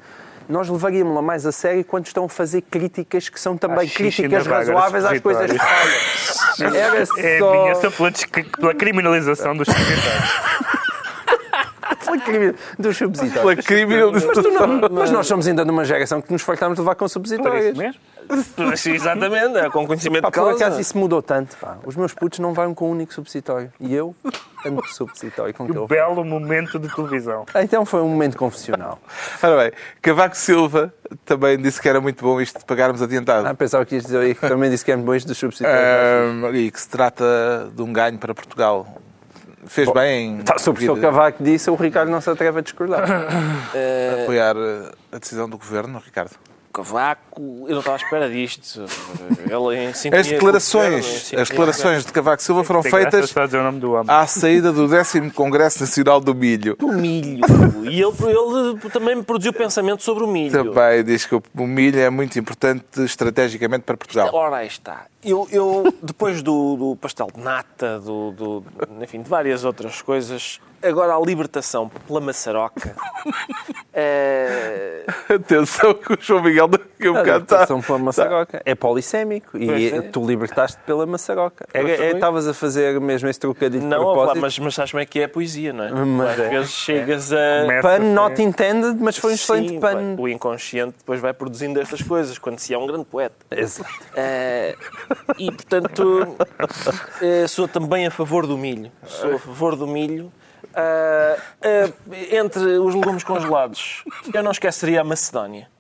nós 0.50 0.70
levaríamos-la 0.70 1.22
mais 1.22 1.46
a 1.46 1.52
sério 1.52 1.84
quando 1.86 2.06
estão 2.08 2.26
a 2.26 2.30
fazer 2.30 2.62
críticas 2.62 3.30
que 3.30 3.40
são 3.40 3.58
também 3.58 3.88
Ah, 3.88 3.94
críticas 3.96 4.46
razoáveis 4.48 5.06
às 5.06 5.20
coisas 5.20 5.52
que 5.52 5.58
falham. 5.58 6.76
Era 6.76 6.98
É 6.98 7.02
a 7.02 7.40
só... 7.40 7.52
minha 7.64 7.76
só 7.76 7.90
pela, 7.92 8.12
pela 8.60 8.74
criminalização 8.76 9.56
dos 9.56 9.68
secretários. 9.68 10.30
Pela 12.06 12.18
crime 12.20 12.54
dos. 12.78 12.98
Pela 13.34 13.56
criminalização. 13.56 14.82
Mas 14.92 15.12
nós 15.12 15.26
somos 15.28 15.48
ainda 15.48 15.64
numa 15.66 15.86
geração 15.86 16.22
que 16.22 16.32
nos 16.32 16.42
fartamos 16.42 16.76
de 16.76 16.82
levar 16.82 16.96
com 16.96 17.06
Por 17.06 17.10
supositórios. 17.10 17.66
isso 17.66 17.78
mesmo? 17.78 18.00
Exatamente, 18.86 19.58
é 19.58 19.70
com 19.70 19.86
conhecimento 19.88 20.22
Pá, 20.24 20.30
de 20.30 20.34
por 20.36 20.48
acaso 20.48 20.60
causa. 20.60 20.82
isso 20.82 20.98
mudou 20.98 21.22
tanto. 21.22 21.56
Pá. 21.58 21.78
Os 21.86 21.96
meus 21.96 22.14
putos 22.14 22.40
não 22.40 22.54
vão 22.54 22.74
com 22.74 22.88
um 22.90 22.92
único 22.92 23.14
supositório. 23.14 23.72
E 23.80 23.94
eu, 23.94 24.16
tanto 24.64 24.88
supositório 24.94 25.54
com 25.54 25.66
que 25.66 25.72
Que 25.74 25.78
eu. 25.78 25.88
belo 25.88 26.24
momento 26.24 26.80
de 26.80 26.94
televisão. 26.94 27.46
Então 27.56 27.86
foi 27.86 28.02
um 28.02 28.08
momento 28.10 28.38
confessional. 28.38 29.00
Ora 29.42 29.58
bem, 29.64 29.72
Cavaco 30.02 30.38
Silva 30.38 30.94
também 31.26 31.58
disse 31.58 31.82
que 31.82 31.88
era 31.90 32.00
muito 32.02 32.24
bom 32.24 32.40
isto 32.42 32.60
de 32.60 32.66
pagarmos 32.66 33.02
adiantado. 33.02 33.48
Ah, 33.48 33.54
pensava 33.54 33.86
que 33.86 33.96
ias 33.96 34.04
dizer 34.04 34.20
aí 34.20 34.36
que 34.36 34.48
também 34.48 34.70
disse 34.70 34.84
que 34.86 34.92
é 34.92 34.98
bom 34.98 35.14
isto 35.14 35.28
dos 35.28 35.38
supositórios. 35.38 35.80
Ahm, 35.84 36.56
e 36.56 36.72
que 36.72 36.80
se 36.80 36.90
trata 36.90 37.70
de 37.76 37.82
um 37.82 37.92
ganho 37.92 38.18
para 38.18 38.34
Portugal. 38.34 38.88
Fez 39.66 39.90
bem 39.94 40.40
em 40.40 40.42
Tá, 40.42 40.58
sobre 40.60 40.88
o 40.90 40.94
o 40.94 41.00
Cavaco 41.00 41.42
disse, 41.42 41.70
o 41.70 41.76
Ricardo 41.76 42.10
não 42.12 42.20
se 42.20 42.30
atreve 42.30 42.60
a 42.60 42.62
discordar. 42.62 43.04
apoiar 44.24 44.56
eh, 44.58 44.92
a 45.12 45.18
decisão 45.20 45.48
do 45.50 45.58
governo, 45.58 46.02
Ricardo. 46.04 46.32
Cavaco, 46.74 47.66
eu 47.68 47.72
não 47.72 47.80
estava 47.80 47.98
à 47.98 48.00
espera 48.04 48.30
disto. 48.30 48.84
Ele 49.46 49.78
em 49.86 49.94
sintonia 49.94 50.20
As 50.22 50.28
declarações, 50.28 51.34
as 51.38 51.50
declarações 51.50 52.06
de 52.06 52.12
Cavaco 52.12 52.42
Silva 52.42 52.64
foram 52.64 52.82
feitas 52.82 53.32
do 53.80 53.94
à 54.08 54.26
saída 54.26 54.72
do 54.74 54.88
10 54.88 55.32
Congresso 55.36 55.82
Nacional 55.82 56.20
do 56.20 56.34
Milho. 56.34 56.76
com 56.78 56.88
o 56.88 56.94
milho. 56.94 57.42
E 57.86 58.02
ele, 58.02 58.14
ele 58.22 58.90
também 58.92 59.16
me 59.16 59.24
produziu 59.24 59.54
pensamento 59.54 60.02
sobre 60.02 60.24
o 60.24 60.28
milho. 60.28 60.52
Também 60.52 61.04
diz 61.04 61.26
que 61.28 61.36
o 61.36 61.42
milho 61.68 62.00
é 62.00 62.10
muito 62.10 62.40
importante 62.40 63.02
estrategicamente 63.04 63.84
para 63.84 63.96
Portugal. 63.96 64.30
Ora, 64.34 64.58
aí 64.58 64.68
está. 64.68 65.06
Eu, 65.24 65.48
eu 65.52 65.94
depois 66.02 66.42
do, 66.42 66.76
do 66.76 66.96
pastel 66.96 67.28
de 67.34 67.40
nata, 67.40 68.00
do, 68.00 68.32
do- 68.32 68.64
enfim, 69.02 69.22
de 69.22 69.30
várias 69.30 69.64
outras 69.64 70.02
coisas, 70.02 70.60
agora 70.84 71.16
a 71.16 71.20
libertação 71.20 71.90
pela 71.90 72.20
maçaroca. 72.20 72.96
eh, 73.94 75.06
Atenção 75.30 75.94
que 75.94 76.14
o 76.14 76.18
João 76.20 76.44
Miguel 76.44 76.68
daqui 76.68 77.08
a 77.08 77.12
um 77.12 77.16
A 77.16 77.20
bocado 77.20 77.44
está... 77.44 77.56
adaptação 77.56 77.82
pela 77.82 78.00
maçaroca. 78.00 78.62
É 78.66 78.76
polissémico 78.76 79.58
e 79.58 79.90
é. 79.90 80.02
tu 80.02 80.26
libertaste 80.26 80.78
pela 80.86 81.06
maçaroca. 81.06 81.68
É- 81.74 81.82
é-. 81.82 82.12
Estavas 82.12 82.48
a 82.48 82.54
fazer 82.54 83.00
mesmo 83.00 83.30
esse 83.30 83.40
trocadilho 83.40 83.82
de 83.82 83.88
não, 83.88 84.02
ó, 84.02 84.14
propósito. 84.14 84.42
mas, 84.42 84.60
mas 84.60 84.76
sabes 84.76 84.92
como 84.92 85.02
é 85.02 85.06
que 85.06 85.20
é 85.20 85.24
a 85.26 85.30
poesia, 85.30 85.74
não 85.74 85.84
é? 85.84 85.92
Mas 85.92 86.32
Às 86.32 86.40
é. 86.40 86.50
vezes 86.50 86.72
chegas 86.72 87.34
a. 87.34 87.38
Pun 87.82 88.14
not 88.14 88.42
intended, 88.42 88.98
mas 89.00 89.18
foi 89.18 89.32
um 89.32 89.36
excelente 89.36 89.70
Sim, 89.70 89.80
pun. 89.80 90.16
O 90.18 90.28
inconsciente 90.28 90.96
depois 90.98 91.20
vai 91.20 91.34
produzindo 91.34 91.80
estas 91.80 92.02
coisas 92.02 92.38
quando 92.38 92.60
se 92.60 92.74
é 92.74 92.78
um 92.78 92.88
grande 92.88 93.06
poeta. 93.06 93.36
Exato. 93.52 93.90
Eh, 94.16 94.76
e, 95.38 95.52
portanto, 95.52 96.36
eh, 97.22 97.48
sou 97.48 97.68
também 97.68 98.06
a 98.06 98.12
favor 98.12 98.46
do 98.48 98.58
milho. 98.58 98.92
Sou 99.06 99.36
a 99.36 99.40
favor 99.40 99.76
do 99.76 99.88
milho. 99.88 100.32
Ah, 100.74 101.36
entre 102.32 102.64
os 102.78 102.96
legumes 102.96 103.24
congelados, 103.24 104.04
eu 104.34 104.44
não 104.44 104.52
esqueceria 104.52 105.02
a 105.02 105.04
Macedónia. 105.04 105.73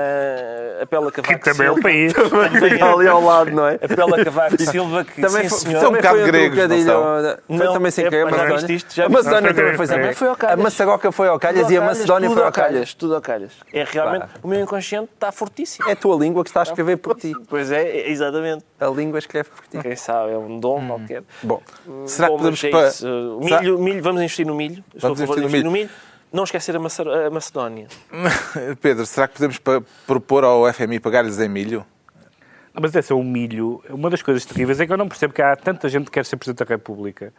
Ah, 0.00 0.82
apela 0.84 1.10
Que 1.10 1.20
Cavaco 1.20 1.44
também 1.44 1.66
é 1.66 1.70
o 1.70 1.74
Silva. 1.74 1.82
país. 1.82 2.12
Também 2.14 2.80
ali 2.82 3.08
ao 3.08 3.20
lado, 3.20 3.50
não 3.50 3.66
é? 3.66 3.74
Apela 3.82 4.24
Cavaco 4.24 4.62
Silva, 4.62 5.04
que 5.04 5.20
Também 5.20 5.42
sim, 5.42 5.48
foi, 5.48 5.58
senhor. 5.58 5.80
também 5.80 5.96
bocado 5.96 6.14
foi 6.18 6.22
um 6.22 6.26
gregos, 6.30 6.56
não 6.58 6.66
trocadilho. 6.68 6.86
são? 6.92 7.02
Foi 7.58 7.66
Não, 7.66 7.72
também 7.72 7.90
sem 7.90 8.04
é, 8.04 8.08
querer, 8.08 8.24
mas 8.26 8.30
já 8.34 8.36
Macedónia. 8.38 8.66
viste 8.68 8.74
isto? 8.76 8.94
Já 8.94 9.06
A? 9.06 9.08
Macedónia 9.08 9.40
Não, 9.40 9.54
foi 9.54 9.54
também 9.64 9.76
foi 9.76 9.86
sem 9.86 9.94
também 9.96 10.06
querer. 10.10 10.14
foi 10.18 10.28
ao 10.28 10.36
calhas. 10.36 10.58
A 10.58 10.62
Maçaroca 10.62 11.12
foi 11.12 11.28
ao 11.28 11.38
calhas 11.40 11.70
e 11.70 11.76
a 11.76 11.80
Macedónia 11.80 12.30
foi 12.30 12.42
ao 12.44 12.52
calhas. 12.52 12.94
Tudo 12.94 13.14
ao 13.16 13.20
calhas. 13.20 13.52
É 13.72 13.84
realmente, 13.84 14.26
o 14.40 14.46
meu 14.46 14.60
inconsciente 14.60 15.10
está 15.14 15.32
fortíssimo. 15.32 15.88
É 15.88 15.92
a 15.92 15.96
tua 15.96 16.16
língua 16.16 16.44
que 16.44 16.50
está 16.50 16.60
a 16.60 16.62
escrever 16.62 16.96
por 16.98 17.16
ti. 17.16 17.32
Pois 17.48 17.72
é, 17.72 17.82
é, 17.82 18.08
exatamente. 18.10 18.64
A 18.80 18.86
língua 18.86 19.18
escreve 19.18 19.48
por 19.50 19.66
ti. 19.66 19.78
Quem 19.82 19.96
sabe, 19.96 20.32
é 20.32 20.38
um 20.38 20.60
dom 20.60 20.86
qualquer. 20.86 21.24
Bom, 21.42 21.60
Será 22.06 22.28
que 22.28 22.36
podemos... 22.36 22.62
é. 22.64 23.06
O 23.74 23.78
milho, 23.80 24.00
vamos 24.02 24.20
investir 24.22 24.46
no 24.46 24.54
milho. 24.54 24.84
A 24.96 25.00
Vamos 25.00 25.20
investir 25.20 25.64
no 25.64 25.70
milho. 25.72 25.90
Não 26.32 26.44
esquecer 26.44 26.76
a, 26.76 26.78
Macer- 26.78 27.08
a 27.08 27.30
Macedónia. 27.30 27.88
Pedro, 28.82 29.06
será 29.06 29.26
que 29.26 29.34
podemos 29.34 29.58
propor 30.06 30.44
ao 30.44 30.70
FMI 30.72 31.00
pagar-lhes 31.00 31.38
em 31.38 31.48
milho? 31.48 31.84
Mas 32.80 32.94
esse 32.94 33.10
é 33.12 33.14
o 33.14 33.22
milho. 33.24 33.82
Uma 33.88 34.08
das 34.10 34.22
coisas 34.22 34.44
terríveis 34.44 34.78
é 34.78 34.86
que 34.86 34.92
eu 34.92 34.96
não 34.96 35.08
percebo 35.08 35.32
que 35.32 35.42
há 35.42 35.56
tanta 35.56 35.88
gente 35.88 36.04
que 36.06 36.12
quer 36.12 36.24
ser 36.24 36.36
Presidente 36.36 36.66
da 36.66 36.74
República. 36.74 37.32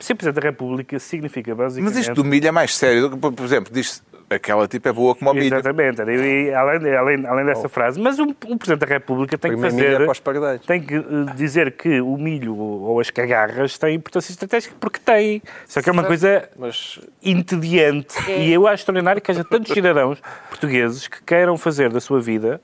Ser 0.00 0.14
Presidente 0.14 0.42
da 0.42 0.48
República 0.48 0.98
significa 0.98 1.54
basicamente... 1.54 1.94
Mas 1.94 2.00
isto 2.06 2.14
do 2.14 2.24
milho 2.24 2.48
é 2.48 2.50
mais 2.50 2.74
sério. 2.76 3.02
do 3.02 3.10
que, 3.10 3.16
Por 3.16 3.32
por 3.32 3.44
exemplo, 3.44 3.72
diz 3.72 4.02
aquela 4.30 4.66
tipo 4.66 4.88
é 4.88 4.92
boa 4.92 5.14
como 5.14 5.30
o 5.30 5.34
milho. 5.34 5.46
Exatamente. 5.46 6.02
E, 6.02 6.52
além, 6.52 6.94
além, 6.94 7.26
além 7.26 7.46
dessa 7.46 7.68
frase. 7.68 8.00
Mas 8.00 8.18
o, 8.18 8.24
o 8.24 8.58
Presidente 8.58 8.80
da 8.80 8.86
República 8.86 9.36
tem 9.38 9.52
que 9.52 9.56
primeiro 9.56 9.76
é 10.04 10.14
fazer... 10.14 10.58
Tem 10.66 10.80
que 10.80 10.94
eh, 10.94 11.02
dizer 11.34 11.72
que 11.72 12.00
o 12.00 12.16
milho 12.16 12.56
ou 12.56 13.00
as 13.00 13.10
cagarras 13.10 13.78
têm 13.78 13.96
importância 13.96 14.32
estratégica 14.32 14.74
porque 14.78 14.98
têm. 14.98 15.42
Só 15.66 15.82
que 15.82 15.88
é 15.88 15.92
uma 15.92 16.04
coisa 16.04 16.48
Mas 16.56 17.00
entediante. 17.22 18.30
E 18.30 18.52
eu 18.52 18.66
acho 18.66 18.82
extraordinário 18.82 19.20
que 19.20 19.30
haja 19.30 19.44
tantos 19.44 19.72
cidadãos 19.74 20.20
portugueses 20.48 21.08
que 21.08 21.22
queiram 21.22 21.56
fazer 21.56 21.90
da 21.90 22.00
sua 22.00 22.20
vida 22.20 22.60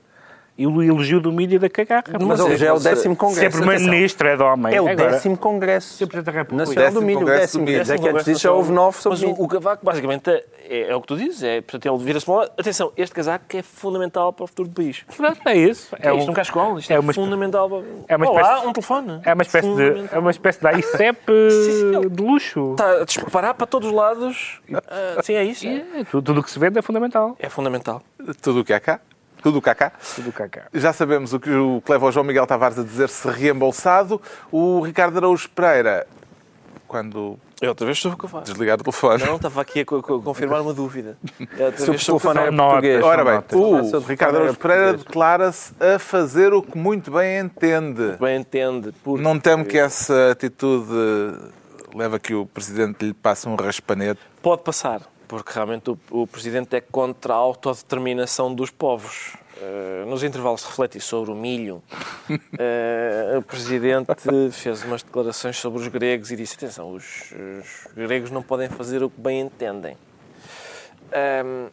o 0.67 0.81
elogio 0.83 1.19
do 1.19 1.31
milho 1.31 1.55
e 1.55 1.59
da 1.59 1.69
cagarra. 1.69 2.03
Mas 2.19 2.39
é- 2.39 2.43
hoje 2.43 2.65
é 2.65 2.73
o 2.73 2.79
décimo 2.79 3.01
Se 3.01 3.07
é 3.11 3.15
congresso. 3.15 3.57
Primeiro-Ministro, 3.57 4.27
é 4.27 4.35
de 4.37 4.43
homem. 4.43 4.75
É 4.75 4.81
o 4.81 4.87
Agora, 4.87 5.11
décimo 5.11 5.37
congresso 5.37 5.97
Ser 5.97 6.07
Presidente 6.07 6.33
da 6.33 6.39
República. 6.39 6.65
Nacional 6.69 6.83
do 6.83 6.93
Décimo 6.93 7.05
Milho. 7.07 7.17
O 7.17 7.21
Congresso 7.21 7.41
décimo. 7.59 7.65
dizer 7.65 7.99
que 7.99 8.09
antes 8.09 8.25
disso 8.25 8.41
já 8.41 8.51
houve 8.51 8.71
nove 8.71 8.97
sobre 9.01 9.25
Mas 9.27 9.37
o, 9.39 9.43
o 9.43 9.47
cavaco, 9.47 9.85
basicamente, 9.85 10.29
é, 10.29 10.89
é 10.89 10.95
o 10.95 11.01
que 11.01 11.07
tu 11.07 11.17
dizes. 11.17 11.43
É, 11.43 11.61
portanto, 11.61 11.85
ele 11.93 12.03
vira-se 12.03 12.25
para. 12.25 12.43
Atenção, 12.57 12.91
este 12.97 13.13
casaco 13.15 13.45
é 13.55 13.61
fundamental 13.61 14.31
para 14.33 14.43
o 14.43 14.47
futuro 14.47 14.69
do 14.69 14.75
país. 14.75 15.03
É 15.45 15.55
isso. 15.57 15.95
É, 15.99 16.09
É, 16.09 16.15
isto 16.15 16.31
um, 16.31 16.33
cascol, 16.33 16.79
isto 16.79 16.91
é 16.91 16.95
é, 16.95 16.99
uma 16.99 17.13
fundamental. 17.13 17.69
para- 17.69 17.83
é 18.07 18.15
uma 18.15 18.29
Olá, 18.29 18.41
espécie- 18.41 18.67
um 18.67 18.73
telefone. 18.73 19.21
é 19.23 19.33
uma 19.33 19.43
espécie 19.43 19.75
de, 19.75 20.15
é 20.15 20.19
uma 20.19 20.31
espécie 20.31 20.59
de 20.59 20.79
ICEP 20.79 21.19
sim. 21.51 22.09
de 22.09 22.23
luxo. 22.23 22.71
Está 22.71 22.91
a 23.01 23.05
disparar 23.05 23.53
para 23.53 23.67
todos 23.67 23.89
os 23.89 23.93
lados. 23.95 24.59
Ah, 24.87 25.21
sim, 25.23 25.33
é 25.33 25.43
isso. 25.43 25.65
É, 25.67 25.83
É, 26.01 26.03
tudo 26.03 26.39
o 26.39 26.43
que 26.43 26.51
se 26.51 26.59
vende 26.59 26.77
é 26.79 26.81
fundamental. 26.81 27.35
é 27.39 27.49
fundamental. 27.49 28.01
Tudo 28.41 28.61
o 28.61 28.65
que 28.65 28.73
há 28.73 28.79
cá. 28.79 28.99
Tudo 29.43 29.57
o 29.59 29.61
que 29.61 29.69
há 29.69 29.75
cá. 29.75 29.91
Tudo 30.15 30.29
o 30.29 30.33
que 30.33 30.43
há 30.43 30.47
cá. 30.49 30.61
Já 30.73 30.93
sabemos 30.93 31.33
o 31.33 31.39
que, 31.39 31.49
o 31.51 31.81
que 31.83 31.91
leva 31.91 32.05
o 32.07 32.11
João 32.11 32.25
Miguel 32.25 32.45
Tavares 32.47 32.77
a 32.79 32.83
dizer-se 32.83 33.27
reembolsado. 33.29 34.21
O 34.51 34.81
Ricardo 34.81 35.17
Araújo 35.17 35.49
Pereira, 35.49 36.05
quando 36.87 37.39
Eu 37.61 37.69
outra 37.69 37.85
vez 37.85 37.97
soube 37.99 38.15
o 38.15 38.19
que 38.19 38.25
eu 38.25 38.29
faço. 38.29 38.51
desligar 38.51 38.77
o 38.79 38.83
telefone. 38.83 39.23
Não, 39.23 39.35
estava 39.37 39.61
aqui 39.61 39.79
a 39.81 39.85
co- 39.85 40.01
co- 40.01 40.21
confirmar 40.21 40.61
uma 40.61 40.73
dúvida. 40.73 41.17
Eu 41.57 41.65
outra 41.65 41.77
Se 41.77 41.89
o 41.89 41.91
vez 41.93 42.03
soube 42.03 42.17
o 42.25 42.33
telefone 42.33 42.39
é 42.53 42.57
português. 42.57 43.03
Ora 43.03 43.23
bem, 43.23 43.33
notas. 43.33 43.93
o 43.93 43.99
Ricardo 44.07 44.35
Araújo 44.35 44.53
é 44.53 44.57
Pereira 44.57 44.93
declara-se 44.97 45.73
a 45.79 45.97
fazer 45.99 46.53
o 46.53 46.61
que 46.61 46.77
muito 46.77 47.09
bem 47.11 47.39
entende. 47.39 48.17
bem 48.19 48.39
entende. 48.41 48.93
Porque 49.03 49.23
Não 49.23 49.39
teme 49.39 49.65
que 49.65 49.77
essa 49.77 50.31
atitude 50.31 50.91
leve 51.95 52.15
a 52.15 52.19
que 52.19 52.33
o 52.33 52.45
Presidente 52.45 53.05
lhe 53.05 53.13
passe 53.13 53.47
um 53.47 53.55
raspanete? 53.55 54.19
Pode 54.41 54.63
passar, 54.63 55.01
porque 55.31 55.53
realmente 55.53 55.89
o, 55.89 55.97
o 56.09 56.27
Presidente 56.27 56.75
é 56.75 56.81
contra 56.81 57.33
a 57.33 57.37
autodeterminação 57.37 58.53
dos 58.53 58.69
povos. 58.69 59.37
Eh, 59.61 60.03
nos 60.05 60.23
intervalos 60.23 60.59
de 60.59 60.67
refletir 60.67 60.99
sobre 60.99 61.31
o 61.31 61.35
milho, 61.35 61.81
eh, 62.59 63.37
o 63.37 63.41
Presidente 63.41 64.11
fez 64.51 64.83
umas 64.83 65.01
declarações 65.01 65.55
sobre 65.55 65.79
os 65.79 65.87
gregos 65.87 66.31
e 66.31 66.35
disse: 66.35 66.55
atenção, 66.55 66.91
os, 66.91 67.31
os 67.31 67.87
gregos 67.95 68.29
não 68.29 68.43
podem 68.43 68.67
fazer 68.67 69.01
o 69.03 69.09
que 69.09 69.21
bem 69.21 69.39
entendem. 69.39 69.95
Ahm, 71.13 71.69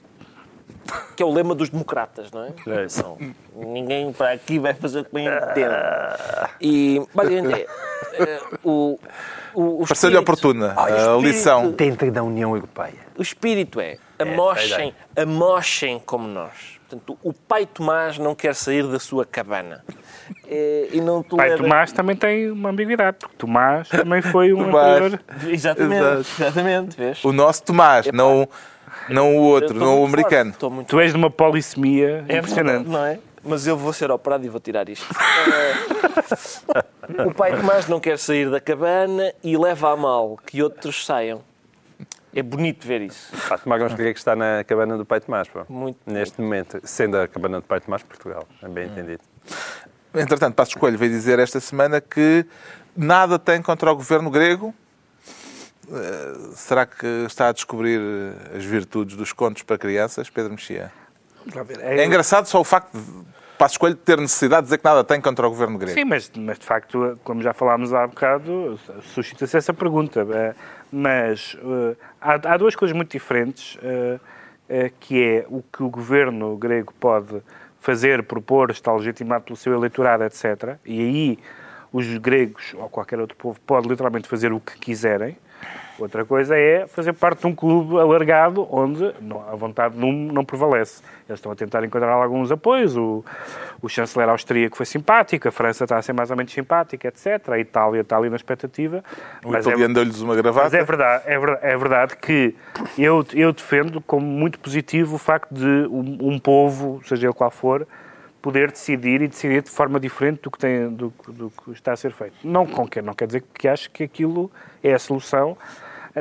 que 1.16 1.22
é 1.22 1.26
o 1.26 1.32
lema 1.32 1.54
dos 1.54 1.68
democratas, 1.68 2.30
não 2.30 2.44
é? 2.44 2.48
Atenção, 2.48 3.18
ninguém 3.54 4.12
para 4.12 4.32
aqui 4.32 4.58
vai 4.58 4.74
fazer 4.74 5.00
o 5.00 5.04
que 5.04 5.12
bem 5.14 5.26
entende. 5.26 5.74
E, 6.60 7.02
basicamente, 7.14 7.66
é, 8.14 8.22
eh, 8.22 8.40
o, 8.64 8.98
o, 9.54 9.82
o 9.82 9.86
Pareceu-lhe 9.86 10.16
espírito- 10.16 10.18
oportuna 10.18 10.74
Ai, 10.76 10.92
o 11.06 11.18
a 11.18 11.20
lição. 11.22 11.70
Dentro 11.72 12.10
da 12.10 12.22
União 12.22 12.54
Europeia. 12.54 12.94
o 13.16 13.22
espírito 13.22 13.80
é 13.80 13.96
sei 14.18 14.32
amochem, 14.32 14.94
amochem 15.16 15.98
como 16.04 16.26
nós. 16.26 16.78
Portanto, 16.88 17.18
o 17.22 17.34
pai 17.34 17.66
Tomás 17.66 18.16
não 18.18 18.34
quer 18.34 18.54
sair 18.54 18.86
da 18.86 18.98
sua 18.98 19.26
cabana. 19.26 19.84
É, 20.46 20.88
e 20.92 21.00
não 21.02 21.22
Pai 21.22 21.28
tolera... 21.28 21.56
Tomás 21.58 21.92
também 21.92 22.16
tem 22.16 22.50
uma 22.50 22.70
ambiguidade, 22.70 23.18
porque 23.20 23.36
Tomás 23.36 23.88
também 23.90 24.22
foi 24.22 24.54
um 24.54 24.64
Tomás. 24.64 25.02
anterior. 25.02 25.20
Exatamente, 25.46 26.02
Exato. 26.02 26.42
exatamente, 26.42 26.96
vês? 26.96 27.24
O 27.24 27.32
nosso 27.32 27.62
Tomás, 27.62 28.06
não, 28.12 28.48
não 29.08 29.36
o 29.36 29.40
outro, 29.40 29.74
não 29.74 30.02
o 30.02 30.06
americano. 30.06 30.50
estou 30.50 30.70
muito 30.70 30.88
Tu 30.88 31.00
és 31.00 31.12
de 31.12 31.18
uma 31.18 31.30
polissemia 31.30 32.24
É 32.28 32.38
impressionante. 32.38 32.88
não 32.88 33.04
é? 33.04 33.18
Mas 33.44 33.66
eu 33.66 33.76
vou 33.76 33.92
ser 33.92 34.10
operado 34.10 34.44
e 34.44 34.48
vou 34.48 34.60
tirar 34.60 34.88
isto. 34.88 35.06
Eh, 35.14 37.24
o 37.24 37.32
pai 37.34 37.56
Tomás 37.56 37.88
não 37.88 38.00
quer 38.00 38.18
sair 38.18 38.50
da 38.50 38.60
cabana 38.60 39.32
e 39.42 39.56
leva 39.56 39.92
a 39.92 39.96
mal 39.96 40.38
que 40.46 40.62
outros 40.62 41.06
saiam. 41.06 41.40
É 42.34 42.42
bonito 42.42 42.86
ver 42.86 43.00
isso. 43.02 43.32
Pá, 43.48 43.56
Tomás 43.56 43.80
vamos 43.80 43.96
querer 43.96 44.12
que 44.12 44.18
está 44.18 44.36
na 44.36 44.62
cabana 44.64 44.96
do 44.98 45.04
Pai 45.04 45.20
Tomás, 45.20 45.48
pá. 45.48 45.64
Muito 45.68 45.98
Neste 46.06 46.40
momento, 46.40 46.80
sendo 46.84 47.16
a 47.16 47.26
cabana 47.26 47.60
do 47.60 47.66
Pai 47.66 47.80
Tomás, 47.80 48.02
Portugal. 48.02 48.46
É 48.62 48.68
bem 48.68 48.86
entendido. 48.86 49.20
Entretanto, 50.14 50.54
Passo 50.54 50.72
Escolho 50.72 50.98
veio 50.98 51.10
dizer 51.10 51.38
esta 51.38 51.58
semana 51.60 52.00
que 52.00 52.44
nada 52.96 53.38
tem 53.38 53.62
contra 53.62 53.90
o 53.90 53.96
governo 53.96 54.30
grego. 54.30 54.74
Eh, 55.92 56.34
Será 56.54 56.86
que 56.86 57.06
está 57.26 57.48
a 57.48 57.52
descobrir 57.52 58.00
eh, 58.00 58.56
as 58.58 58.64
virtudes 58.64 59.16
dos 59.16 59.32
contos 59.32 59.62
para 59.62 59.78
crianças, 59.78 60.28
Pedro 60.30 60.52
Mexia? 60.52 60.92
É 61.80 62.04
engraçado 62.04 62.46
só 62.46 62.60
o 62.60 62.64
facto 62.64 62.98
de 62.98 63.04
Passo 63.56 63.74
Escolho 63.74 63.94
ter 63.96 64.18
necessidade 64.18 64.62
de 64.62 64.66
dizer 64.66 64.78
que 64.78 64.84
nada 64.84 65.02
tem 65.02 65.20
contra 65.20 65.46
o 65.46 65.50
governo 65.50 65.78
grego. 65.78 65.94
Sim, 65.98 66.04
mas, 66.04 66.30
mas 66.36 66.58
de 66.58 66.66
facto, 66.66 67.18
como 67.24 67.42
já 67.42 67.52
falámos 67.52 67.92
há 67.92 68.06
bocado, 68.06 68.78
suscita-se 69.14 69.56
essa 69.56 69.72
pergunta. 69.74 70.26
Eh, 70.30 70.54
Mas 70.92 71.56
eh, 71.60 71.96
há, 72.20 72.34
há 72.52 72.56
duas 72.56 72.76
coisas 72.76 72.94
muito 72.96 73.10
diferentes, 73.10 73.76
eh, 73.82 74.18
eh, 74.68 74.92
que 75.00 75.22
é 75.22 75.46
o 75.48 75.62
que 75.62 75.82
o 75.82 75.88
governo 75.88 76.56
grego 76.56 76.94
pode 77.00 77.42
fazer, 77.80 78.22
propor, 78.22 78.70
está 78.70 78.92
legitimado 78.92 79.44
pelo 79.44 79.56
seu 79.56 79.72
eleitorado, 79.74 80.24
etc. 80.24 80.76
E 80.84 81.00
aí 81.00 81.38
os 81.92 82.06
gregos, 82.18 82.74
ou 82.74 82.88
qualquer 82.88 83.18
outro 83.18 83.36
povo, 83.36 83.58
pode 83.66 83.88
literalmente 83.88 84.28
fazer 84.28 84.52
o 84.52 84.60
que 84.60 84.78
quiserem. 84.78 85.36
Outra 85.98 86.24
coisa 86.24 86.56
é 86.56 86.86
fazer 86.86 87.12
parte 87.12 87.40
de 87.40 87.46
um 87.48 87.54
clube 87.54 87.98
alargado 87.98 88.66
onde 88.70 89.12
não- 89.20 89.42
a 89.50 89.56
vontade 89.56 89.96
de 89.98 90.04
um 90.04 90.12
não 90.32 90.44
prevalece. 90.44 91.02
Eles 91.28 91.38
estão 91.38 91.50
a 91.50 91.56
tentar 91.56 91.82
encontrar 91.84 92.12
alguns 92.12 92.52
apoios. 92.52 92.96
O, 92.96 93.24
o 93.82 93.88
chanceler 93.88 94.28
austríaco 94.28 94.76
foi 94.76 94.86
simpático, 94.86 95.48
a 95.48 95.50
França 95.50 95.84
está 95.84 95.96
a 95.98 96.02
ser 96.02 96.12
mais 96.12 96.30
ou 96.30 96.36
menos 96.36 96.52
simpática, 96.52 97.08
etc. 97.08 97.48
A 97.50 97.58
Itália 97.58 98.02
está 98.02 98.16
ali 98.16 98.30
na 98.30 98.36
expectativa. 98.36 99.02
O 99.44 99.50
Mas 99.50 99.66
é- 99.66 99.70
italiano 99.70 99.94
deu-lhes 99.94 100.20
uma 100.20 100.34
mas 100.34 100.42
gravata. 100.42 100.76
é 100.76 100.84
verdade, 100.84 101.22
é 101.26 101.38
verdade, 101.38 101.60
é 101.66 101.76
verdade 101.76 102.16
que 102.16 102.54
eu, 102.96 103.24
eu 103.34 103.52
defendo 103.52 104.00
como 104.00 104.24
muito 104.24 104.60
positivo 104.60 105.16
o 105.16 105.18
facto 105.18 105.52
de 105.52 105.66
um, 105.90 106.18
um 106.34 106.38
povo, 106.38 107.00
seja 107.04 107.26
ele 107.26 107.34
qual 107.34 107.50
for, 107.50 107.86
poder 108.40 108.70
decidir 108.70 109.20
e 109.20 109.26
decidir 109.26 109.62
de 109.62 109.70
forma 109.70 109.98
diferente 109.98 110.42
do 110.42 110.50
que, 110.50 110.58
tem, 110.58 110.88
do, 110.90 111.12
do 111.26 111.50
que 111.50 111.72
está 111.72 111.92
a 111.92 111.96
ser 111.96 112.12
feito. 112.12 112.34
Não, 112.44 112.64
com 112.66 112.86
que- 112.86 113.02
não 113.02 113.12
quer 113.12 113.26
dizer 113.26 113.42
que 113.52 113.66
acho 113.66 113.90
que 113.90 114.04
aquilo 114.04 114.48
é 114.82 114.94
a 114.94 114.98
solução, 114.98 115.56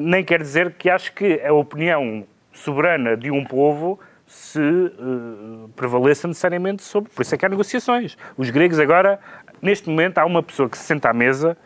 nem 0.02 0.24
quer 0.24 0.42
dizer 0.42 0.74
que 0.74 0.90
acho 0.90 1.14
que 1.14 1.42
a 1.42 1.54
opinião 1.54 2.26
soberana 2.52 3.16
de 3.16 3.32
um 3.32 3.44
povo 3.44 4.00
se 4.26 4.60
eh, 4.60 5.70
prevaleça 5.76 6.28
necessariamente 6.28 6.84
sobre. 6.84 7.10
Por 7.12 7.22
isso 7.22 7.34
é 7.34 7.38
que 7.38 7.46
há 7.46 7.50
negociações. 7.50 8.18
Os 8.38 8.50
gregos 8.50 8.80
agora, 8.80 9.20
neste 9.62 9.90
momento, 9.90 10.18
há 10.18 10.26
uma 10.26 10.44
pessoa 10.44 10.70
que 10.70 10.78
se 10.78 10.84
senta 10.84 11.10
à 11.10 11.14
mesa, 11.14 11.58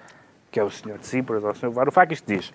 que 0.52 0.60
é 0.60 0.64
o 0.64 0.70
senhor 0.70 1.00
Tsipras 1.00 1.44
ou 1.44 1.52
o 1.52 1.56
senhor 1.56 1.72
Varoufakis, 1.72 2.22
que 2.22 2.36
diz 2.36 2.54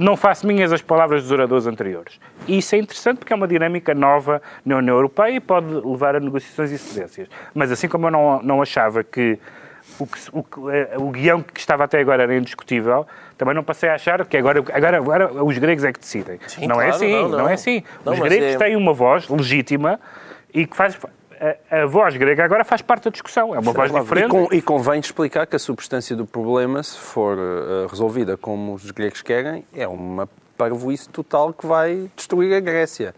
não 0.00 0.16
faço 0.16 0.46
minhas 0.46 0.72
as 0.72 0.80
palavras 0.80 1.22
dos 1.22 1.30
oradores 1.30 1.66
anteriores. 1.66 2.18
E 2.48 2.56
isso 2.56 2.74
é 2.74 2.78
interessante 2.78 3.18
porque 3.18 3.34
é 3.34 3.36
uma 3.36 3.46
dinâmica 3.46 3.94
nova 3.94 4.40
na 4.64 4.78
União 4.78 4.96
Europeia 4.96 5.36
e 5.36 5.40
pode 5.40 5.66
levar 5.66 6.16
a 6.16 6.20
negociações 6.20 6.70
e 6.70 6.78
cedências. 6.78 7.28
Mas 7.52 7.70
assim 7.70 7.86
como 7.86 8.06
eu 8.06 8.10
não, 8.10 8.42
não 8.42 8.62
achava 8.62 9.04
que 9.04 9.38
o, 9.98 10.06
que, 10.06 10.18
o, 10.32 11.06
o 11.06 11.10
guião 11.10 11.42
que 11.42 11.58
estava 11.60 11.84
até 11.84 12.00
agora 12.00 12.22
era 12.22 12.36
indiscutível, 12.36 13.06
também 13.36 13.54
não 13.54 13.62
passei 13.64 13.88
a 13.88 13.94
achar 13.94 14.24
que 14.26 14.36
agora, 14.36 14.62
agora, 14.72 14.96
agora 14.98 15.44
os 15.44 15.56
gregos 15.58 15.84
é 15.84 15.92
que 15.92 16.00
decidem. 16.00 16.38
Sim, 16.46 16.66
não, 16.66 16.80
é 16.80 16.86
claro, 16.88 16.96
assim, 16.96 17.12
não, 17.12 17.28
não, 17.28 17.38
não. 17.38 17.48
é 17.48 17.54
assim. 17.54 17.82
Não, 18.04 18.12
os 18.12 18.18
mas 18.18 18.28
gregos 18.28 18.54
é- 18.54 18.58
têm 18.58 18.76
uma 18.76 18.92
voz 18.92 19.28
legítima 19.28 19.98
e 20.52 20.66
que 20.66 20.76
faz. 20.76 20.98
A, 21.70 21.82
a 21.82 21.86
voz 21.86 22.14
grega 22.16 22.44
agora 22.44 22.64
faz 22.64 22.82
parte 22.82 23.04
da 23.04 23.10
discussão. 23.10 23.54
É 23.54 23.58
uma 23.58 23.72
voz 23.72 23.90
E, 23.90 23.98
diferente. 23.98 24.28
com- 24.28 24.48
e 24.52 24.60
convém 24.60 25.00
explicar 25.00 25.46
que 25.46 25.56
a 25.56 25.58
substância 25.58 26.14
do 26.14 26.26
problema, 26.26 26.82
se 26.82 26.98
for 26.98 27.38
eh, 27.38 27.86
resolvida 27.88 28.36
como 28.36 28.74
os 28.74 28.90
gregos 28.90 29.22
querem, 29.22 29.64
é 29.74 29.88
uma 29.88 30.28
parvoíce 30.58 31.08
total 31.08 31.54
que 31.54 31.66
vai 31.66 32.10
destruir 32.14 32.52
a 32.54 32.60
Grécia. 32.60 33.14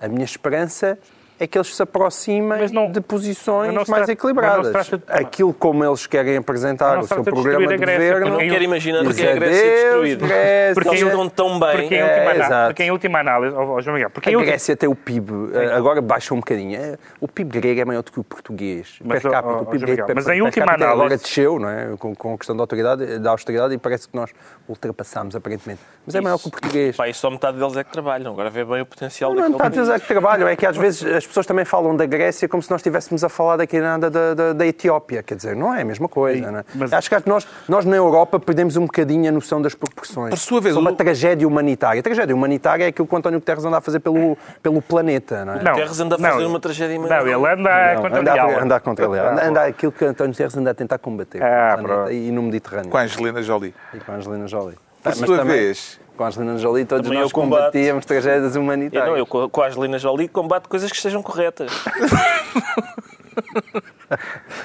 A 0.00 0.06
minha 0.06 0.24
esperança 0.24 0.96
é 1.38 1.46
que 1.48 1.58
eles 1.58 1.74
se 1.74 1.82
aproximem 1.82 2.42
Mas 2.60 2.70
não- 2.70 2.90
de 2.90 3.00
posições 3.00 3.68
não 3.68 3.76
mais 3.76 3.86
trata- 3.88 4.12
equilibradas. 4.12 4.72
não 4.72 4.72
trata 4.84 5.02
Aquilo 5.08 5.52
como 5.52 5.84
eles 5.84 6.06
querem 6.06 6.36
apresentar 6.36 6.94
não 6.94 7.00
o 7.00 7.02
se 7.02 7.08
seu 7.08 7.18
de 7.22 7.30
programa 7.30 7.66
de 7.66 7.76
Grécia, 7.76 8.12
governo. 8.12 8.26
Eu 8.26 8.30
não 8.32 8.48
quero 8.48 8.64
imaginar 8.64 9.04
porque 9.04 9.22
é 9.22 9.32
a 9.32 9.34
Grécia 9.34 9.60
adeus, 9.60 9.80
destruída. 9.82 10.26
Grécia. 10.26 10.74
Porque 10.74 10.88
eles 10.90 11.02
estão 11.02 11.28
tão 11.28 11.58
bem. 11.60 11.70
Porque 11.72 11.94
em, 11.94 11.98
É, 11.98 12.04
última, 12.04 12.30
ana- 12.30 12.44
exato. 12.44 12.66
porque 12.68 12.82
em 12.84 12.90
última 12.92 13.18
análise, 13.18 13.54
ó, 13.56 13.80
João 13.80 13.94
Miguel, 13.96 14.10
porque 14.10 14.28
A 14.28 14.32
em 14.32 14.36
última- 14.36 14.50
Grécia 14.50 14.76
tem 14.76 14.88
o 14.88 14.94
PIB, 14.94 15.32
eh, 15.54 15.72
agora 15.74 16.00
baixa 16.00 16.32
um 16.34 16.38
bocadinho. 16.38 16.80
Eh, 16.80 16.96
O 17.20 17.26
PIB 17.28 17.50
grego 17.58 17.80
é 17.80 17.84
maior 17.84 18.02
do 18.02 18.12
que 18.12 18.20
o 18.20 18.24
português. 18.24 18.98
Mas, 19.04 19.22
per 19.22 19.30
capita, 19.32 19.54
ó, 19.54 19.60
o 19.62 19.66
PIB 19.66 19.84
grego 19.86 20.06
per, 20.06 20.14
mas 20.14 20.28
em 20.28 20.30
per 20.34 20.42
última 20.42 20.66
capita 20.66 20.84
agora 20.84 21.00
análise- 21.06 21.24
desceu, 21.24 21.58
não 21.58 21.68
é? 21.68 21.96
Com, 21.98 22.14
com 22.14 22.34
a 22.34 22.38
questão 22.38 22.56
da, 22.56 22.62
autoridade, 22.62 23.18
da 23.18 23.30
austeridade 23.30 23.74
e 23.74 23.78
parece 23.78 24.08
que 24.08 24.14
nós 24.14 24.30
ultrapassámos 24.68 25.34
aparentemente. 25.34 25.80
Mas 26.06 26.14
é 26.14 26.20
maior 26.20 26.38
que 26.38 26.46
o 26.48 26.50
português. 26.50 26.96
Pá, 26.96 27.08
e 27.08 27.14
só 27.14 27.30
metade 27.30 27.58
deles 27.58 27.76
é 27.76 27.84
que 27.84 27.90
trabalham. 27.92 28.32
Agora 28.32 28.50
vê 28.50 28.64
bem 28.64 28.80
o 28.82 28.86
potencial 28.86 29.30
Não, 29.30 29.36
não 29.36 29.42
daquele 29.50 29.58
metade 29.58 29.74
deles 29.76 29.88
é 29.90 29.98
que 30.00 30.06
trabalham, 30.08 30.48
é 30.48 30.56
que 30.56 30.66
às 30.66 30.76
vezes 30.76 31.23
as 31.24 31.28
pessoas 31.28 31.46
também 31.46 31.64
falam 31.64 31.96
da 31.96 32.04
Grécia 32.06 32.46
como 32.48 32.62
se 32.62 32.70
nós 32.70 32.80
estivéssemos 32.80 33.24
a 33.24 33.28
falar 33.28 33.56
daqui 33.56 33.80
nada 33.80 34.10
da, 34.10 34.34
da, 34.34 34.52
da 34.52 34.66
Etiópia, 34.66 35.22
quer 35.22 35.34
dizer, 35.34 35.56
não 35.56 35.74
é 35.74 35.80
a 35.80 35.84
mesma 35.84 36.08
coisa. 36.08 36.50
não 36.50 36.58
é? 36.60 36.64
mas- 36.74 36.92
Acho 36.92 37.08
que 37.10 37.28
nós, 37.28 37.46
nós 37.68 37.84
na 37.84 37.96
Europa 37.96 38.38
perdemos 38.38 38.76
um 38.76 38.82
bocadinho 38.82 39.28
a 39.28 39.32
noção 39.32 39.60
das 39.60 39.74
proporções. 39.74 40.30
Por 40.30 40.38
sua 40.38 40.60
vez, 40.60 40.76
uma 40.76 40.90
o- 40.90 40.94
tragédia 40.96 41.48
humanitária. 41.48 42.00
A 42.00 42.02
tragédia 42.02 42.34
humanitária 42.34 42.84
é 42.84 42.88
aquilo 42.88 43.06
que 43.08 43.14
o 43.14 43.18
António 43.18 43.40
Guterres 43.40 43.64
anda 43.64 43.78
a 43.78 43.80
fazer 43.80 44.00
pelo, 44.00 44.36
pelo 44.62 44.80
planeta, 44.82 45.44
não 45.44 45.54
é? 45.54 45.62
Não, 45.62 45.72
Guterres 45.72 46.00
anda 46.00 46.16
a 46.16 46.18
fazer 46.18 46.44
uma 46.44 46.60
tragédia 46.60 46.94
Não, 46.98 47.04
humanitária. 47.06 47.32
ele 47.32 47.46
anda 47.60 47.94
Não, 47.94 48.02
contra 48.02 48.20
anda, 48.20 48.30
a 48.30 48.34
a, 48.34 48.46
Diala. 48.46 48.62
anda 48.64 48.76
a 48.76 48.80
contra 48.80 49.04
ele. 49.06 49.18
Anda, 49.18 49.48
anda 49.48 49.64
aquilo 49.64 49.92
que 49.92 50.04
António 50.04 50.32
Guterres 50.32 50.56
anda 50.56 50.70
a 50.70 50.74
tentar 50.74 50.98
combater 50.98 51.42
Ah, 51.42 51.76
no 51.78 51.84
planeta 51.88 52.12
e 52.12 52.30
no 52.30 52.42
Mediterrâneo. 52.42 52.90
Com 52.90 52.96
a 52.98 53.02
Angelina 53.02 53.42
Jolie. 53.42 53.74
E 53.94 53.98
com 53.98 54.12
a 54.12 54.14
Angelina 54.16 54.46
Jolie. 54.46 54.76
Por 55.02 55.10
Mas 55.10 55.18
sua 55.18 55.36
também, 55.38 55.56
vez, 55.56 56.00
Com 56.16 56.24
a 56.24 56.28
Angelina 56.28 56.56
Jolie 56.58 56.84
todos 56.84 57.04
Também 57.04 57.20
nós 57.20 57.30
eu 57.30 57.34
combatíamos 57.34 58.04
tragédias 58.06 58.54
Eu, 58.54 58.62
humanitárias. 58.62 59.08
não, 59.08 59.16
eu 59.16 59.26
com 59.26 59.62
a 59.62 59.66
Angelina 59.66 59.98
Jolie 59.98 60.28
combato 60.28 60.68
coisas 60.68 60.90
que 60.90 60.96
estejam 60.96 61.22
corretas. 61.22 61.70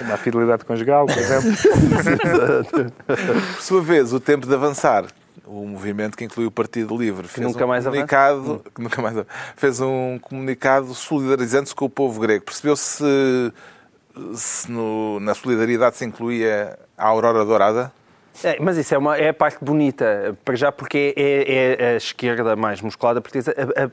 Uma 0.01 0.17
fidelidade 0.17 0.63
conjugal, 0.63 1.05
por 1.07 1.17
exemplo. 1.17 1.51
por 3.07 3.61
sua 3.61 3.81
vez, 3.81 4.13
o 4.13 4.19
tempo 4.19 4.45
de 4.47 4.53
avançar. 4.53 5.05
O 5.45 5.65
movimento 5.65 6.15
que 6.15 6.23
inclui 6.23 6.45
o 6.45 6.51
Partido 6.51 6.95
Livre 6.95 7.27
fez 7.27 7.47
nunca 7.47 7.65
um 7.65 7.67
mais 7.67 7.83
comunicado, 7.83 8.61
que 8.75 8.81
nunca 8.83 9.01
mais 9.01 9.15
fez 9.55 9.81
um 9.81 10.19
comunicado 10.21 10.93
solidarizando-se 10.93 11.73
com 11.73 11.85
o 11.85 11.89
povo 11.89 12.21
grego. 12.21 12.45
Percebeu 12.45 12.75
se, 12.75 13.51
se 14.35 14.71
no- 14.71 15.19
na 15.19 15.33
solidariedade 15.33 15.97
se 15.97 16.05
incluía 16.05 16.77
a 16.95 17.07
Aurora 17.07 17.43
Dourada? 17.43 17.91
É, 18.43 18.57
mas 18.59 18.77
isso 18.77 18.93
é, 18.93 18.97
uma, 18.97 19.17
é 19.17 19.29
a 19.29 19.33
parte 19.33 19.57
bonita, 19.63 20.37
para 20.45 20.55
já 20.55 20.71
porque 20.71 21.13
é, 21.17 21.75
é 21.83 21.93
a 21.93 21.97
esquerda 21.97 22.55
mais 22.55 22.81
musculada 22.81 23.19
portuguesa 23.21 23.53
a, 23.57 23.83
a- 23.85 23.89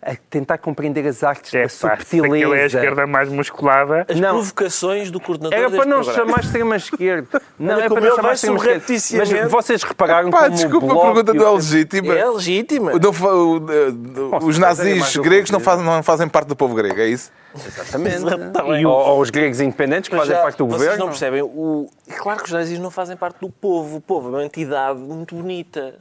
a 0.00 0.14
tentar 0.30 0.58
compreender 0.58 1.06
as 1.06 1.22
artes 1.24 1.52
É, 1.54 1.62
da 1.62 1.68
pá, 1.68 1.68
se 1.70 1.86
aquilo 2.20 2.26
é 2.26 2.38
a 2.38 2.40
subtileza. 2.40 2.78
esquerda 2.78 3.06
mais 3.06 3.28
musculada. 3.28 4.06
As 4.08 4.18
Não. 4.20 4.30
provocações 4.36 5.10
do 5.10 5.20
coordenador 5.20 5.58
Era 5.58 5.68
para 5.70 5.84
não 5.86 6.02
programa. 6.02 6.14
chamar 6.14 6.40
extrema-esquerda. 6.44 7.42
Não, 7.58 7.74
Olha 7.74 7.84
é 7.84 7.88
para 7.88 8.00
não 8.00 8.16
chamar 8.16 8.32
extrema-esquerda. 8.34 8.84
Mas 9.18 9.50
vocês 9.50 9.82
repararam 9.82 10.30
Pá, 10.30 10.44
como 10.44 10.54
desculpa, 10.54 10.86
o 10.86 11.00
a 11.00 11.04
pergunta 11.06 11.34
não 11.34 11.46
é 11.48 11.50
legítima. 11.50 12.14
É 12.14 12.30
legítima. 12.30 12.92
O- 12.92 14.36
o- 14.36 14.46
os 14.46 14.58
nazis 14.58 15.16
gregos 15.16 15.50
não 15.50 15.58
fazem, 15.60 15.84
não 15.84 16.02
fazem 16.02 16.28
parte 16.28 16.46
do 16.48 16.54
povo 16.56 16.74
grego, 16.76 17.00
é 17.00 17.08
isso? 17.08 17.32
Exatamente. 17.54 18.52
Tá 18.52 18.62
ou, 18.64 18.86
ou 18.86 19.20
os 19.20 19.30
gregos 19.30 19.60
independentes 19.60 20.08
que 20.08 20.14
Mas 20.14 20.24
fazem 20.26 20.36
já, 20.36 20.42
parte 20.42 20.58
do 20.58 20.66
vocês 20.66 20.78
governo. 20.82 20.98
não 21.00 21.08
percebem. 21.08 21.42
O... 21.42 21.88
É 22.08 22.14
claro 22.14 22.38
que 22.38 22.44
os 22.46 22.52
nazis 22.52 22.78
não 22.78 22.90
fazem 22.90 23.16
parte 23.16 23.40
do 23.40 23.50
povo. 23.50 23.96
O 23.96 24.00
povo 24.00 24.28
é 24.28 24.30
uma 24.32 24.44
entidade 24.44 25.00
muito 25.00 25.34
bonita. 25.34 25.94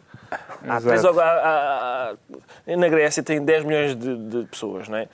Há 0.67 0.81
três, 0.81 1.05
há- 1.05 1.09
há- 1.11 2.11
há- 2.67 2.75
na 2.77 2.89
Grécia 2.89 3.23
tem 3.23 3.43
10 3.43 3.63
milhões 3.63 3.95
de, 3.95 4.15
de 4.17 4.43
pessoas, 4.47 4.87
não 4.89 4.97
é? 4.97 5.07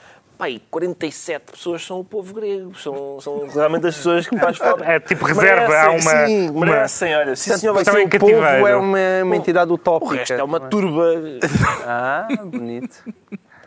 E 0.50 0.60
47 0.70 1.54
pessoas 1.54 1.86
são 1.86 2.02
o 2.02 2.04
povo 2.04 2.34
grego. 2.34 2.76
São, 2.78 3.18
são 3.22 3.48
realmente 3.48 3.88
as 3.88 3.96
pessoas 3.96 4.28
que 4.28 4.36
mais 4.36 4.58
falta. 4.58 4.84
É 4.84 5.00
tipo 5.00 5.24
reserva, 5.26 5.74
há 5.74 5.92
uma- 5.92 6.26
Sim, 6.28 6.50
uma- 6.50 6.66
merecem, 6.66 7.16
olha. 7.16 7.34
Sim, 7.36 7.56
senhor, 7.58 7.74
vai 7.74 7.86
ser 7.86 7.92
o 7.92 8.06
o 8.06 8.10
povo 8.20 8.46
é 8.68 8.76
uma, 8.76 8.98
uma 9.24 9.36
entidade 9.38 9.72
O 9.72 9.76
utópica. 9.76 10.16
resto 10.16 10.34
é 10.34 10.44
uma 10.44 10.60
não 10.60 10.70
turba. 10.70 11.14
Ah, 11.88 12.28
bonito. 12.44 12.98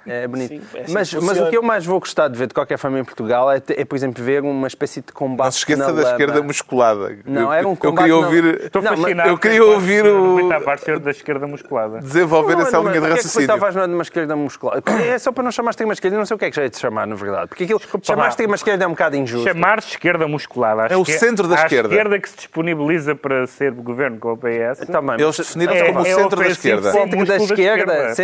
É 0.06 0.26
bonito. 0.28 0.48
Sim, 0.48 0.60
é 0.74 0.80
assim 0.82 0.92
mas, 0.92 1.12
mas 1.14 1.40
o 1.40 1.50
que 1.50 1.56
eu 1.56 1.62
mais 1.62 1.84
vou 1.84 1.98
gostar 2.00 2.28
de 2.28 2.38
ver 2.38 2.46
de 2.46 2.54
qualquer 2.54 2.78
forma 2.78 2.98
em 2.98 3.04
Portugal 3.04 3.50
é, 3.50 3.60
é, 3.68 3.84
por 3.84 3.96
exemplo, 3.96 4.22
ver 4.22 4.42
uma 4.42 4.66
espécie 4.66 5.00
de 5.00 5.12
combate 5.12 5.46
Não 5.46 5.52
se 5.52 5.58
esqueça 5.58 5.80
na 5.80 5.86
da 5.86 5.92
lama. 5.92 6.10
esquerda 6.10 6.42
musculada. 6.42 7.18
Não, 7.24 7.42
Eu- 7.42 7.52
era 7.52 7.66
um 7.68 7.72
Eu 7.72 7.76
combate 7.76 7.96
queria 8.04 8.20
na- 8.20 8.26
ouvir, 8.26 8.44
Estou 8.66 8.82
Não, 8.82 8.90
mas 8.92 9.00
fascinado. 9.00 9.28
eu 9.30 9.38
queria 9.38 9.64
ouvir 9.64 10.06
o- 10.06 10.48
Tavares 10.48 10.80
ser 10.82 10.98
da 10.98 11.10
esquerda 11.10 11.46
musculada. 11.46 11.98
desenvolver 11.98 12.54
Não, 12.54 12.62
essa 12.62 12.72
não, 12.76 12.82
linha 12.88 12.92
de 13.00 13.06
é 13.06 13.08
que 13.10 13.16
raciocínio. 13.16 13.46
Tavares 13.48 13.76
não 13.76 13.82
é 13.82 13.86
de 13.88 13.92
uma 13.94 14.02
esquerda 14.02 14.36
muscular? 14.36 14.82
É 15.06 15.18
só 15.18 15.32
para 15.32 15.42
não 15.44 15.50
chamar 15.50 15.70
extrema 15.70 15.92
esquerda, 15.92 16.16
eu 16.16 16.18
não 16.18 16.26
sei 16.26 16.34
o 16.34 16.38
que 16.38 16.44
é 16.44 16.50
que 16.50 16.56
já 16.56 16.62
é 16.64 16.68
de 16.68 16.78
chamar, 16.78 17.06
na 17.06 17.14
verdade. 17.14 17.48
Porque 17.48 17.64
aquilo, 17.64 17.80
chamar 18.02 18.22
lá. 18.24 18.28
extrema 18.28 18.54
esquerda 18.54 18.84
é 18.84 18.86
um 18.86 18.90
bocado 18.90 19.16
injusto. 19.16 19.48
Chamar-se 19.48 19.88
esquerda 19.90 20.26
musculada. 20.28 20.86
É 20.92 20.96
o 20.96 21.02
esquer- 21.02 21.18
centro 21.18 21.48
da 21.48 21.56
esquerda. 21.56 21.88
esquerda 21.88 22.18
que 22.18 22.28
se 22.28 22.36
disponibiliza 22.36 23.14
para 23.14 23.46
ser 23.46 23.72
governo 23.72 24.18
com 24.18 24.32
o 24.32 24.36
PS. 24.36 24.86
Também. 24.86 25.20
Eles 25.20 25.36
definiram-se 25.36 25.78
É- 25.80 25.86
como 25.86 25.98
o 26.00 26.06
é 26.06 26.14
centro 26.14 26.36
da 26.40 26.46
esquerda. 26.48 26.92
Centro 26.92 27.24
da 27.26 27.36
esquerda, 27.36 28.16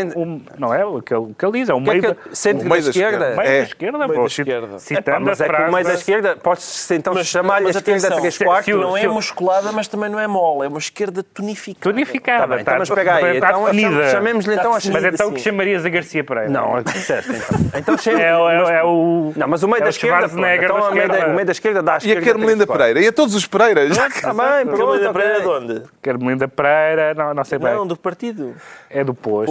não 0.58 0.72
é 0.74 0.84
o 0.84 1.00
que 1.02 1.14
ele, 1.14 1.22
o 1.30 1.34
que 1.36 1.44
ele 1.44 1.58
diz, 1.60 1.70
é 1.72 1.74
o 1.74 1.78
O 1.78 1.82
que 1.84 1.90
é 1.90 1.92
meio 1.94 2.02
que 2.14 2.20
é 2.30 2.34
centro 2.34 2.66
O 2.66 2.70
meio 2.70 2.82
da 2.82 2.90
esquerda? 2.90 3.16
esquerda. 3.16 3.42
meio 3.42 3.48
É. 3.54 3.58
da 3.58 3.64
esquerda. 3.66 3.98
Meio 3.98 4.12
pô, 4.14 4.20
da 4.20 4.26
esquerda. 4.26 4.78
Citando 4.78 5.00
Epá, 5.10 5.20
mas 5.20 5.40
a 5.40 5.44
é 5.44 5.48
que 5.48 5.54
o 5.62 5.72
meio 5.72 5.84
da 5.86 5.94
esquerda, 5.94 6.36
podes 6.36 6.90
então 6.90 7.24
chamar-lhe 7.24 7.66
a 7.66 7.70
esquerda 7.70 8.06
atenção, 8.06 8.20
3 8.20 8.34
se- 8.34 8.44
quartos. 8.44 8.74
o- 8.74 8.78
Não 8.78 8.96
é 8.96 9.08
o- 9.08 9.12
musculada, 9.14 9.72
mas 9.72 9.88
também 9.88 10.10
não 10.10 10.18
é 10.20 10.26
mole. 10.26 10.66
É 10.66 10.68
uma 10.68 10.78
esquerda 10.78 11.22
tonificada. 11.22 11.82
Tonificada. 11.92 12.40
Tá 12.42 12.46
bem, 12.46 12.60
então, 12.60 12.74
está- 12.74 12.78
mas 12.78 12.88
espera 12.88 13.14
aí, 13.26 13.36
está 13.36 13.48
então 13.50 14.10
chamemos-lhe 14.10 14.54
então 14.54 14.74
a 14.74 14.78
Está 14.78 14.90
Mas 14.92 15.04
então 15.14 15.28
o 15.28 15.32
que 15.32 15.40
chamarias 15.40 15.84
a 15.84 15.88
Garcia 15.88 16.22
Pereira? 16.24 16.48
Não, 16.50 16.76
é 16.76 16.80
o 16.80 16.84
disseste 16.84 17.30
então. 17.32 17.62
Então 17.82 17.96
É, 18.20 18.36
o- 18.36 18.48
é, 18.48 18.62
o- 18.62 18.68
é 18.68 18.84
o... 18.84 19.32
Não, 19.36 19.48
mas 19.48 19.62
o 19.62 19.68
meio 19.68 19.78
é 19.78 19.80
da 19.80 19.86
o 19.86 19.90
esquerda. 19.90 20.26
Então 20.26 20.36
o 20.36 20.40
meio 20.40 20.60
da- 20.60 21.14
esquerda. 21.14 21.26
o 21.26 21.34
meio 21.34 21.46
da 21.46 21.52
esquerda 21.52 21.82
dá 21.82 21.98
E 22.02 22.12
a. 22.12 22.20
Carmelinda. 22.22 22.66
Pereira? 22.66 23.00
E 23.00 23.08
a 23.08 23.12
todos 23.12 23.34
os 23.34 23.46
Pereiras? 23.46 23.96
Carolina 23.96 25.10
ok. 25.10 25.20
Pereira 25.20 25.40
de 25.40 25.46
onde? 25.48 25.82
Carmelinda 26.02 26.48
Pereira, 26.48 27.14
não, 27.14 27.34
sei 27.44 27.58
bem. 27.58 27.74
Não, 27.74 27.86
do 27.86 27.96
partido. 27.96 28.54
É 28.90 29.02
do 29.02 29.14
Pôs. 29.14 29.48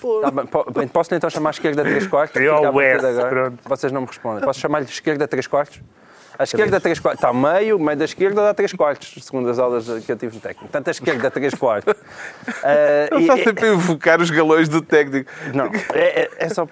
Pô. 0.00 0.20
Tá 0.20 0.30
bem, 0.30 0.46
po- 0.46 0.70
bem, 0.70 0.86
Posso 1.06 1.14
então 1.14 1.30
chamar 1.30 1.50
a 1.50 1.52
esquerda 1.52 1.84
3 1.84 2.06
quartos? 2.08 2.42
Eu, 2.42 2.60
partida 2.72 3.08
agora. 3.10 3.28
pronto. 3.28 3.58
Vocês 3.64 3.92
não 3.92 4.00
me 4.00 4.06
respondem. 4.08 4.42
Posso 4.42 4.58
chamar-lhe 4.58 4.86
esquerda 4.86 5.28
3 5.28 5.46
quartos? 5.46 5.80
A 6.38 6.42
esquerda 6.42 6.80
3 6.80 6.98
quartos. 6.98 7.22
Está 7.24 7.32
meio, 7.32 7.76
o 7.76 7.80
meio 7.80 7.96
da 7.96 8.04
esquerda 8.04 8.42
dá 8.42 8.52
3 8.52 8.72
quartos, 8.74 9.24
segundo 9.24 9.48
as 9.48 9.58
aulas 9.58 9.86
que 10.04 10.10
eu 10.12 10.16
tive 10.16 10.34
no 10.34 10.40
técnico. 10.40 10.64
Portanto, 10.64 10.88
a 10.88 10.90
esquerda 10.90 11.30
3 11.30 11.54
quartos. 11.54 11.94
Ah, 12.62 13.08
Ele 13.14 13.20
e- 13.20 13.22
está 13.22 13.36
sempre 13.38 13.66
a 13.68 13.72
invocar 13.72 14.20
os 14.20 14.30
galões 14.30 14.68
do 14.68 14.82
técnico. 14.82 15.30
Não, 15.54 15.66
é, 15.94 16.22
é- 16.22 16.30
é 16.40 16.48
só. 16.48 16.66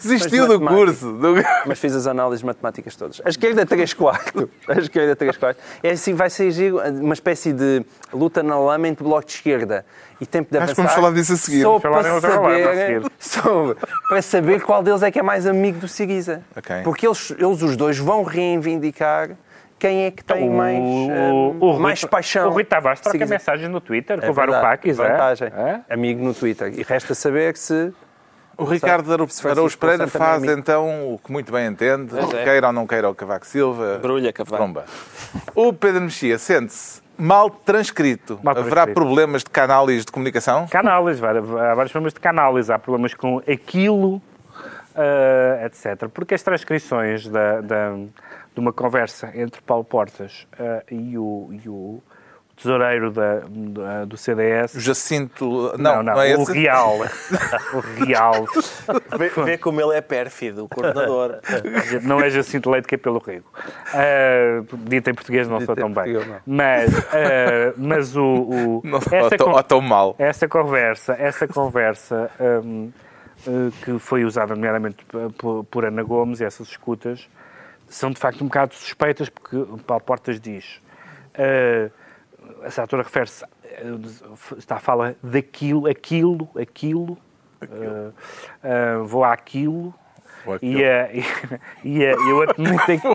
Desistiu 0.00 0.46
do 0.46 0.60
curso. 0.60 1.18
Mas 1.66 1.78
fiz 1.80 1.94
as 1.94 2.06
análises 2.06 2.42
matemáticas 2.42 2.94
todas. 2.96 3.20
A 3.24 3.28
esquerda 3.28 3.66
3 3.66 3.92
quartos. 3.94 4.46
A 4.68 4.78
esquerda 4.78 5.16
3 5.16 5.36
quartos. 5.36 5.62
É 5.82 5.90
assim, 5.90 6.14
vai 6.14 6.30
ser 6.30 6.72
uma 6.72 7.14
espécie 7.14 7.52
de 7.52 7.84
luta 8.12 8.42
na 8.44 8.58
lama 8.58 8.86
entre 8.88 9.04
bloco 9.04 9.26
de 9.26 9.32
esquerda 9.32 9.84
e 10.22 10.26
tempo 10.26 10.50
de 10.52 10.58
Acho 10.58 10.74
que 10.74 10.80
avançar. 10.80 10.82
vamos 10.82 10.94
falar 10.94 11.14
disso 11.20 11.32
a 11.32 11.36
seguir. 11.36 11.62
Só 11.62 11.80
para 11.80 11.98
a 11.98 12.20
saber, 12.20 12.76
seguir. 12.76 13.12
só 13.18 13.74
para 14.08 14.22
saber 14.22 14.62
qual 14.62 14.82
deles 14.82 15.02
é 15.02 15.10
que 15.10 15.18
é 15.18 15.22
mais 15.22 15.46
amigo 15.46 15.78
do 15.80 15.88
Siriza. 15.88 16.42
Ok. 16.56 16.76
Porque 16.84 17.06
eles, 17.06 17.30
eles 17.32 17.62
os 17.62 17.76
dois 17.76 17.98
vão 17.98 18.22
reivindicar 18.22 19.30
quem 19.78 20.04
é 20.04 20.10
que 20.12 20.22
tem 20.22 20.48
mais, 20.48 20.78
O- 20.78 21.10
ah, 21.10 21.64
o 21.64 21.70
Rui- 21.72 21.80
mais 21.82 22.04
paixão. 22.04 22.48
O 22.48 22.52
Rui 22.52 22.62
Tavares 22.64 23.00
troca 23.00 23.18
Siriza. 23.18 23.34
mensagens 23.34 23.68
no 23.68 23.80
Twitter 23.80 24.20
com 24.20 24.26
É 24.26 24.30
o 24.30 24.32
Varoufakis, 24.32 24.98
é? 24.98 25.08
vantagem. 25.08 25.48
É? 25.48 25.80
Amigo 25.92 26.24
no 26.24 26.32
Twitter. 26.32 26.72
E 26.78 26.82
resta 26.84 27.14
saber 27.14 27.56
se 27.56 27.92
O 28.56 28.64
Ricardo 28.64 29.12
Araújo 29.12 29.76
Pereira 29.78 30.04
é 30.04 30.06
faz 30.06 30.44
então 30.44 31.14
o 31.14 31.18
que 31.18 31.32
muito 31.32 31.50
bem 31.50 31.66
entende, 31.66 32.14
é. 32.16 32.44
queira 32.44 32.68
ou 32.68 32.72
não 32.72 32.86
queira 32.86 33.08
o 33.10 33.14
Cavaco 33.14 33.44
Silva. 33.46 33.98
Brulha, 34.00 34.32
Cavaco. 34.32 34.56
Tromba. 34.56 34.84
O 35.54 35.72
Pedro 35.72 36.02
Mexia 36.02 36.38
sente-se 36.38 37.00
mal 37.22 37.48
transcrito. 37.50 38.38
Mal 38.42 38.52
Haverá 38.58 38.82
transcrito. 38.84 38.94
problemas 38.94 39.42
de 39.44 39.50
canais 39.50 40.04
de 40.04 40.12
comunicação? 40.12 40.66
Várias- 41.20 41.44
há 41.50 41.74
vários 41.74 41.92
problemas 41.92 42.12
de 42.14 42.20
canálise, 42.20 42.72
há 42.72 42.78
problemas 42.78 43.14
com 43.14 43.38
aquilo, 43.38 44.20
ah, 44.94 45.64
etc. 45.66 46.08
Porque 46.12 46.34
as 46.34 46.42
transcrições 46.42 47.28
da, 47.28 47.60
da- 47.60 47.94
de 48.54 48.60
uma 48.60 48.72
conversa 48.72 49.30
entre 49.34 49.60
Paulo 49.62 49.84
Portas 49.84 50.46
ah, 50.58 50.82
e, 50.90 51.16
o, 51.16 51.48
e 51.52 51.68
o 51.68 52.02
tesoureiro 52.62 53.10
da, 53.10 53.40
da- 53.48 54.04
do 54.04 54.16
CDS. 54.16 54.74
O 54.74 54.80
Jacinto. 54.80 55.72
Não, 55.78 55.96
Não, 55.96 56.02
não, 56.02 56.14
não, 56.14 56.22
é 56.22 56.36
o 56.36 56.42
esse. 56.42 56.52
Real. 56.52 56.98
o 57.74 57.80
Real. 58.04 58.46
Vê, 59.18 59.28
vê 59.44 59.58
como 59.58 59.80
ele 59.80 59.94
é 59.96 60.00
pérfido, 60.00 60.64
o 60.64 60.68
coordenador. 60.68 61.40
Não 62.02 62.20
é 62.20 62.30
Jacinto 62.30 62.70
Leite 62.70 62.86
que 62.88 62.94
é 62.94 62.98
pelo 62.98 63.18
Rego. 63.18 63.46
Uh, 63.92 64.66
dito 64.88 65.10
em 65.10 65.14
português 65.14 65.46
não 65.48 65.58
sou 65.60 65.74
Dito 65.74 65.80
tão 65.86 65.92
bem. 65.92 66.12
não. 66.14 66.36
Mas, 66.46 66.96
ah, 67.12 67.74
mas 67.76 68.16
o, 68.16 68.22
o- 68.24 68.82
Não, 68.84 68.98
essa, 68.98 69.16
ou 69.24 69.30
tão- 69.30 69.46
con- 69.46 69.52
ou 69.56 69.62
tão 69.62 69.80
mal. 69.80 70.14
essa 70.18 70.48
conversa, 70.48 71.14
essa 71.18 71.46
conversa 71.48 72.30
hum, 72.64 72.90
eh, 73.46 73.50
que 73.84 73.98
foi 73.98 74.24
usada 74.24 74.54
nomeadamente 74.54 75.04
por, 75.38 75.64
por 75.64 75.84
Ana 75.84 76.02
Gomes 76.02 76.40
e 76.40 76.44
essas 76.44 76.68
escutas 76.68 77.28
são 77.88 78.10
de 78.10 78.18
facto 78.18 78.42
um 78.42 78.46
bocado 78.46 78.74
suspeitas 78.74 79.28
porque 79.28 79.56
o 79.56 79.78
Paulo 79.78 80.02
Portas 80.04 80.40
diz 80.40 80.80
eh, 81.34 81.90
essa 82.62 82.82
autora 82.82 83.02
refere-se 83.02 83.44
eh, 83.64 83.84
está 84.58 84.76
a 84.76 84.80
falar 84.80 85.14
daquilo, 85.22 85.86
aquilo, 85.88 86.48
aquilo, 86.60 87.18
eh, 88.62 88.96
vou 89.04 89.24
àquilo 89.24 89.94
Vou 90.44 90.54
àquilo. 90.54 90.78
e, 90.80 90.84
a, 90.84 91.12
e, 91.12 91.24
e, 91.84 92.06
a, 92.06 92.10
e 92.12 92.14
o 92.32 92.36
outro 92.38 92.60
momento 92.62 92.88
em 92.90 92.98
que 92.98 93.08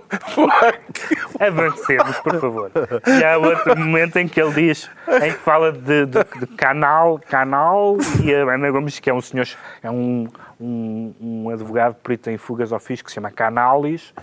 Avancemos, 1.40 2.18
por 2.20 2.40
favor. 2.40 2.72
E 3.20 3.24
há 3.24 3.38
outro 3.38 3.78
momento 3.78 4.18
em 4.18 4.28
que 4.28 4.42
ele 4.42 4.54
diz, 4.54 4.90
em 5.22 5.32
que 5.32 5.38
fala 5.40 5.72
de, 5.72 6.06
de- 6.06 6.24
de 6.40 6.48
canal, 6.56 7.20
canal, 7.30 7.98
e 8.24 8.34
a 8.34 8.44
Ana 8.54 8.72
Gomes, 8.72 9.00
que 9.00 9.10
é 9.10 9.14
um 9.14 9.22
senhor, 9.22 9.48
é 9.84 9.90
um, 9.92 10.28
um, 10.60 11.14
um 11.20 11.50
advogado 11.50 11.96
perito 11.96 12.30
em 12.30 12.38
fugas 12.38 12.72
ao 12.72 12.80
fisco, 12.80 13.06
que 13.06 13.12
se 13.12 13.16
chama 13.16 13.30
Canalis. 13.32 14.14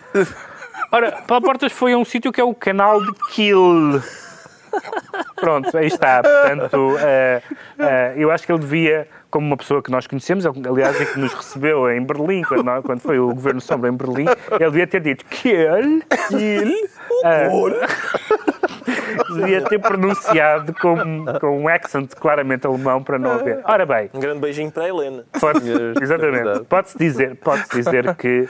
Ora, 0.90 1.12
Paulo 1.26 1.44
Portas 1.44 1.72
foi 1.72 1.92
a 1.92 1.98
um 1.98 2.04
sítio 2.04 2.32
que 2.32 2.40
é 2.40 2.44
o 2.44 2.54
canal 2.54 3.00
de 3.02 3.12
Kiel. 3.30 4.00
Pronto, 5.36 5.76
aí 5.76 5.86
está. 5.86 6.22
Portanto, 6.22 6.96
eh, 7.00 7.42
eh, 7.78 8.14
eu 8.16 8.30
acho 8.30 8.46
que 8.46 8.52
ele 8.52 8.60
devia, 8.60 9.06
como 9.30 9.46
uma 9.46 9.56
pessoa 9.56 9.82
que 9.82 9.90
nós 9.90 10.06
conhecemos, 10.06 10.44
aliás, 10.46 10.98
é 11.00 11.04
que 11.04 11.18
nos 11.18 11.32
recebeu 11.34 11.90
em 11.90 12.02
Berlim, 12.04 12.42
quando, 12.42 12.62
nós- 12.64 12.84
quando 12.84 13.00
foi 13.00 13.18
o 13.18 13.28
Governo 13.34 13.60
Sombra 13.60 13.90
em 13.90 13.92
Berlim, 13.92 14.26
ele 14.52 14.70
devia 14.70 14.86
ter 14.86 15.00
dito 15.00 15.24
Kiel, 15.26 16.00
Kiel, 16.28 16.68
eh, 17.24 17.48
devia 19.34 19.62
ter 19.62 19.78
pronunciado 19.80 20.72
com, 20.74 20.96
com 21.40 21.58
um 21.62 21.68
accent 21.68 22.14
claramente 22.14 22.66
alemão 22.66 23.02
para 23.02 23.18
não 23.18 23.32
haver. 23.32 23.60
Ora 23.64 23.84
bem, 23.86 24.10
Um 24.14 24.20
grande 24.20 24.40
beijinho 24.40 24.70
para 24.70 24.84
a 24.84 24.88
Helena. 24.88 25.24
Pode, 25.40 25.60
exatamente. 26.00 26.64
Pode-se 26.64 26.98
dizer, 26.98 27.36
pode 27.36 27.64
dizer 27.70 28.14
que, 28.14 28.48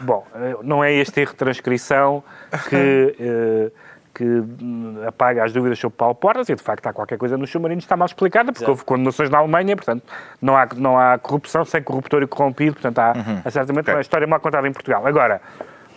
bom, 0.00 0.26
não 0.62 0.82
é 0.82 0.92
este 0.92 1.20
erro 1.20 1.32
de 1.32 1.36
transcrição 1.38 2.22
que, 2.68 3.16
eh, 3.18 3.70
que 4.14 4.24
hum, 4.24 5.02
apaga 5.06 5.44
as 5.44 5.52
dúvidas 5.52 5.78
sobre 5.78 5.96
Paulo 5.96 6.14
Portas 6.14 6.48
e, 6.48 6.54
de 6.54 6.62
facto, 6.62 6.86
há 6.86 6.92
qualquer 6.92 7.18
coisa 7.18 7.36
nos 7.36 7.50
submarinos 7.50 7.84
que 7.84 7.86
está 7.86 7.96
mal 7.96 8.06
explicada, 8.06 8.52
porque 8.52 8.70
houve 8.70 8.84
condenações 8.84 9.28
na 9.28 9.38
Alemanha, 9.38 9.74
portanto, 9.76 10.04
não 10.40 10.56
há, 10.56 10.68
não 10.76 10.98
há 10.98 11.18
corrupção 11.18 11.64
sem 11.64 11.82
corruptor 11.82 12.22
e 12.22 12.26
corrompido, 12.26 12.74
portanto, 12.74 12.98
há, 12.98 13.12
há 13.44 13.50
certamente 13.50 13.90
uma 13.90 14.00
história 14.00 14.26
mal 14.26 14.40
contada 14.40 14.68
em 14.68 14.72
Portugal. 14.72 15.04
Agora, 15.06 15.42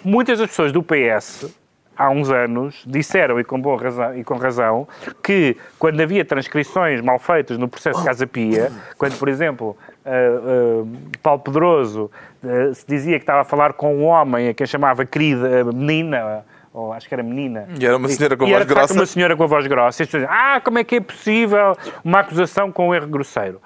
muitas 0.03 0.39
das 0.39 0.49
pessoas 0.49 0.71
do 0.71 0.81
PS 0.81 1.53
há 1.97 2.09
uns 2.09 2.29
anos, 2.29 2.83
disseram, 2.85 3.39
e 3.39 3.43
com, 3.43 3.59
boa 3.59 3.81
razão, 3.81 4.15
e 4.15 4.23
com 4.23 4.35
razão, 4.37 4.87
que 5.23 5.57
quando 5.79 5.99
havia 5.99 6.23
transcrições 6.23 7.01
mal 7.01 7.17
feitas 7.17 7.57
no 7.57 7.67
processo 7.67 7.99
de 7.99 8.05
Casa 8.05 8.27
Pia, 8.27 8.71
quando, 8.97 9.17
por 9.17 9.27
exemplo, 9.27 9.75
ah, 10.05 10.09
ah, 10.09 10.85
Paulo 11.23 11.41
Pedroso 11.41 12.11
ah, 12.43 12.73
se 12.73 12.85
dizia 12.87 13.17
que 13.17 13.23
estava 13.23 13.41
a 13.41 13.43
falar 13.43 13.73
com 13.73 13.95
um 13.95 14.05
homem 14.05 14.49
a 14.49 14.53
quem 14.53 14.67
chamava 14.67 15.05
querida 15.05 15.63
menina, 15.65 16.45
ou 16.77 16.93
acho 16.93 17.07
que 17.07 17.15
era 17.15 17.23
menina. 17.23 17.67
E 17.79 17.85
era 17.85 17.97
uma 17.97 18.07
senhora 18.07 18.37
com 18.37 18.45
e 18.45 18.51
voz 18.51 18.61
era, 18.61 18.65
grossa. 18.65 18.93
uma 18.93 19.05
senhora 19.05 19.35
com 19.35 19.43
a 19.43 19.47
voz 19.47 19.65
grossa. 19.65 20.01
E 20.01 20.03
as 20.03 20.09
pessoas 20.09 20.29
ah, 20.29 20.61
como 20.63 20.77
é 20.77 20.83
que 20.83 20.97
é 20.97 21.01
possível 21.01 21.75
uma 22.03 22.19
acusação 22.19 22.71
com 22.71 22.89
um 22.89 22.95
erro 22.95 23.07
grosseiro? 23.07 23.59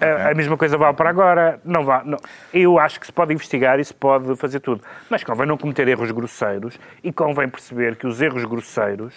A, 0.00 0.30
a 0.30 0.34
mesma 0.34 0.56
coisa 0.56 0.78
vale 0.78 0.96
para 0.96 1.10
agora. 1.10 1.60
Não 1.62 1.84
vá, 1.84 2.02
não. 2.02 2.16
Eu 2.52 2.78
acho 2.78 2.98
que 2.98 3.04
se 3.04 3.12
pode 3.12 3.34
investigar 3.34 3.78
e 3.78 3.84
se 3.84 3.92
pode 3.92 4.34
fazer 4.36 4.60
tudo. 4.60 4.82
Mas 5.10 5.22
convém 5.22 5.46
não 5.46 5.58
cometer 5.58 5.86
erros 5.86 6.10
grosseiros 6.10 6.80
e 7.04 7.12
convém 7.12 7.46
perceber 7.46 7.96
que 7.96 8.06
os 8.06 8.22
erros 8.22 8.44
grosseiros 8.46 9.14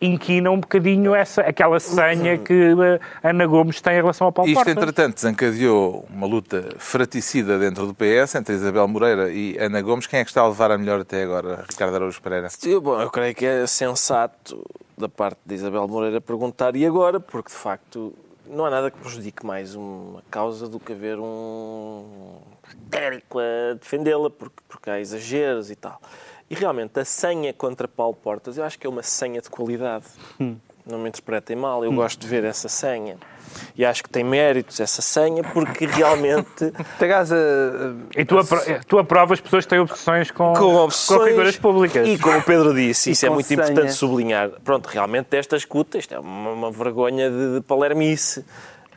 inquinam 0.00 0.54
um 0.54 0.60
bocadinho 0.60 1.14
essa, 1.14 1.42
aquela 1.42 1.80
senha 1.80 2.36
que 2.36 2.74
a 3.22 3.30
Ana 3.30 3.46
Gomes 3.46 3.80
tem 3.80 3.94
em 3.94 3.96
relação 3.96 4.26
ao 4.26 4.32
Paulo 4.32 4.50
Isto, 4.50 4.58
Portas. 4.58 4.76
entretanto, 4.76 5.14
desencadeou 5.14 6.06
uma 6.10 6.26
luta 6.26 6.68
fraticida 6.78 7.58
dentro 7.58 7.86
do 7.86 7.94
PS 7.94 8.34
entre 8.34 8.54
Isabel 8.54 8.86
Moreira 8.86 9.30
e 9.30 9.56
Ana 9.58 9.80
Gomes. 9.80 10.06
Quem 10.06 10.20
é 10.20 10.24
que 10.24 10.30
está 10.30 10.42
a 10.42 10.48
levar 10.48 10.70
a 10.70 10.78
melhor 10.78 11.00
até 11.00 11.22
agora? 11.22 11.64
Ricardo 11.68 11.94
Araújo 11.94 12.20
Pereira. 12.20 12.48
Eu, 12.64 12.80
bom, 12.80 13.00
eu 13.00 13.10
creio 13.10 13.34
que 13.34 13.46
é 13.46 13.66
sensato 13.66 14.62
da 14.98 15.08
parte 15.08 15.38
de 15.44 15.54
Isabel 15.54 15.86
Moreira 15.88 16.20
perguntar 16.20 16.76
e 16.76 16.84
agora, 16.84 17.18
porque 17.18 17.50
de 17.50 17.56
facto 17.56 18.14
não 18.48 18.64
há 18.64 18.70
nada 18.70 18.90
que 18.90 18.98
prejudique 18.98 19.44
mais 19.44 19.74
uma 19.74 20.22
causa 20.30 20.68
do 20.68 20.78
que 20.78 20.92
haver 20.92 21.18
um 21.18 22.40
técnico 22.90 23.38
a 23.38 23.74
defendê-la, 23.74 24.30
porque, 24.30 24.62
porque 24.68 24.90
há 24.90 25.00
exageros 25.00 25.70
e 25.70 25.76
tal. 25.76 26.00
E 26.48 26.54
realmente 26.54 26.98
a 27.00 27.04
senha 27.04 27.52
contra 27.52 27.88
Paulo 27.88 28.14
Portas, 28.14 28.56
eu 28.56 28.64
acho 28.64 28.78
que 28.78 28.86
é 28.86 28.90
uma 28.90 29.02
senha 29.02 29.40
de 29.40 29.50
qualidade. 29.50 30.04
Não 30.86 30.98
me 31.00 31.08
interpretem 31.08 31.56
mal, 31.56 31.84
eu 31.84 31.92
gosto 31.92 32.20
de 32.20 32.28
ver 32.28 32.44
essa 32.44 32.68
senha. 32.68 33.16
E 33.76 33.84
acho 33.84 34.04
que 34.04 34.08
tem 34.08 34.22
méritos 34.22 34.78
essa 34.78 35.02
senha, 35.02 35.42
porque 35.42 35.86
realmente 35.86 36.72
Terás 36.98 37.32
a... 37.32 37.36
E 38.16 38.24
tu, 38.24 38.38
apro 38.38 38.60
tu 38.86 38.98
aprovas 38.98 39.40
pessoas 39.40 39.64
que 39.64 39.70
têm 39.70 39.80
obsessões 39.80 40.30
com, 40.30 40.52
com 40.52 40.76
obsessões 40.76 41.18
com 41.18 41.26
figuras 41.26 41.56
públicas. 41.56 42.06
E 42.06 42.18
como 42.18 42.38
o 42.38 42.42
Pedro 42.42 42.72
disse, 42.72 43.10
isso 43.10 43.26
é 43.26 43.30
muito 43.30 43.46
senha. 43.46 43.62
importante 43.62 43.92
sublinhar. 43.94 44.50
Pronto, 44.62 44.86
realmente 44.86 45.26
desta 45.30 45.56
escuta, 45.56 45.98
isto 45.98 46.14
é 46.14 46.20
uma, 46.20 46.50
uma 46.50 46.70
vergonha 46.70 47.28
de, 47.30 47.56
de 47.56 47.60
palermice. 47.62 48.44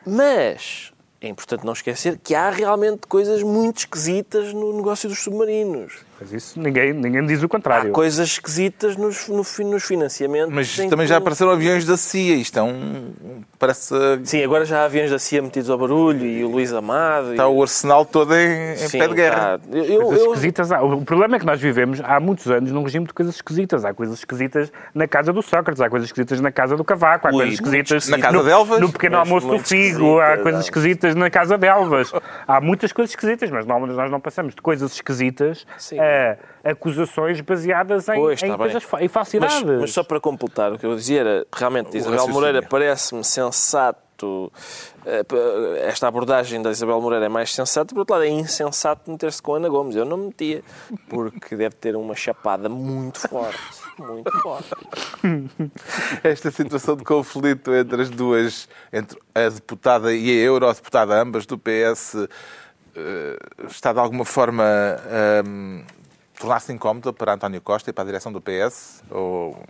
Mas 0.06 0.92
é 1.20 1.28
importante 1.28 1.66
não 1.66 1.72
esquecer 1.72 2.18
que 2.22 2.34
há 2.34 2.50
realmente 2.50 3.06
coisas 3.08 3.42
muito 3.42 3.78
esquisitas 3.78 4.54
no 4.54 4.76
negócio 4.76 5.08
dos 5.08 5.18
submarinos. 5.18 6.09
Mas 6.20 6.32
isso 6.32 6.60
ninguém, 6.60 6.92
ninguém 6.92 7.24
diz 7.26 7.42
o 7.42 7.46
Há 7.46 7.48
contrário. 7.48 7.92
coisas 7.92 8.28
esquisitas 8.28 8.96
nos, 8.96 9.26
no 9.28 9.36
nos 9.70 9.82
financiamentos. 9.84 10.52
Mas 10.54 10.76
também 10.76 10.98
que- 10.98 11.06
já 11.06 11.16
apareceram 11.16 11.50
aviões 11.52 11.84
da 11.86 11.96
CIA. 11.96 12.34
Isto 12.36 12.58
é 12.58 12.62
um. 12.62 13.12
Parece. 13.58 13.94
Sim, 14.24 14.42
agora 14.44 14.64
já 14.64 14.80
há 14.80 14.84
aviões 14.84 15.10
da 15.10 15.18
CIA 15.18 15.40
metidos 15.42 15.68
ao 15.70 15.78
barulho 15.78 16.24
e 16.26 16.44
o 16.44 16.48
Luís 16.50 16.72
Amado. 16.72 17.30
Está 17.32 17.44
e... 17.44 17.46
o 17.46 17.62
arsenal 17.62 18.04
todo 18.04 18.34
em, 18.34 18.72
em 18.72 18.76
Sim, 18.76 18.98
pé 18.98 19.08
de 19.08 19.14
guerra. 19.14 19.58
tá. 19.58 19.64
Eu, 19.70 19.84
eu, 19.84 20.00
Coisas 20.02 20.24
eu- 20.24 20.32
esquisitas 20.32 20.72
há. 20.72 20.82
O 20.82 21.02
problema 21.04 21.36
é 21.36 21.38
que 21.38 21.46
nós 21.46 21.60
vivemos 21.60 22.00
há 22.02 22.20
muitos 22.20 22.46
anos 22.48 22.70
num 22.70 22.82
regime 22.82 23.06
de 23.06 23.12
coisas 23.14 23.34
esquisitas. 23.36 23.84
Há 23.84 23.94
coisas 23.94 24.18
esquisitas 24.18 24.70
na 24.94 25.06
casa 25.08 25.32
do 25.32 25.40
Sócrates, 25.42 25.80
há 25.80 25.88
coisas 25.88 26.08
esquisitas 26.08 26.40
na 26.40 26.52
casa 26.52 26.76
do 26.76 26.84
Cavaco, 26.84 27.28
há 27.28 27.30
Ui, 27.30 27.36
coisas 27.36 27.54
esquisitas 27.54 28.08
Na 28.08 28.18
casa 28.18 28.36
no, 28.36 28.44
de 28.44 28.50
Elvas? 28.50 28.80
no 28.80 28.92
pequeno 28.92 29.16
Mas 29.18 29.28
almoço 29.28 29.46
do 29.48 29.58
Figo, 29.58 30.20
há 30.20 30.36
coisas 30.38 30.64
esquisitas 30.64 31.14
na 31.14 31.30
casa 31.30 31.56
de 31.56 31.66
Elvas. 31.66 32.12
Há 32.46 32.60
muitas 32.60 32.92
coisas 32.92 33.10
esquisitas, 33.12 33.50
mas 33.50 33.64
nós, 33.66 33.88
nós 33.96 34.10
não 34.10 34.20
passamos 34.20 34.54
de 34.54 34.60
coisas 34.60 34.92
esquisitas 34.92 35.66
Sim. 35.78 35.98
a 35.98 36.09
acusações 36.64 37.40
baseadas 37.40 38.08
em, 38.08 38.14
Pois, 38.14 38.42
em 38.42 38.48
bem. 38.48 38.56
coisas 38.56 38.86
em 39.00 39.08
falsidades. 39.08 39.62
Mas, 39.62 39.80
mas 39.80 39.92
só 39.92 40.02
para 40.02 40.20
completar, 40.20 40.72
o 40.72 40.78
que 40.78 40.86
eu 40.86 40.94
dizia 40.94 41.20
era, 41.20 41.46
realmente, 41.52 41.96
Isabel 41.96 42.18
raciocínio. 42.18 42.34
Moreira 42.34 42.62
parece-me 42.62 43.24
sensato, 43.24 44.52
eh, 45.06 45.24
esta 45.86 46.06
abordagem 46.08 46.60
da 46.60 46.70
Isabel 46.70 47.00
Moreira 47.00 47.26
é 47.26 47.28
mais 47.28 47.54
sensata, 47.54 47.94
por 47.94 48.00
outro 48.00 48.14
lado 48.14 48.24
é 48.24 48.28
insensato 48.28 49.10
meter-se 49.10 49.40
com 49.40 49.54
a 49.54 49.56
Ana 49.56 49.68
Gomes. 49.68 49.96
Eu 49.96 50.04
não 50.04 50.16
me 50.18 50.26
metia, 50.26 50.62
porque 51.08 51.56
deve 51.56 51.74
ter 51.76 51.96
uma 51.96 52.14
chapada 52.14 52.68
muito 52.68 53.18
forte, 53.20 53.58
muito 53.98 54.30
forte. 54.42 54.68
Esta 56.22 56.50
situação 56.50 56.96
de 56.96 57.04
conflito 57.04 57.74
entre 57.74 58.02
as 58.02 58.10
duas, 58.10 58.68
entre 58.92 59.18
a 59.34 59.48
deputada 59.48 60.12
e 60.12 60.28
a 60.30 60.42
eurodeputada, 60.44 61.20
ambas 61.20 61.46
do 61.46 61.56
PS, 61.58 62.28
eh, 62.94 63.38
está 63.68 63.92
de 63.94 63.98
alguma 64.00 64.24
forma 64.26 64.64
a 64.64 65.42
tornar-se 66.40 66.72
incómoda 66.72 67.12
para 67.12 67.34
António 67.34 67.60
Costa 67.60 67.90
e 67.90 67.92
para 67.92 68.02
a 68.02 68.06
direção 68.06 68.32
do 68.32 68.40
PS? 68.40 69.04
Ou 69.10 69.62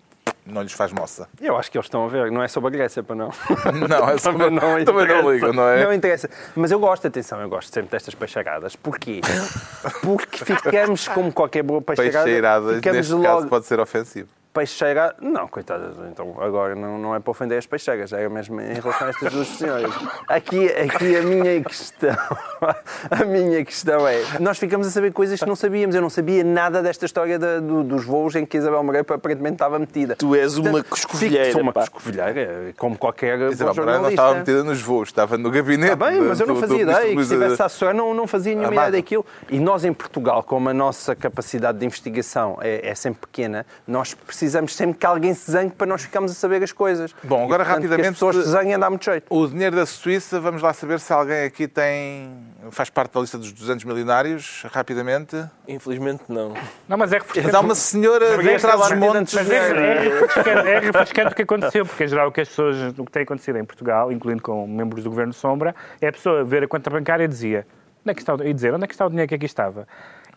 não 0.46 0.62
lhes 0.62 0.72
faz 0.72 0.92
moça? 0.92 1.28
Eu 1.40 1.56
acho 1.56 1.70
que 1.70 1.76
eles 1.76 1.86
estão 1.86 2.04
a 2.04 2.08
ver, 2.08 2.30
não 2.30 2.42
é 2.42 2.48
sobre 2.48 2.68
a 2.68 2.70
Grécia, 2.70 3.02
para 3.02 3.16
não. 3.16 3.30
Não, 3.88 4.08
é 4.08 4.16
sobre- 4.18 4.44
também 4.44 4.50
não 4.50 4.80
interessa. 4.80 5.28
ligo, 5.30 5.52
não 5.52 5.68
é? 5.68 5.84
Não 5.84 5.92
interessa. 5.92 6.30
Mas 6.56 6.70
eu 6.70 6.78
gosto, 6.78 7.06
atenção, 7.06 7.40
eu 7.40 7.48
gosto 7.48 7.72
sempre 7.72 7.90
destas 7.90 8.14
peixeiradas. 8.14 8.74
Porquê? 8.76 9.20
Porque 10.02 10.44
ficamos, 10.44 11.08
como 11.08 11.32
qualquer 11.32 11.62
boa 11.62 11.82
peixeirada, 11.82 12.24
Peixeiradas, 12.24 12.76
ficamos 12.76 12.96
neste 12.98 13.12
logo... 13.12 13.24
caso, 13.24 13.48
pode 13.48 13.66
ser 13.66 13.80
ofensivo. 13.80 14.28
Peixeira... 14.52 15.14
Não, 15.20 15.46
coitadas, 15.46 15.94
então 16.10 16.34
agora 16.40 16.74
não, 16.74 16.98
não 16.98 17.14
é 17.14 17.20
para 17.20 17.30
ofender 17.30 17.56
as 17.56 17.66
peixeiras, 17.66 18.12
é 18.12 18.28
mesmo 18.28 18.60
em 18.60 18.74
relação 18.74 19.06
a 19.06 19.10
estas 19.10 19.32
duas 19.32 19.46
senhoras. 19.46 19.92
Aqui, 20.26 20.66
aqui 20.66 21.16
a 21.16 21.22
minha 21.22 21.62
questão, 21.62 22.16
a 23.10 23.24
minha 23.24 23.64
questão 23.64 24.08
é, 24.08 24.20
nós 24.40 24.58
ficamos 24.58 24.88
a 24.88 24.90
saber 24.90 25.12
coisas 25.12 25.38
que 25.38 25.46
não 25.46 25.54
sabíamos. 25.54 25.94
Eu 25.94 26.02
não 26.02 26.10
sabia 26.10 26.42
nada 26.42 26.82
desta 26.82 27.06
história 27.06 27.38
da- 27.38 27.60
do- 27.60 27.84
dos 27.84 28.04
voos 28.04 28.34
em 28.34 28.44
que 28.44 28.56
Isabel 28.56 28.82
Moreira 28.82 29.06
aparentemente 29.14 29.54
estava 29.54 29.78
metida. 29.78 30.16
Tu 30.16 30.34
és 30.34 30.56
uma 30.56 30.82
coscovilheira, 30.82 31.44
fico- 31.44 31.52
Sou 31.52 31.62
uma 31.62 31.72
pá. 31.72 31.80
coscovilheira, 31.82 32.72
como 32.76 32.98
qualquer 32.98 33.38
Isabel 33.52 33.74
Moreira 33.76 34.00
não 34.00 34.10
estava 34.10 34.34
metida 34.34 34.64
nos 34.64 34.82
voos, 34.82 35.10
estava 35.10 35.38
no 35.38 35.48
gabinete. 35.52 35.92
Está 35.92 36.10
bem, 36.10 36.20
mas 36.22 36.40
eu 36.40 36.46
não 36.48 36.54
do- 36.54 36.60
do 36.60 36.66
fazia 36.66 36.78
ministro 36.84 36.98
ideia. 37.02 37.08
Que 37.10 37.14
Luís 37.14 37.28
se 37.28 37.34
estivesse 37.34 37.62
a 37.62 37.66
assessor, 37.66 37.94
não, 37.94 38.12
não 38.14 38.26
fazia 38.26 38.54
nenhuma 38.56 38.74
ideia 38.74 38.90
daquilo. 38.90 39.24
E 39.48 39.60
nós, 39.60 39.84
em 39.84 39.92
Portugal, 39.92 40.42
como 40.42 40.68
a 40.68 40.74
nossa 40.74 41.14
capacidade 41.14 41.78
de 41.78 41.86
investigação 41.86 42.58
é, 42.60 42.88
é 42.88 42.94
sempre 42.96 43.20
pequena, 43.20 43.64
nós 43.86 44.12
precisamos 44.12 44.39
sempre 44.48 44.98
que 44.98 45.06
alguém 45.06 45.34
se 45.34 45.50
zangue 45.50 45.74
para 45.74 45.86
nós 45.86 46.02
ficarmos 46.02 46.32
a 46.32 46.34
saber 46.34 46.62
as 46.62 46.72
coisas. 46.72 47.14
Bom, 47.22 47.44
agora 47.44 47.62
E, 47.62 47.66
portanto, 47.66 47.68
rapidamente, 47.68 48.02
Que 48.02 48.08
as 48.08 48.14
pessoas 48.14 48.36
se 48.44 48.50
zanguem 48.50 48.78
dá 48.78 48.88
muito 48.88 49.04
jeito. 49.04 49.26
O 49.28 49.46
dinheiro 49.46 49.76
da 49.76 49.86
Suíça, 49.86 50.40
vamos 50.40 50.62
lá 50.62 50.72
saber 50.72 51.00
se 51.00 51.12
alguém 51.12 51.44
aqui 51.44 51.66
tem. 51.68 52.30
faz 52.70 52.90
parte 52.90 53.12
da 53.14 53.20
lista 53.20 53.38
dos 53.38 53.52
200 53.52 53.84
milionários, 53.84 54.64
rapidamente. 54.72 55.36
Infelizmente 55.68 56.24
não. 56.28 56.54
Não, 56.88 56.96
mas 56.96 57.12
é 57.12 57.18
Mas 57.18 57.26
refrescante. 57.26 57.56
há 57.56 57.60
uma 57.60 57.74
senhora 57.74 58.38
de 58.38 58.54
atrás 58.54 58.80
dos 58.80 58.92
montes. 58.98 59.34
Mas 59.34 59.50
é, 59.50 59.56
é 59.56 60.02
refrescante, 60.20 60.68
é 60.68 60.78
refrescante 60.80 61.32
o 61.32 61.36
que 61.36 61.42
aconteceu, 61.42 61.86
porque 61.86 62.04
em 62.04 62.08
geral 62.08 62.28
o 62.28 62.32
que 62.32 62.40
as 62.40 62.48
pessoas, 62.48 62.76
o 62.98 63.04
que 63.04 63.12
tem 63.12 63.22
acontecido 63.22 63.56
em 63.58 63.64
Portugal, 63.64 64.10
incluindo 64.12 64.42
com 64.42 64.66
membros 64.66 65.02
do 65.04 65.10
Governo 65.10 65.32
Sombra, 65.32 65.74
é 66.00 66.08
a 66.08 66.12
pessoa 66.12 66.44
ver 66.44 66.64
a 66.64 66.68
conta 66.68 66.90
bancária 66.90 67.24
e 67.24 67.28
dizia, 67.28 67.66
onde 68.02 68.12
é 68.12 68.14
que 68.14 68.20
está 68.20 68.34
o, 68.34 68.42
e 68.42 68.52
dizer 68.52 68.72
onde 68.74 68.84
é 68.84 68.86
que 68.86 68.94
está 68.94 69.06
o 69.06 69.08
dinheiro 69.10 69.28
que 69.28 69.34
aqui 69.34 69.46
estava. 69.46 69.86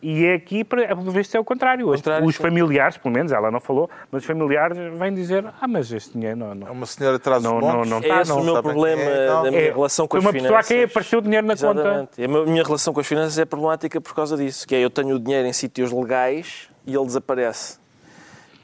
E 0.05 0.25
é 0.25 0.33
aqui, 0.33 0.65
para- 0.65 0.85
pelo 0.87 1.11
visto, 1.11 1.33
é 1.33 1.39
o 1.39 1.45
contrário. 1.45 1.87
Os- 1.87 1.95
Contrário, 1.95 2.27
os 2.27 2.35
familiares, 2.35 2.97
pelo 2.97 3.13
menos, 3.13 3.31
ela 3.31 3.49
não 3.49 3.61
falou, 3.61 3.89
mas 4.11 4.21
os 4.23 4.27
familiares 4.27 4.77
vêm 4.99 5.13
dizer, 5.13 5.45
ah, 5.61 5.65
mas 5.65 5.89
este 5.93 6.11
dinheiro 6.11 6.35
não... 6.35 6.51
É 6.51 6.55
não. 6.55 6.71
uma 6.73 6.85
senhora 6.85 7.15
atrás 7.15 7.41
Não, 7.41 7.61
não, 7.61 7.85
não 7.85 7.97
É 7.99 8.07
tá, 8.09 8.21
esse 8.21 8.29
não 8.29 8.41
o 8.41 8.43
meu 8.43 8.61
problema 8.61 9.01
é, 9.01 9.27
não. 9.29 9.43
da 9.43 9.49
minha 9.51 9.63
É, 9.63 9.71
relação 9.71 10.05
com 10.05 10.11
foi 10.11 10.19
as 10.19 10.25
uma 10.25 10.31
finanças. 10.33 10.57
pessoa 10.57 10.59
a 10.59 10.63
quem 10.81 10.83
apareceu 10.91 11.19
o 11.19 11.21
dinheiro 11.21 11.47
na 11.47 11.55
conta. 11.55 11.79
Exatamente. 11.79 12.09
E 12.21 12.25
a 12.25 12.27
minha- 12.27 12.63
relação 12.63 12.93
com 12.93 12.99
as 12.99 13.07
finanças 13.07 13.37
é 13.39 13.45
problemática 13.45 14.01
por 14.01 14.13
causa 14.13 14.35
disso, 14.35 14.67
que 14.67 14.75
é 14.75 14.79
eu 14.79 14.89
tenho 14.89 15.15
o 15.15 15.19
dinheiro 15.19 15.47
em 15.47 15.53
sítios 15.53 15.89
legais 15.91 16.67
e 16.85 16.93
ele 16.93 17.05
desaparece. 17.05 17.77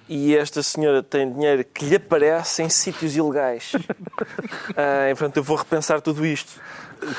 E 0.10 0.36
esta 0.36 0.62
senhora 0.62 1.02
tem 1.02 1.32
dinheiro 1.32 1.64
que 1.64 1.86
lhe 1.86 1.96
aparece 1.96 2.64
em 2.64 2.68
sítios 2.70 3.16
ilegais. 3.16 3.72
Ah, 4.76 5.10
e, 5.10 5.16
portanto, 5.16 5.38
eu 5.38 5.44
vou 5.44 5.56
repensar 5.58 6.02
tudo 6.02 6.26
isto. 6.26 6.62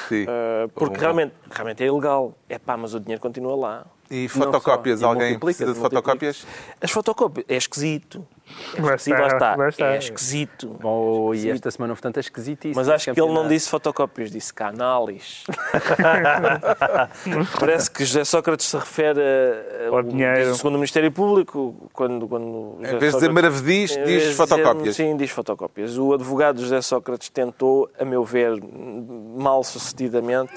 Sim. 0.09 0.27
Ah, 0.29 0.69
porque 0.75 0.99
realmente, 0.99 1.33
realmente 1.51 1.83
é 1.83 1.87
ilegal. 1.87 2.35
É 2.49 2.59
pá, 2.59 2.77
mas 2.77 2.95
o 2.95 3.01
dinheiro 3.01 3.21
continua 3.21 3.57
lá. 3.57 3.87
E 4.11 4.29
fotocópias? 4.29 5.03
Alguém 5.03 5.39
precisa 5.39 5.73
de 5.73 5.79
fotocópias? 5.79 6.45
As 6.81 6.91
fotocópias. 6.91 7.47
É 7.49 7.57
esquisito. 7.57 8.27
É 8.77 8.81
Lá 8.83 8.95
esquisito, 8.95 9.15
está, 9.15 9.21
lá 9.21 9.27
está. 9.27 9.57
lá 9.57 9.69
está. 9.69 9.87
É 9.95 9.99
esquisito. 9.99 10.69
Bom, 10.81 11.35
e 11.35 11.51
esta 11.51 11.71
semana, 11.71 11.95
portanto, 11.95 12.19
é 12.19 12.21
esquisitíssimo. 12.21 12.77
Mas 12.77 12.89
acho 12.89 13.13
que 13.13 13.21
ele 13.21 13.33
não 13.33 13.49
disse 13.49 13.69
fotocópias, 13.69 14.31
disse 14.31 14.53
canales. 14.55 15.45
Parece 17.59 17.91
que 17.91 18.05
José 18.05 18.25
Sócrates 18.25 18.67
se 18.67 18.77
refere 18.77 19.21
a, 19.21 19.87
a- 19.87 19.97
Ao 19.97 20.03
dinheiro. 20.03 20.55
Segundo 20.55 20.75
o 20.75 20.79
Ministério 20.79 21.11
Público, 21.13 21.91
quando. 21.93 22.27
quando 22.29 22.77
Em 22.81 22.99
vez 22.99 23.13
de 23.13 23.21
dizer 23.21 23.33
maravedis, 23.33 23.91
diz 23.91 23.99
de 23.99 24.05
dizer- 24.19 24.35
fotocópias. 24.35 24.97
sim, 24.97 25.17
diz 25.17 25.31
fotocópias. 25.31 25.99
O 25.99 26.13
advogado 26.15 26.61
José 26.61 26.81
Sócrates 26.81 27.29
tentou, 27.29 27.89
a 27.99 28.05
meu 28.05 28.25
ver, 28.25 28.53
mal 29.37 29.63
sucedidamente, 29.65 30.53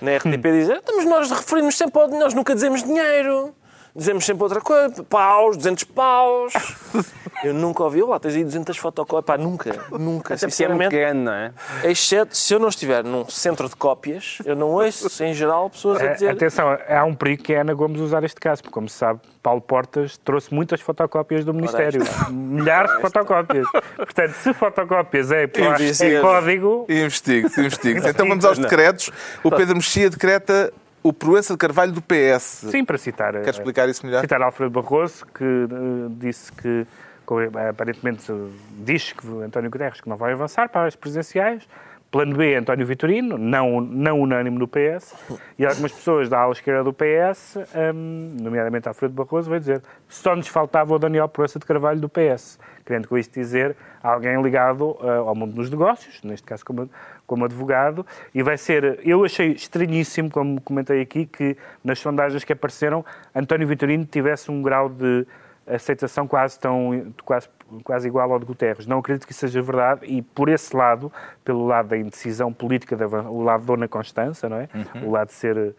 na 0.00 0.16
RTP 0.16 0.42
dizer: 0.52 0.80
"Então, 0.82 0.96
mas 0.96 1.06
nós 1.06 1.30
referimos 1.30 1.76
sempre 1.76 2.00
ao 2.00 2.06
dinheiro, 2.06 2.24
nós 2.26 2.34
nunca 2.34 2.54
dizemos 2.54 2.82
dinheiro. 2.82 3.54
Dizemos 3.96 4.26
sempre 4.26 4.42
outra 4.42 4.60
coisa, 4.60 5.02
paus, 5.04 5.56
200 5.56 5.84
paus. 5.84 6.52
Eu 7.44 7.52
nunca 7.52 7.82
ouvi, 7.84 8.02
lá 8.02 8.18
tens 8.18 8.34
aí 8.34 8.42
200 8.44 8.76
fotocópias. 8.78 9.24
Pá, 9.24 9.36
nunca, 9.42 9.70
nunca, 9.90 10.34
Até 10.34 10.44
é 10.44 10.48
muito 10.48 10.52
sinceramente. 10.54 10.90
grande, 10.90 11.20
não 11.20 11.32
é? 11.32 11.52
Exceto 11.84 12.34
se 12.36 12.54
eu 12.54 12.58
não 12.58 12.68
estiver 12.68 13.04
num 13.04 13.28
centro 13.28 13.68
de 13.68 13.76
cópias, 13.76 14.38
eu 14.44 14.56
não 14.56 14.68
ouço, 14.68 15.22
em 15.22 15.34
geral, 15.34 15.68
pessoas 15.68 16.00
a 16.00 16.04
É, 16.04 16.14
dizer. 16.14 16.30
Atenção, 16.30 16.66
há 16.88 17.04
um 17.04 17.14
perigo 17.14 17.42
que 17.42 17.52
é 17.52 17.58
a 17.58 17.60
Ana 17.60 17.74
Gomes 17.74 18.00
usar 18.00 18.24
este 18.24 18.40
caso, 18.40 18.62
porque, 18.62 18.72
como 18.72 18.88
se 18.88 18.96
sabe, 18.96 19.20
Paulo 19.42 19.60
Portas 19.60 20.16
trouxe 20.16 20.52
muitas 20.52 20.80
fotocópias 20.80 21.44
do 21.44 21.52
Ministério. 21.52 22.02
Milhares 22.30 22.94
de 22.94 23.00
fotocópias. 23.02 23.66
Portanto, 23.96 24.32
se 24.32 24.54
fotocópias 24.54 25.30
é, 25.30 25.42
é 25.44 26.20
código, 26.20 26.86
Investigue-se, 26.88 27.60
investigue-se. 27.60 28.08
Então 28.08 28.26
vamos 28.26 28.44
aos 28.46 28.58
decretos. 28.58 29.10
O 29.44 29.50
Pedro 29.50 29.76
Mexia 29.76 30.08
decreta 30.08 30.72
o 31.08 31.12
Proença 31.12 31.54
de 31.54 31.58
Carvalho 31.58 31.92
do 31.92 32.02
PS. 32.02 32.66
sim, 32.70 32.84
para 32.84 32.98
citar. 32.98 33.32
Quer 33.42 33.50
explicar 33.50 33.88
isso 33.88 34.04
melhor? 34.04 34.20
Citar 34.22 34.42
Alfredo 34.42 34.70
Barroso, 34.80 35.24
que 35.26 35.44
eh, 35.44 35.66
disse 36.10 36.52
que, 36.52 36.86
co- 37.24 37.38
aparentemente, 37.68 38.30
eh, 38.30 38.34
diz 38.78 39.12
que 39.12 39.26
António 39.42 39.70
Guterres 39.70 40.00
que 40.00 40.08
não 40.08 40.16
vai 40.16 40.32
avançar 40.32 40.68
para 40.68 40.86
as 40.86 40.96
presidenciais. 40.96 41.66
Plano 42.08 42.36
B, 42.36 42.54
António 42.54 42.86
Vitorino, 42.86 43.36
não, 43.36 43.80
não 43.80 44.20
unânime 44.20 44.56
no 44.56 44.68
PS. 44.68 45.12
E 45.58 45.66
algumas 45.66 45.90
pessoas 45.92 46.28
da 46.28 46.38
ala 46.38 46.52
esquerda 46.52 46.84
do 46.84 46.92
PS, 46.92 47.56
hum, 47.94 48.36
nomeadamente 48.40 48.86
Alfredo 48.86 49.12
Barroso, 49.12 49.50
vai 49.50 49.58
dizer 49.58 49.82
só 50.08 50.34
nos 50.36 50.46
faltava 50.46 50.94
o 50.94 50.98
Daniel 51.00 51.28
Proença 51.28 51.58
de 51.58 51.66
Carvalho 51.66 52.00
do 52.00 52.08
PS. 52.08 52.60
Querendo 52.86 53.08
com 53.08 53.18
isto 53.18 53.34
dizer 53.34 53.76
alguém 54.00 54.40
ligado 54.40 54.96
eh, 55.02 55.16
ao 55.16 55.34
mundo 55.34 55.54
dos 55.54 55.68
negócios, 55.68 56.22
neste 56.22 56.46
caso 56.46 56.64
como, 56.64 56.88
como 57.26 57.44
advogado, 57.44 58.06
e 58.34 58.42
vai 58.42 58.56
ser, 58.56 59.00
eu 59.04 59.24
achei 59.24 59.52
estranhíssimo, 59.52 60.30
como 60.30 60.60
comentei 60.60 61.00
aqui, 61.00 61.26
que 61.26 61.56
nas 61.82 61.98
sondagens 61.98 62.44
que 62.44 62.52
apareceram, 62.52 63.04
António 63.34 63.66
Vitorino 63.66 64.04
tivesse 64.04 64.50
um 64.50 64.62
grau 64.62 64.88
de 64.88 65.26
aceitação 65.66 66.28
quase 66.28 66.58
tão 66.60 67.12
quase, 67.24 67.48
quase 67.82 68.06
igual 68.06 68.32
ao 68.32 68.38
de 68.38 68.44
Guterres. 68.44 68.86
Não 68.86 68.98
acredito 69.00 69.26
que 69.26 69.32
isso 69.32 69.40
seja 69.40 69.60
verdade 69.60 70.02
e 70.06 70.22
por 70.22 70.48
esse 70.48 70.76
lado, 70.76 71.12
pelo 71.44 71.66
lado 71.66 71.88
da 71.88 71.98
indecisão 71.98 72.52
política, 72.52 72.96
da, 72.96 73.06
o 73.08 73.42
lado 73.42 73.62
de 73.62 73.66
Dona 73.66 73.88
Constança, 73.88 74.48
não 74.48 74.58
é? 74.58 74.68
O 75.04 75.10
lado 75.10 75.26
de 75.28 75.34
ser 75.34 75.74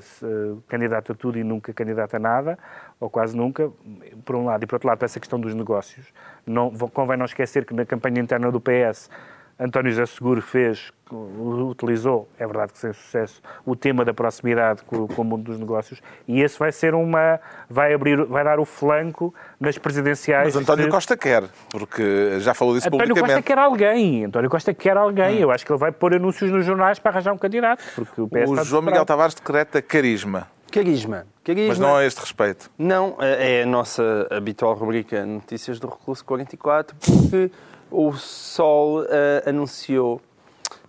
se- 0.00 0.24
eh, 0.24 0.54
candidato 0.68 1.10
a 1.12 1.14
tudo 1.16 1.36
e 1.36 1.42
nunca 1.42 1.72
candidato 1.74 2.14
a 2.14 2.18
nada, 2.20 2.56
ou 3.00 3.10
quase 3.10 3.36
nunca, 3.36 3.68
por 4.24 4.36
um 4.36 4.44
lado. 4.46 4.62
E 4.62 4.66
por 4.66 4.76
outro 4.76 4.86
lado, 4.88 4.98
para 4.98 5.06
essa 5.06 5.18
questão 5.18 5.38
dos 5.40 5.52
negócios. 5.52 6.06
Não, 6.46 6.70
convém 6.70 7.16
não 7.18 7.26
esquecer 7.26 7.64
que 7.64 7.74
na 7.74 7.84
campanha 7.84 8.20
interna 8.20 8.50
do 8.52 8.60
PS 8.60 9.10
António 9.58 9.90
José 9.90 10.06
Seguro 10.06 10.40
fez, 10.40 10.92
utilizou, 11.10 12.28
é 12.38 12.46
verdade 12.46 12.72
que 12.72 12.78
sem 12.78 12.92
sucesso, 12.92 13.40
o 13.66 13.74
tema 13.74 14.04
da 14.04 14.14
proximidade 14.14 14.82
com, 14.84 15.06
com 15.08 15.22
o 15.22 15.24
mundo 15.24 15.44
dos 15.44 15.58
negócios 15.58 16.00
e 16.26 16.40
esse 16.40 16.58
vai 16.58 16.70
ser 16.72 16.94
uma, 16.94 17.40
vai 17.68 17.92
abrir, 17.92 18.24
vai 18.26 18.44
dar 18.44 18.60
o 18.60 18.64
flanco 18.64 19.34
nas 19.58 19.76
presidenciais. 19.78 20.54
Mas 20.54 20.62
António 20.62 20.84
de- 20.84 20.90
Costa 20.90 21.16
quer, 21.16 21.44
porque 21.70 22.38
já 22.40 22.54
falou 22.54 22.74
disso 22.74 22.88
António 22.88 23.08
Costa 23.08 23.20
publicamente. 23.20 23.46
quer 23.46 23.58
alguém. 23.58 24.24
António 24.24 24.50
Costa 24.50 24.72
quer 24.74 24.96
alguém. 24.96 25.38
Eu 25.40 25.50
acho 25.50 25.64
que 25.66 25.72
ele 25.72 25.78
vai 25.78 25.92
pôr 25.92 26.14
anúncios 26.14 26.50
nos 26.50 26.64
jornais 26.64 26.98
para 26.98 27.10
arranjar 27.12 27.32
um 27.32 27.38
candidato, 27.38 27.82
porque 27.94 28.20
o 28.20 28.28
PS 28.28 28.50
O 28.50 28.64
João 28.64 28.82
Miguel. 28.82 29.04
Tavares 29.04 29.34
decreta 29.34 29.80
carisma, 29.82 30.46
Carisma. 30.70 31.26
Carisma. 31.42 31.68
mas 31.68 31.78
não 31.78 31.96
a 31.96 32.04
este 32.04 32.20
respeito. 32.20 32.70
Não, 32.78 33.16
é 33.20 33.62
a 33.62 33.66
nossa 33.66 34.26
habitual 34.30 34.74
rubrica 34.74 35.24
Notícias 35.24 35.80
do 35.80 35.88
Recluso 35.88 36.22
44, 36.24 36.94
porque 36.96 37.50
o 37.90 38.12
Sol 38.12 39.04
eh, 39.04 39.44
anunciou, 39.46 40.20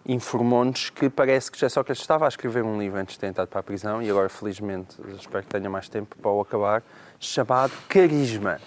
informou-nos 0.05 0.89
que 0.89 1.09
parece 1.09 1.51
que 1.51 1.59
já 1.59 1.69
só 1.69 1.83
que 1.83 1.91
ele 1.91 1.99
estava 1.99 2.25
a 2.25 2.27
escrever 2.27 2.63
um 2.63 2.79
livro 2.79 2.99
antes 2.99 3.15
de 3.15 3.19
ter 3.19 3.27
entrado 3.27 3.47
para 3.47 3.59
a 3.59 3.63
prisão, 3.63 4.01
e 4.01 4.09
agora, 4.09 4.29
felizmente, 4.29 4.95
espero 5.17 5.43
que 5.43 5.49
tenha 5.49 5.69
mais 5.69 5.87
tempo 5.87 6.15
para 6.17 6.31
o 6.31 6.41
acabar, 6.41 6.83
chamado 7.19 7.71
Carisma. 7.87 8.59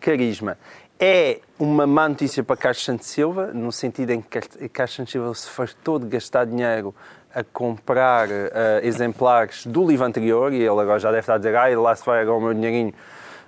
Carisma. 0.00 0.58
É 1.00 1.40
uma 1.58 1.86
má 1.86 2.08
notícia 2.08 2.42
para 2.42 2.56
Carlos 2.56 2.84
Santos 2.84 3.06
Silva, 3.06 3.48
no 3.52 3.70
sentido 3.70 4.10
em 4.10 4.20
que 4.20 4.68
Carlos 4.68 4.94
Santos 4.94 5.12
Silva 5.12 5.34
se 5.34 5.48
fartou 5.48 5.98
de 5.98 6.06
gastar 6.06 6.44
dinheiro 6.44 6.94
a 7.32 7.44
comprar 7.44 8.28
eh, 8.30 8.80
exemplares 8.82 9.64
do 9.66 9.86
livro 9.86 10.04
anterior, 10.04 10.52
e 10.52 10.56
ele 10.56 10.68
agora 10.68 10.98
já 10.98 11.10
deve 11.10 11.20
estar 11.20 11.34
a 11.34 11.38
dizer, 11.38 11.54
ah, 11.54 11.80
lá 11.80 11.94
se 11.94 12.04
vai 12.04 12.22
agora 12.22 12.38
o 12.38 12.40
meu 12.40 12.54
dinheirinho 12.54 12.92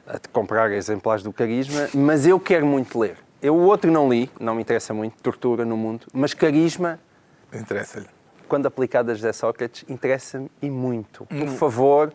a 0.07 0.19
comprar 0.33 0.71
exemplares 0.73 1.23
do 1.23 1.33
Carisma, 1.33 1.89
mas 1.95 2.27
eu 2.27 2.39
quero 2.39 2.67
muito 2.67 2.99
ler. 2.99 3.17
Eu 3.43 3.55
o 3.55 3.63
outro 3.63 3.91
não 3.91 4.09
li, 4.11 4.31
não 4.39 4.55
me 4.55 4.61
interessa 4.63 4.93
muito, 4.93 5.15
Tortura 5.23 5.65
no 5.65 5.77
Mundo, 5.77 6.07
mas 6.13 6.35
Carisma, 6.35 7.01
Interessa-lhe. 7.53 8.07
quando 8.49 8.67
aplicado 8.67 9.11
a 9.11 9.15
José 9.15 9.33
Sócrates, 9.33 9.85
interessa-me 9.89 10.51
e 10.61 10.69
muito. 10.69 11.27
Hum. 11.31 11.47
Por 11.47 11.49
favor, 11.57 12.13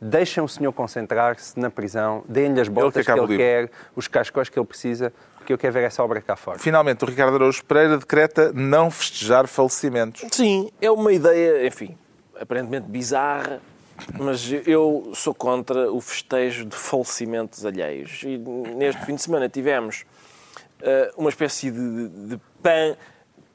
deixem 0.00 0.42
o 0.42 0.48
senhor 0.48 0.72
concentrar-se 0.72 1.58
na 1.58 1.70
prisão, 1.70 2.22
deem-lhe 2.28 2.60
as 2.60 2.68
botas 2.68 2.94
que 2.94 3.04
que 3.04 3.10
acaba 3.10 3.26
ele 3.32 3.36
quer, 3.36 3.70
os 3.96 4.06
cascóis 4.06 4.48
que 4.50 4.58
ele 4.58 4.66
precisa, 4.66 5.12
porque 5.36 5.52
eu 5.52 5.58
quero 5.58 5.72
ver 5.72 5.84
essa 5.84 6.02
obra 6.02 6.20
cá 6.20 6.36
fora. 6.36 6.58
Finalmente, 6.58 7.02
o 7.02 7.06
Ricardo 7.08 7.36
Araújo 7.36 7.64
Pereira 7.64 7.96
decreta 7.96 8.52
não 8.52 8.90
festejar 8.90 9.46
falecimentos. 9.46 10.22
Sim, 10.30 10.70
é 10.82 10.90
uma 10.90 11.12
ideia, 11.12 11.66
enfim, 11.66 11.96
aparentemente 12.38 12.86
bizarra, 12.88 13.60
mas 14.18 14.52
eu 14.66 15.10
sou 15.14 15.34
contra 15.34 15.90
o 15.90 16.00
festejo 16.00 16.66
de 16.66 16.76
falecimentos 16.76 17.64
alheios. 17.64 18.22
E 18.22 18.36
neste 18.36 19.04
fim 19.06 19.14
de 19.14 19.22
semana 19.22 19.48
tivemos 19.48 20.04
uma 21.16 21.30
espécie 21.30 21.70
de, 21.70 22.08
de 22.08 22.40
pan, 22.62 22.96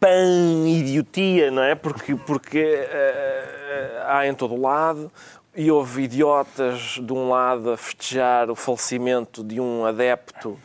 pan-idiotia, 0.03 1.49
não 1.49 1.63
é? 1.63 1.75
Porque, 1.75 2.13
porque 2.13 2.59
eh, 2.59 4.03
há 4.05 4.27
em 4.27 4.33
todo 4.33 4.53
o 4.53 4.59
lado 4.59 5.09
e 5.55 5.71
houve 5.71 6.03
idiotas 6.03 6.99
de 7.01 7.13
um 7.13 7.29
lado 7.29 7.71
a 7.71 7.77
festejar 7.77 8.49
o 8.49 8.55
falecimento 8.55 9.41
de 9.41 9.61
um 9.61 9.85
adepto 9.85 10.59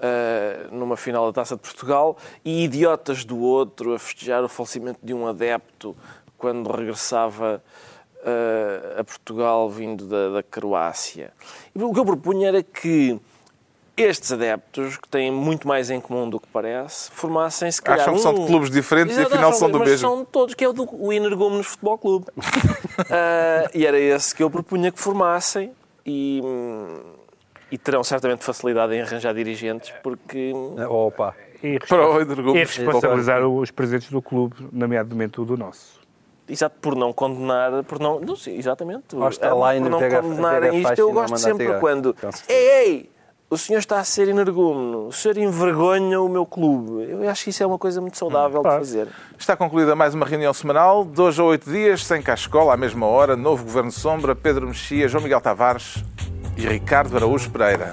eh, 0.00 0.66
numa 0.72 0.96
final 0.96 1.26
da 1.26 1.32
Taça 1.32 1.54
de 1.54 1.62
Portugal 1.62 2.16
e 2.44 2.64
idiotas 2.64 3.24
do 3.24 3.38
outro 3.38 3.94
a 3.94 4.00
festejar 4.00 4.42
o 4.42 4.48
falecimento 4.48 4.98
de 5.00 5.14
um 5.14 5.28
adepto 5.28 5.96
quando 6.36 6.68
regressava 6.72 7.62
eh, 8.24 8.96
a 8.98 9.04
Portugal 9.04 9.70
vindo 9.70 10.06
da, 10.06 10.30
da 10.30 10.42
Croácia. 10.42 11.32
E 11.72 11.80
o 11.80 11.92
que 11.92 12.00
eu 12.00 12.04
propunha 12.04 12.48
era 12.48 12.64
que 12.64 13.16
estes 13.96 14.32
adeptos, 14.32 14.96
que 14.96 15.08
têm 15.08 15.30
muito 15.30 15.68
mais 15.68 15.90
em 15.90 16.00
comum 16.00 16.28
do 16.28 16.40
que 16.40 16.46
parece, 16.48 17.10
formassem 17.10 17.70
se 17.70 17.80
calhar 17.82 18.00
Acham 18.00 18.14
que 18.14 18.20
são 18.20 18.34
de 18.34 18.40
um- 18.40 18.46
clubes 18.46 18.70
diferentes 18.70 19.16
e 19.16 19.20
Exato, 19.20 19.34
afinal 19.34 19.50
acham, 19.50 19.58
são 19.60 19.70
do 19.70 19.78
mas 19.78 19.88
mesmo. 19.90 20.08
são 20.08 20.24
todos, 20.24 20.54
que 20.54 20.64
é 20.64 20.68
o 20.68 20.72
do 20.72 20.88
o 20.90 21.12
Energúmenos 21.12 21.66
Futebol 21.66 21.98
Clube. 21.98 22.26
Ah, 23.10 23.68
e 23.74 23.84
era 23.86 23.98
esse 23.98 24.34
que 24.34 24.42
eu 24.42 24.50
propunha 24.50 24.90
que 24.92 24.98
formassem 24.98 25.72
e, 26.06 26.40
e 27.70 27.76
terão 27.78 28.02
certamente 28.04 28.44
facilidade 28.44 28.94
em 28.94 29.00
arranjar 29.02 29.34
dirigentes, 29.34 29.92
porque 30.02 30.52
Opa. 30.88 31.34
E, 31.62 31.78
Para 31.78 32.04
e 32.54 32.58
responsabilizar 32.64 33.46
os 33.46 33.70
presidentes 33.70 34.10
do 34.10 34.20
clube, 34.22 34.56
nomeadamente 34.72 35.40
o 35.40 35.44
do 35.44 35.56
nosso. 35.56 36.00
Exato, 36.48 36.76
por 36.80 36.94
não 36.96 37.12
condenar, 37.12 37.84
por 37.84 37.98
não, 38.00 38.18
não 38.20 38.34
sei, 38.36 38.56
exatamente, 38.58 39.16
está 39.30 39.50
Ah, 39.50 39.54
lá 39.54 39.76
e 39.76 39.80
por 39.80 39.90
não 39.90 39.98
condenarem 40.00 40.80
isto, 40.82 40.98
eu 40.98 41.10
e 41.10 41.12
gosto 41.12 41.38
sempre 41.38 41.78
quando, 41.78 42.16
certeza. 42.20 42.44
ei, 42.48 42.68
ei, 42.86 43.10
o 43.52 43.58
senhor 43.58 43.80
está 43.80 44.00
a 44.00 44.04
ser 44.04 44.28
energúmeno, 44.28 45.08
o 45.08 45.12
senhor 45.12 45.36
envergonha 45.36 46.18
o 46.22 46.26
meu 46.26 46.46
clube. 46.46 47.02
Eu 47.10 47.28
acho 47.28 47.44
que 47.44 47.50
isso 47.50 47.62
é 47.62 47.66
uma 47.66 47.76
coisa 47.76 48.00
muito 48.00 48.16
saudável 48.16 48.60
de 48.60 48.62
Claro. 48.62 48.78
fazer. 48.78 49.08
Está 49.38 49.54
concluída 49.54 49.94
mais 49.94 50.14
uma 50.14 50.24
reunião 50.24 50.54
semanal, 50.54 51.04
de 51.04 51.20
hoje 51.20 51.38
a 51.38 51.44
oito 51.44 51.70
dias, 51.70 52.02
sem 52.06 52.22
cá 52.22 52.32
escola, 52.32 52.72
à 52.72 52.76
mesma 52.78 53.04
hora, 53.04 53.36
novo 53.36 53.62
Governo 53.64 53.92
Sombra, 53.92 54.34
Pedro 54.34 54.66
Mexia, 54.66 55.06
João 55.06 55.22
Miguel 55.22 55.42
Tavares 55.42 56.02
e 56.56 56.66
Ricardo 56.66 57.14
Araújo 57.14 57.50
Pereira. 57.50 57.92